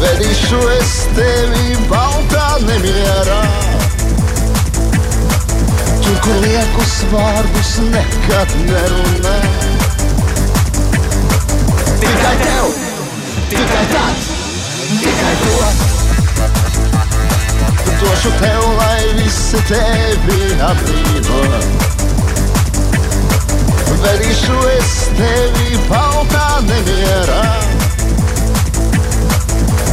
[0.00, 3.38] Vedīšu es tevi baltā nemierā.
[6.02, 9.38] Tur, kur liekus vārdus nekad nerunā.
[12.02, 12.66] Tikai tev,
[13.50, 14.16] tikai tad,
[15.00, 15.56] tikai to.
[18.00, 21.38] Došu tev, lai visi tevi apbrīno.
[24.02, 27.46] Vedīšu es tevi baltā nemierā.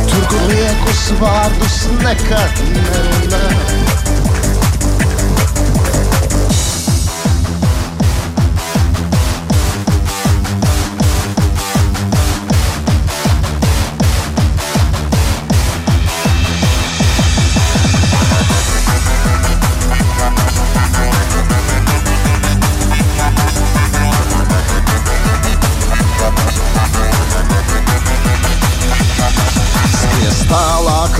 [0.09, 4.08] Tur, kur liekus vārdus nekad nerunā.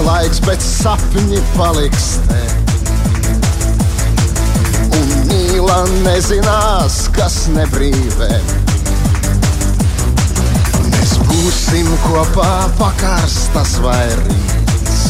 [0.10, 2.40] Laiks, bet sapņi paliks te.
[4.98, 8.30] Un mīla nezinās, kas nebrīvē.
[10.88, 15.06] Mēs būsim kopā pakarstas vai rīts.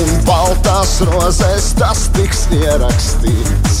[0.00, 3.80] Un baltās rozēs tas tiks ierakstīts.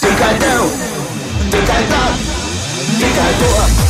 [0.00, 0.66] Tikai tev,
[1.52, 2.26] tikai tad,
[2.96, 3.89] tikai to.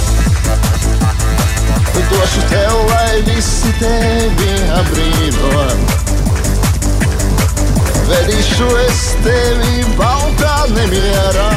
[2.08, 5.64] Došu tev, lai visi tevi apbrīno.
[8.08, 11.50] Vedīšu es tevi baltā nemierā.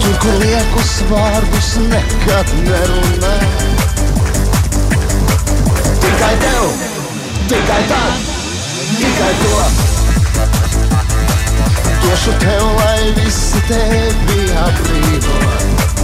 [0.00, 3.34] Tur, kur liekus vārdus nekad nerunā.
[6.06, 6.70] Tikai tev,
[7.52, 8.30] tikai tad,
[8.96, 9.56] tikai to.
[12.06, 15.99] Došu tev, lai visi tevi apbrīno.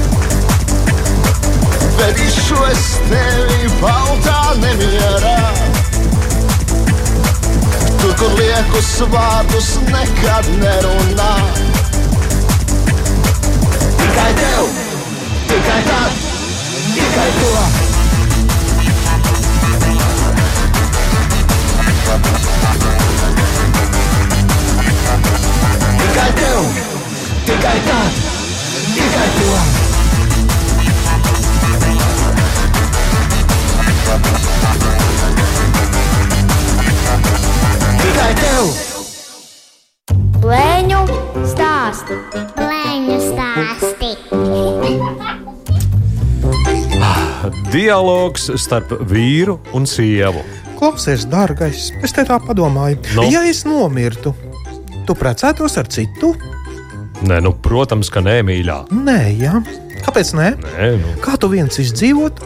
[1.97, 5.37] Vedīšu es tevi baltā nemierā.
[8.01, 11.31] Tur, kur liekus vārdus nekad nerunā.
[14.03, 14.69] Tikai tev,
[15.49, 16.21] tikai tad,
[16.99, 17.51] tikai to.
[26.03, 26.63] Tikai tev,
[27.49, 28.23] tikai tad,
[28.93, 29.76] tikai to.
[38.03, 38.65] Tikai tev!
[40.43, 41.01] Blēņu
[41.53, 42.19] stāsti.
[42.59, 44.11] Blēņu stāsti.
[47.73, 50.43] Dialogs starp vīru un sievu.
[50.77, 53.01] Klausies, dārgais, es te tā padomāju.
[53.17, 53.25] Nu?
[53.33, 54.35] Ja es nomirtu,
[55.09, 56.35] tu precētos ar citu?
[57.27, 58.77] Nē, nu, protams, ka nē, mīļā.
[58.93, 59.55] Nē, jā.
[60.05, 60.51] Kāpēc nē?
[60.61, 62.43] Nē, nu, Kā tu viens izdzīvot?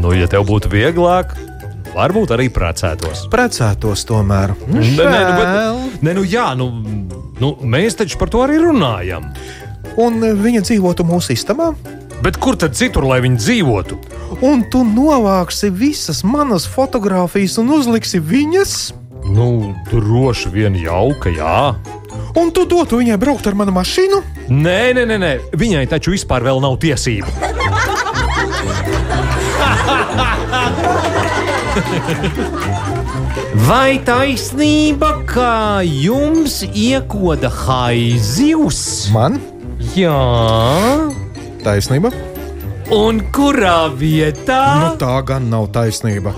[0.00, 1.34] Nu, ja tev būtu vieglāk,
[1.96, 3.26] varbūt arī precētos.
[3.32, 4.54] Precētos tomēr.
[4.68, 6.70] Nu, Nē, nē, nu, bet, nē, nu jā, nu,
[7.40, 9.30] nu, mēs taču par to arī runājam.
[9.96, 11.72] Un viņa dzīvotu mūsu istabā.
[12.24, 13.98] Bet kur tad citur, lai viņi dzīvotu?
[14.44, 18.76] Un tu novāksi visas manas fotogrāfijas un uzliksi viņas.
[19.32, 21.74] Nu, droši vien jauka, jā.
[22.36, 24.22] Un tu dotu viņai braukt ar manu mašīnu?
[24.52, 25.32] Nē, nē, nē, nē.
[25.56, 27.65] viņai taču vispār nav tiesību.
[33.66, 39.10] Vai taisnība, ka jums iekoda haizivs?
[39.14, 39.40] Man?
[39.96, 40.16] Jā.
[41.64, 42.12] Taisnība.
[42.94, 44.62] Un kurā vietā?
[44.82, 46.34] Nu, tā gan nav taisnība.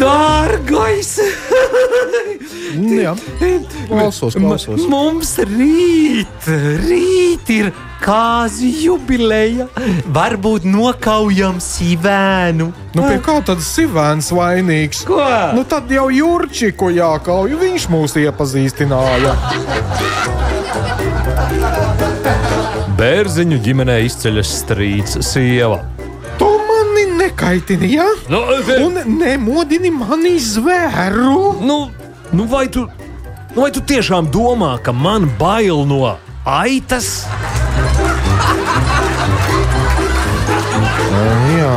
[0.00, 1.14] Dārgais!
[2.70, 3.14] Jā,
[3.90, 4.84] klausos, klausos.
[4.90, 6.50] Mums rīt,
[6.86, 7.70] rīt ir
[8.00, 9.66] kāzu jubileja.
[10.14, 12.70] Varbūt nokaujam sīvēnu.
[12.94, 15.04] Nu, pie kā tad Sivēns vainīgs?
[15.08, 15.20] Ko?
[15.56, 19.36] Nu, tad jau Jurčiku jākauj, viņš mūs iepazīstināja.
[23.00, 25.80] Bērziņu ģimenē izceļas strīds sieva.
[26.40, 28.04] Tu mani nekaitini, jā?
[28.04, 28.32] Ja?
[28.32, 28.42] Nu,
[28.84, 31.54] Un nemodini mani zvēru.
[31.64, 31.78] Nu,
[32.32, 32.88] nu vai, tu,
[33.54, 37.26] nu vai tu tiešām domā, ka man bail no aitas?
[41.50, 41.74] Jā,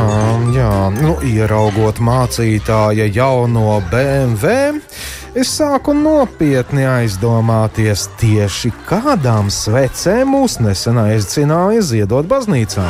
[0.54, 4.80] jā, nu, ieraugot mācītāja jauno BMW,
[5.34, 12.88] es sāku nopietni aizdomāties tieši kādām svecēm mūs nesen aicināja ziedot baznīcā.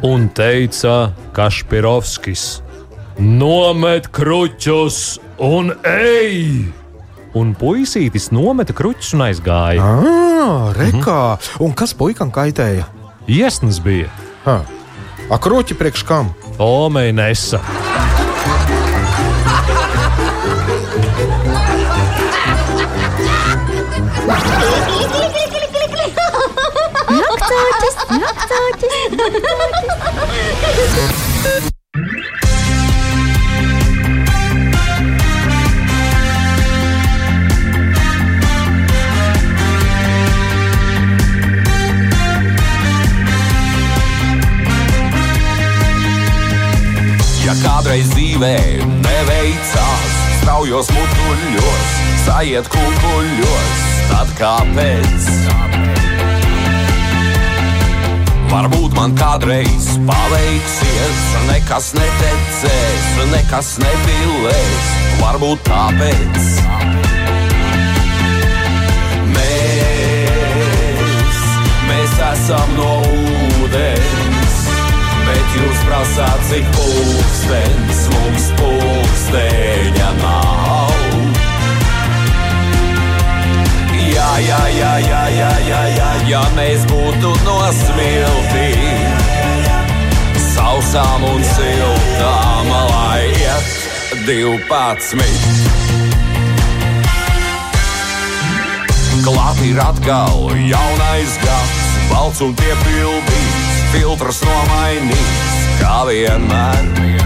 [0.00, 1.10] Un teica
[1.40, 2.60] Kašpirovskis:
[3.16, 6.68] Nomet kruķus un ej!
[7.32, 9.80] Un puisītis nometa kruķus un aizgāja.
[9.80, 11.40] Ah, rekā!
[11.64, 12.84] Un kas puikam kaitēja?
[13.24, 14.12] Iesnas bija.
[14.44, 14.68] Ha.
[15.32, 16.28] A kruķi priekš kam?
[16.60, 17.56] Omei nesa.
[27.08, 31.29] Naktsāķis, naktsāķis, naktsāķis.
[31.40, 31.48] Ja
[47.64, 48.52] kādreiz dzīvē
[49.00, 50.12] neveicās,
[50.42, 51.96] straujos mutuļos,
[52.26, 56.09] sajiet kukuļos, tad kāpēc?
[58.50, 64.88] Varbūt man kādreiz paveiksies, nekas netecēs, nekas nepilēs,
[65.20, 66.48] varbūt tāpēc.
[69.36, 70.24] Mēs,
[71.92, 74.58] mēs esam no ūdens,
[75.28, 81.09] bet jūs prasāt, cik pulkstenis mums pulksteņa nav.
[84.30, 88.68] Jā, jā, jā, jā, jā, jā, ja mēs būtu nosmilti,
[90.54, 95.44] sausām un siltām, lai iet divpadsmit.
[99.26, 107.19] Klāt ir atkal jaunais gads, balts un piepildīts, filtrs nomainīts, kā vienmēr.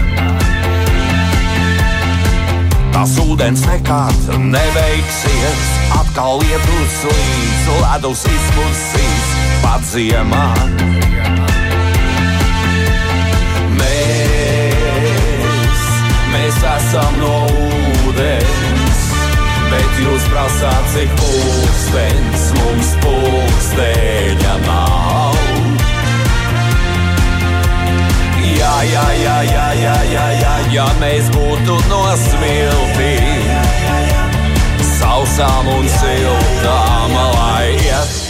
[2.95, 5.63] Tas ūdens nekad nebeigsies,
[5.97, 10.45] atkal lietus līdz ledus izpūsīs pat ziemā.
[13.81, 14.95] Mēs,
[16.31, 17.33] mēs esam no
[18.07, 19.03] ūdens,
[19.73, 25.54] bet jūs prasāt, cik pulkstenis mums pulksteņa nav.
[28.55, 33.15] Jā, jā, jā, jā, jā, jā, jā, ja mēs būtu nosmilti,
[34.95, 38.24] sausām un siltām, lai iet.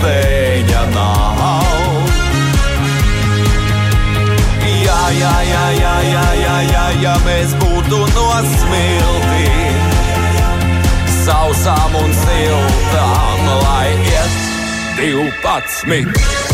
[0.00, 1.40] stēņa nav.
[4.80, 9.44] Jā, jā, jā, jā, jā, jā, jā, ja mēs būtu nosmilti
[11.20, 14.40] sausām un siltām, lai iet
[15.02, 16.49] 12.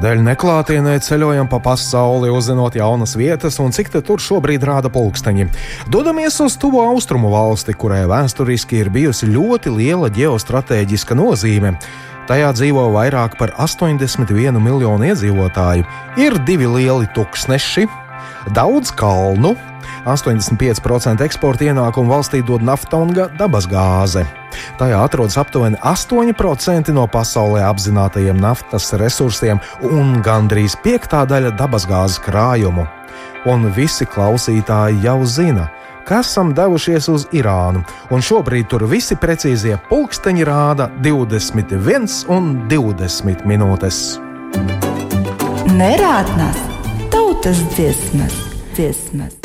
[0.00, 5.44] Tādēļ neklātienē ceļojam pa pasauli, uzzinot jaunas vietas un cik tur šobrīd rāda pulksteņi.
[5.92, 11.74] Dodamies uz tuvo austrumu valsti, kurai vēsturiski ir bijusi ļoti liela ģeostrateģiska nozīme.
[12.30, 15.84] Tajā dzīvo vairāk par 81 miljonu iedzīvotāju,
[16.16, 17.84] ir divi lieli tuksneši,
[18.56, 19.52] daudz kalnu,
[20.04, 24.24] 85% eksporta ienākumu valstī dod nafta un dabasgāze.
[24.78, 32.86] Tajā atrodas aptuveni 8% no pasaulē apzinātajiem naftas resursiem un gandrīz piektā daļa dabasgāzes krājumu.
[33.48, 35.70] Un visi klausītāji jau zina,
[36.04, 43.46] ka esam devušies uz Irānu, un šobrīd tur visi precīzie pulksteņi rāda 21 un 20
[43.48, 44.02] minūtes.
[45.70, 46.58] Nerātnās
[47.14, 48.34] tautas dziesmas,
[48.74, 49.39] dziesmas.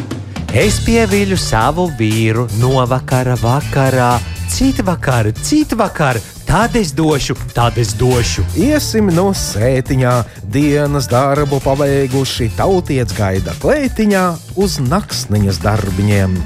[0.55, 4.13] Es pieviļu savu vīru no vakara vakarā,
[4.47, 6.21] citu vakaru, citu vakaru.
[6.47, 8.45] Tad es došu, tad es došu.
[8.55, 10.13] Iesim no sētiņā,
[10.55, 14.23] dienas darbu pabeiguši, tautiet gaida klētiņā
[14.55, 16.39] uz naktsniņas darbiņiem.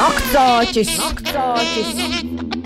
[0.00, 0.96] Naktsāķis!
[1.04, 2.59] Naktsāķis!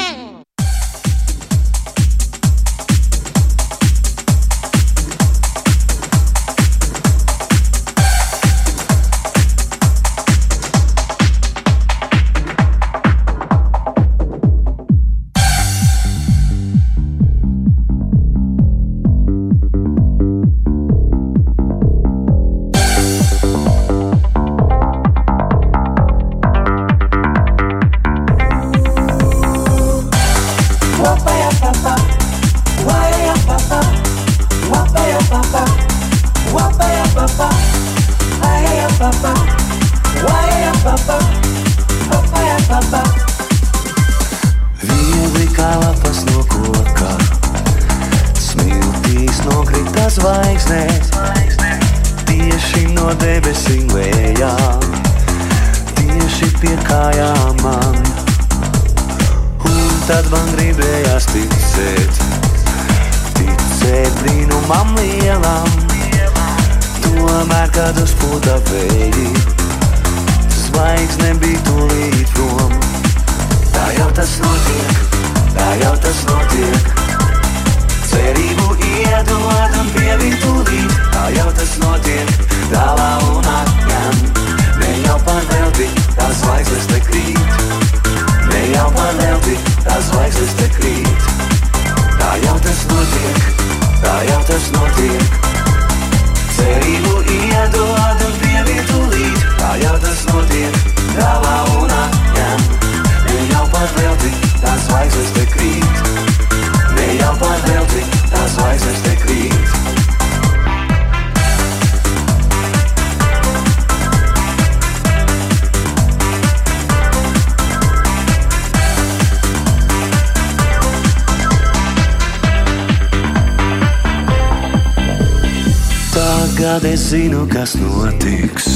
[126.85, 128.67] Tagad es zinu, kas notiks.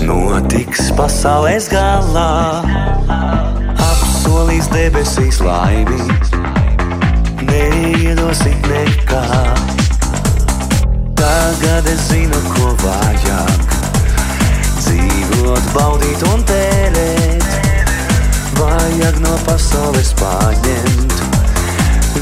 [0.00, 2.62] Notiks pasaules galā
[3.84, 5.98] apsolīs debesīs laimi,
[7.50, 9.20] neiedosim nekā.
[11.20, 13.76] Tagad es zinu, ko vajag.
[14.80, 17.46] Dzīvot, baudīt un tērēt,
[18.56, 21.20] vajag no pasaules paņemt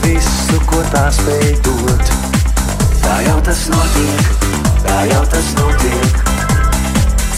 [0.03, 2.15] visu, ko tā spēj dot.
[3.07, 4.40] Tā jau tas notiek,
[4.91, 6.17] kā jau tas notiek.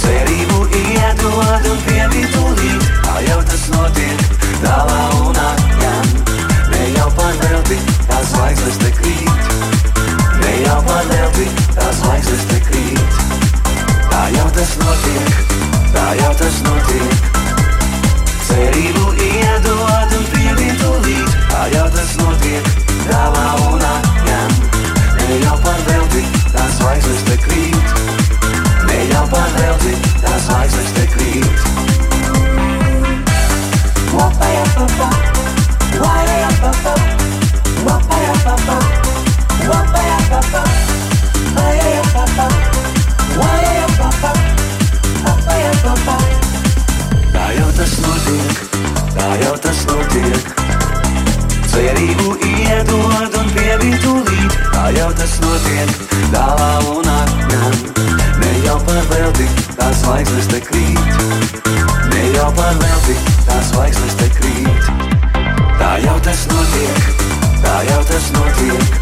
[0.01, 4.23] Cerību iedod un pievidu līdz, kā jau tas notiek,
[4.63, 6.09] dāvā un atņem.
[6.73, 9.53] Ne jau panelti, tās zvaigznes te krīt.
[10.41, 11.47] Ne jau panelti,
[11.77, 13.21] tās zvaigznes te krīt.
[14.09, 15.45] Tā jau tas notiek,
[15.93, 17.31] tā jau tas notiek.
[18.49, 22.73] Cerību iedod un pievidu līdz, kā jau tas notiek,
[23.11, 24.61] dāvā un atņem.
[25.21, 27.95] Ne jau panelti, tās zvaigznes te krīt,
[28.87, 31.65] neļauj paveldi, tās zvaigznes te krīt.
[34.13, 35.09] Wapaya papa,
[35.99, 36.95] wapaya papa,
[37.89, 38.79] wapaya papa,
[39.67, 40.63] wapaya papa,
[41.59, 42.49] wapaya papa,
[43.37, 44.33] wapaya papa,
[45.27, 46.19] wapaya papa.
[47.35, 48.67] Tā jau tas notiek,
[49.19, 50.62] tā jau tas notiek
[51.73, 54.59] cerību iedod un pievidu līdzi.
[54.73, 55.93] Tā jau tas notiek,
[56.33, 57.79] dāvā un atņem.
[58.43, 59.47] Ne jau par velti,
[59.79, 61.23] tās vaigznes te krīt.
[62.13, 63.17] Ne jau par velti,
[63.49, 64.91] tās vaigznes te krīt.
[65.81, 67.09] Tā jau tas notiek,
[67.65, 69.01] tā jau tas notiek.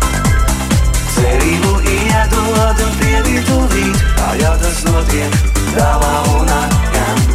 [1.16, 4.14] Cerību iedod un pievidu līdzi.
[4.20, 5.40] Tā jau tas notiek,
[5.74, 7.26] dāvā un atņem.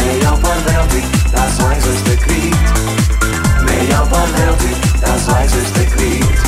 [0.00, 3.41] Ne jau par velti, tās vaigznes te krīt
[3.90, 6.42] jau par velti tās zvaigznes te krīt.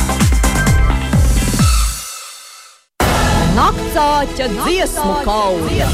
[3.55, 5.87] Naktsāķa dziesmu kauja.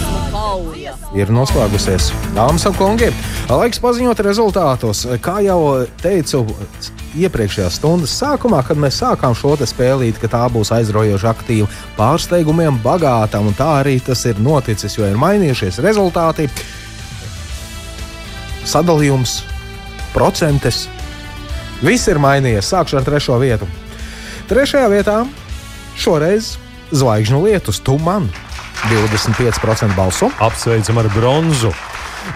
[1.13, 2.07] ir noslēgusies.
[2.33, 3.11] Dāmas un kungi,
[3.51, 5.03] laiks paziņot rezultātus.
[5.21, 6.41] Kā jau teicu
[7.21, 11.67] iepriekšējās stundas sākumā, kad mēs sākām šo spēlīt, ka tā būs aizraujoša, aktīva,
[11.99, 16.47] pārsteigumiem bagāta, un tā arī tas ir noticis, jo ir mainījušies rezultāti.
[18.65, 19.41] Sadalījums,
[20.15, 20.87] procentes,
[21.81, 22.69] viss ir mainījies.
[22.73, 23.67] Sākšu ar trešo vietu.
[24.51, 25.21] Trešajā vietā
[25.99, 26.55] šoreiz
[26.91, 28.29] zvaigžņu lietus, tu man
[28.89, 30.31] 25% balsu.
[30.43, 31.71] Apsveicam ar bronzu.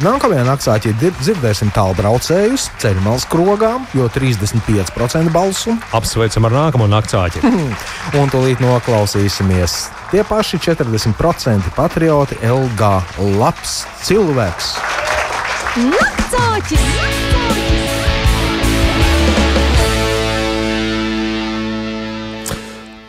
[0.02, 5.76] Nākamajā naktī dzir- dzirdēsim tālu braucējus, ceļu malas krogām, jo 35% balsu.
[5.94, 7.44] Apsveicam ar nākamo naktsāķi.
[8.20, 9.78] Un tūlīt noklausīsimies
[10.12, 12.92] tie paši 40% patrioti LG
[13.38, 14.76] labs cilvēks.
[15.86, 17.45] Naktsāķis!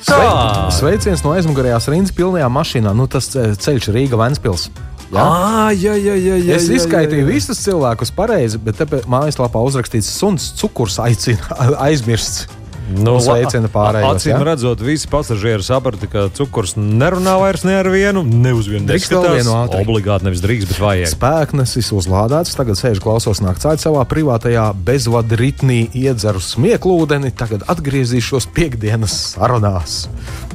[0.07, 2.93] Svei- Sveiciens no aizmugurējās rindas pilnajā mašīnā.
[2.95, 4.69] Nu, tas ce- ceļš Rīga Ventspils.
[5.15, 7.33] Ah, jā, jā, jā, jā, es jā, izskaitīju jā, jā.
[7.37, 11.39] visus cilvēkus pareizi, bet te mājaslapā uzrakstīts, suns cukurs aicina
[11.87, 12.49] aizmirsts.
[12.87, 14.21] Nu, Nu, sveicina pārējos.
[14.21, 14.43] Acīm ja?
[14.47, 19.15] redzot, visi pasažieri saprata, ka cukurs nerunā vairs ne ar vienu, ne uz vienu Drīkst
[19.15, 19.81] vēl vienu ātri.
[19.83, 21.09] Obligāti nevis drīkst, bet vajag.
[21.15, 29.17] Spēknesis uzlādēts, tagad sēž klausos naktsāļ savā privātajā bezvadu ritnī, iedzeru smieklūdeni, tagad atgriezīšos piekdienas
[29.35, 30.05] sarunās.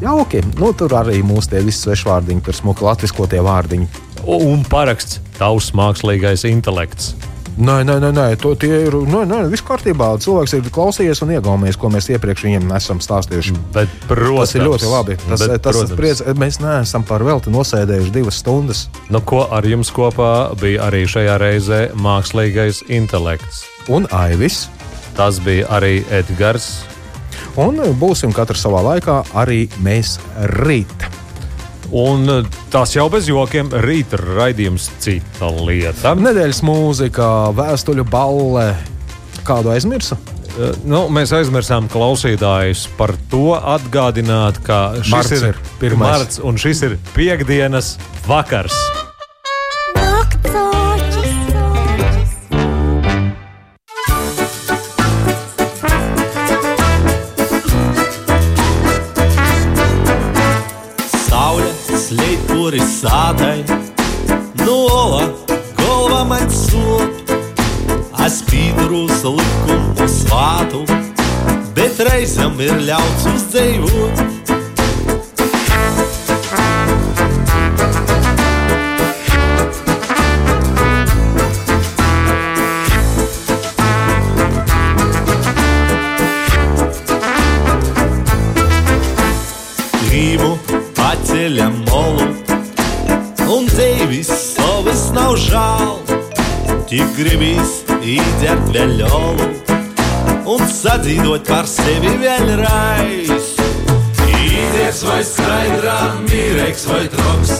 [0.03, 3.91] Jauki, nu tur arī mūs tie visi svešvārdiņi, tur smuki latviskotie vārdiņi.
[4.22, 7.16] Un paraksts tavs mākslīgais intelekts.
[7.62, 8.96] Nē, nē, nē, nē to, tie ir.
[9.06, 10.16] Nē, nē, viss kārtībā.
[10.24, 13.54] Cilvēks ir klausījies un iegaumējis, ko mēs iepriekš viņiem esam stāstījuši.
[13.76, 15.18] Bet, protams, tas ir ļoti labi.
[15.28, 18.88] Tas, bet, tas ir priec, mēs neesam par velti nosēdējuši divas stundas.
[19.14, 23.68] Nu, ko ar jums kopā bija arī šajā reizē mākslīgais intelekts?
[23.94, 24.64] Un Aivis.
[25.14, 26.80] Tas bija arī Edgars.
[27.62, 30.18] Un būsim katrs savā laikā arī mēs
[30.64, 31.20] rīt.
[31.91, 36.13] Un eh, tas jau bez jokiem rīta raidījums cita lieta.
[36.15, 37.26] Nedēļas mūzika,
[37.57, 38.69] vēstuļu balle.
[39.47, 40.15] Kādu aizmirsu?
[40.51, 46.07] Eh, Nu, mēs aizmirsām klausītājus par to atgādināt, ka šis Marts ir ir pirmais.
[46.07, 47.95] marts un šis ir piekdienas
[48.27, 48.76] vakars.
[70.72, 70.85] metų,
[71.76, 74.10] bet reizėm ir liausus dzeivų.
[90.11, 90.52] Grybų
[91.07, 92.30] atėlėm molų,
[93.52, 95.99] un dzeivis sovis naužal,
[96.88, 99.70] tik grybys įdėt vėliau.
[100.52, 103.52] Un sadzīvot par sevi vēlreiz.
[104.32, 107.53] Īdies vai skaidrā, mīreks vai troks,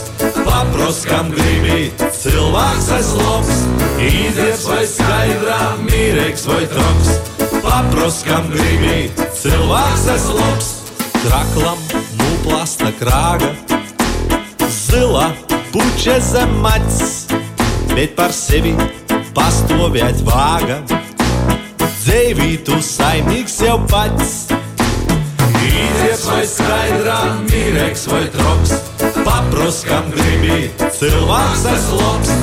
[0.44, 1.88] papros, kam gribi,
[2.18, 3.62] cilvēks es labs.
[4.02, 7.12] Īdies vai skaidrā, mīreks vai troks,
[7.64, 9.08] papros, kam gribi,
[9.40, 10.72] cilvēks labs.
[11.22, 11.78] Traklam
[12.18, 13.52] no plasta krāga,
[14.66, 15.30] zila
[15.72, 17.14] puķa zem macis,
[17.94, 18.74] bet par sevi
[19.36, 21.01] pastāvēt vāga.
[22.02, 24.32] Dzīvītu saimnieks jau pats.
[25.62, 28.72] Īdies vai skaidrā, mīreks vai troks,
[29.22, 30.66] papros, kam gribi,
[30.98, 32.34] cilvēks es labs.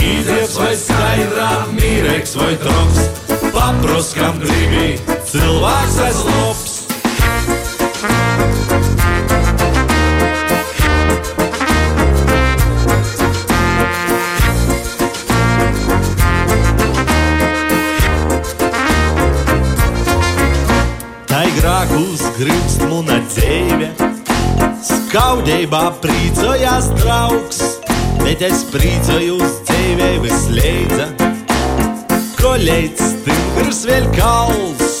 [0.00, 3.04] Īdies vai skaidrā, mīreks vai troks,
[3.52, 4.96] papros, kam gribi,
[5.28, 6.78] cilvēks es labs.
[7.12, 8.71] Tai grākus
[22.38, 23.90] gribst muna dzīve,
[24.86, 27.60] skaudībā priecājās draugs,
[28.22, 31.10] bet es priecājos dzīvē visleidza.
[32.40, 34.96] Kolēģis stingrs vēl kals,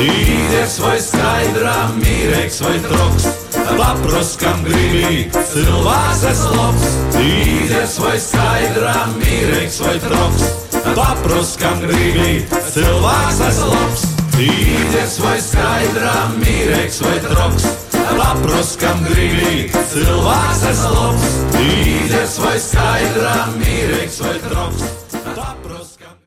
[0.00, 3.28] īdies vai skaidrā, mīreks vai troks,
[3.76, 6.90] paproskam gribi, cilvēks labs,
[7.20, 10.52] īdes vai skaidrā, mīrīgs vai troks.
[10.96, 17.68] Paproskam gribi, cilvēks labs, īdes vai skaidrā, mīrīgs vai troks.
[18.16, 24.95] Paproskam gribi, cilvēks es labs, īdes vai skaidrā, mīrīgs vai troks.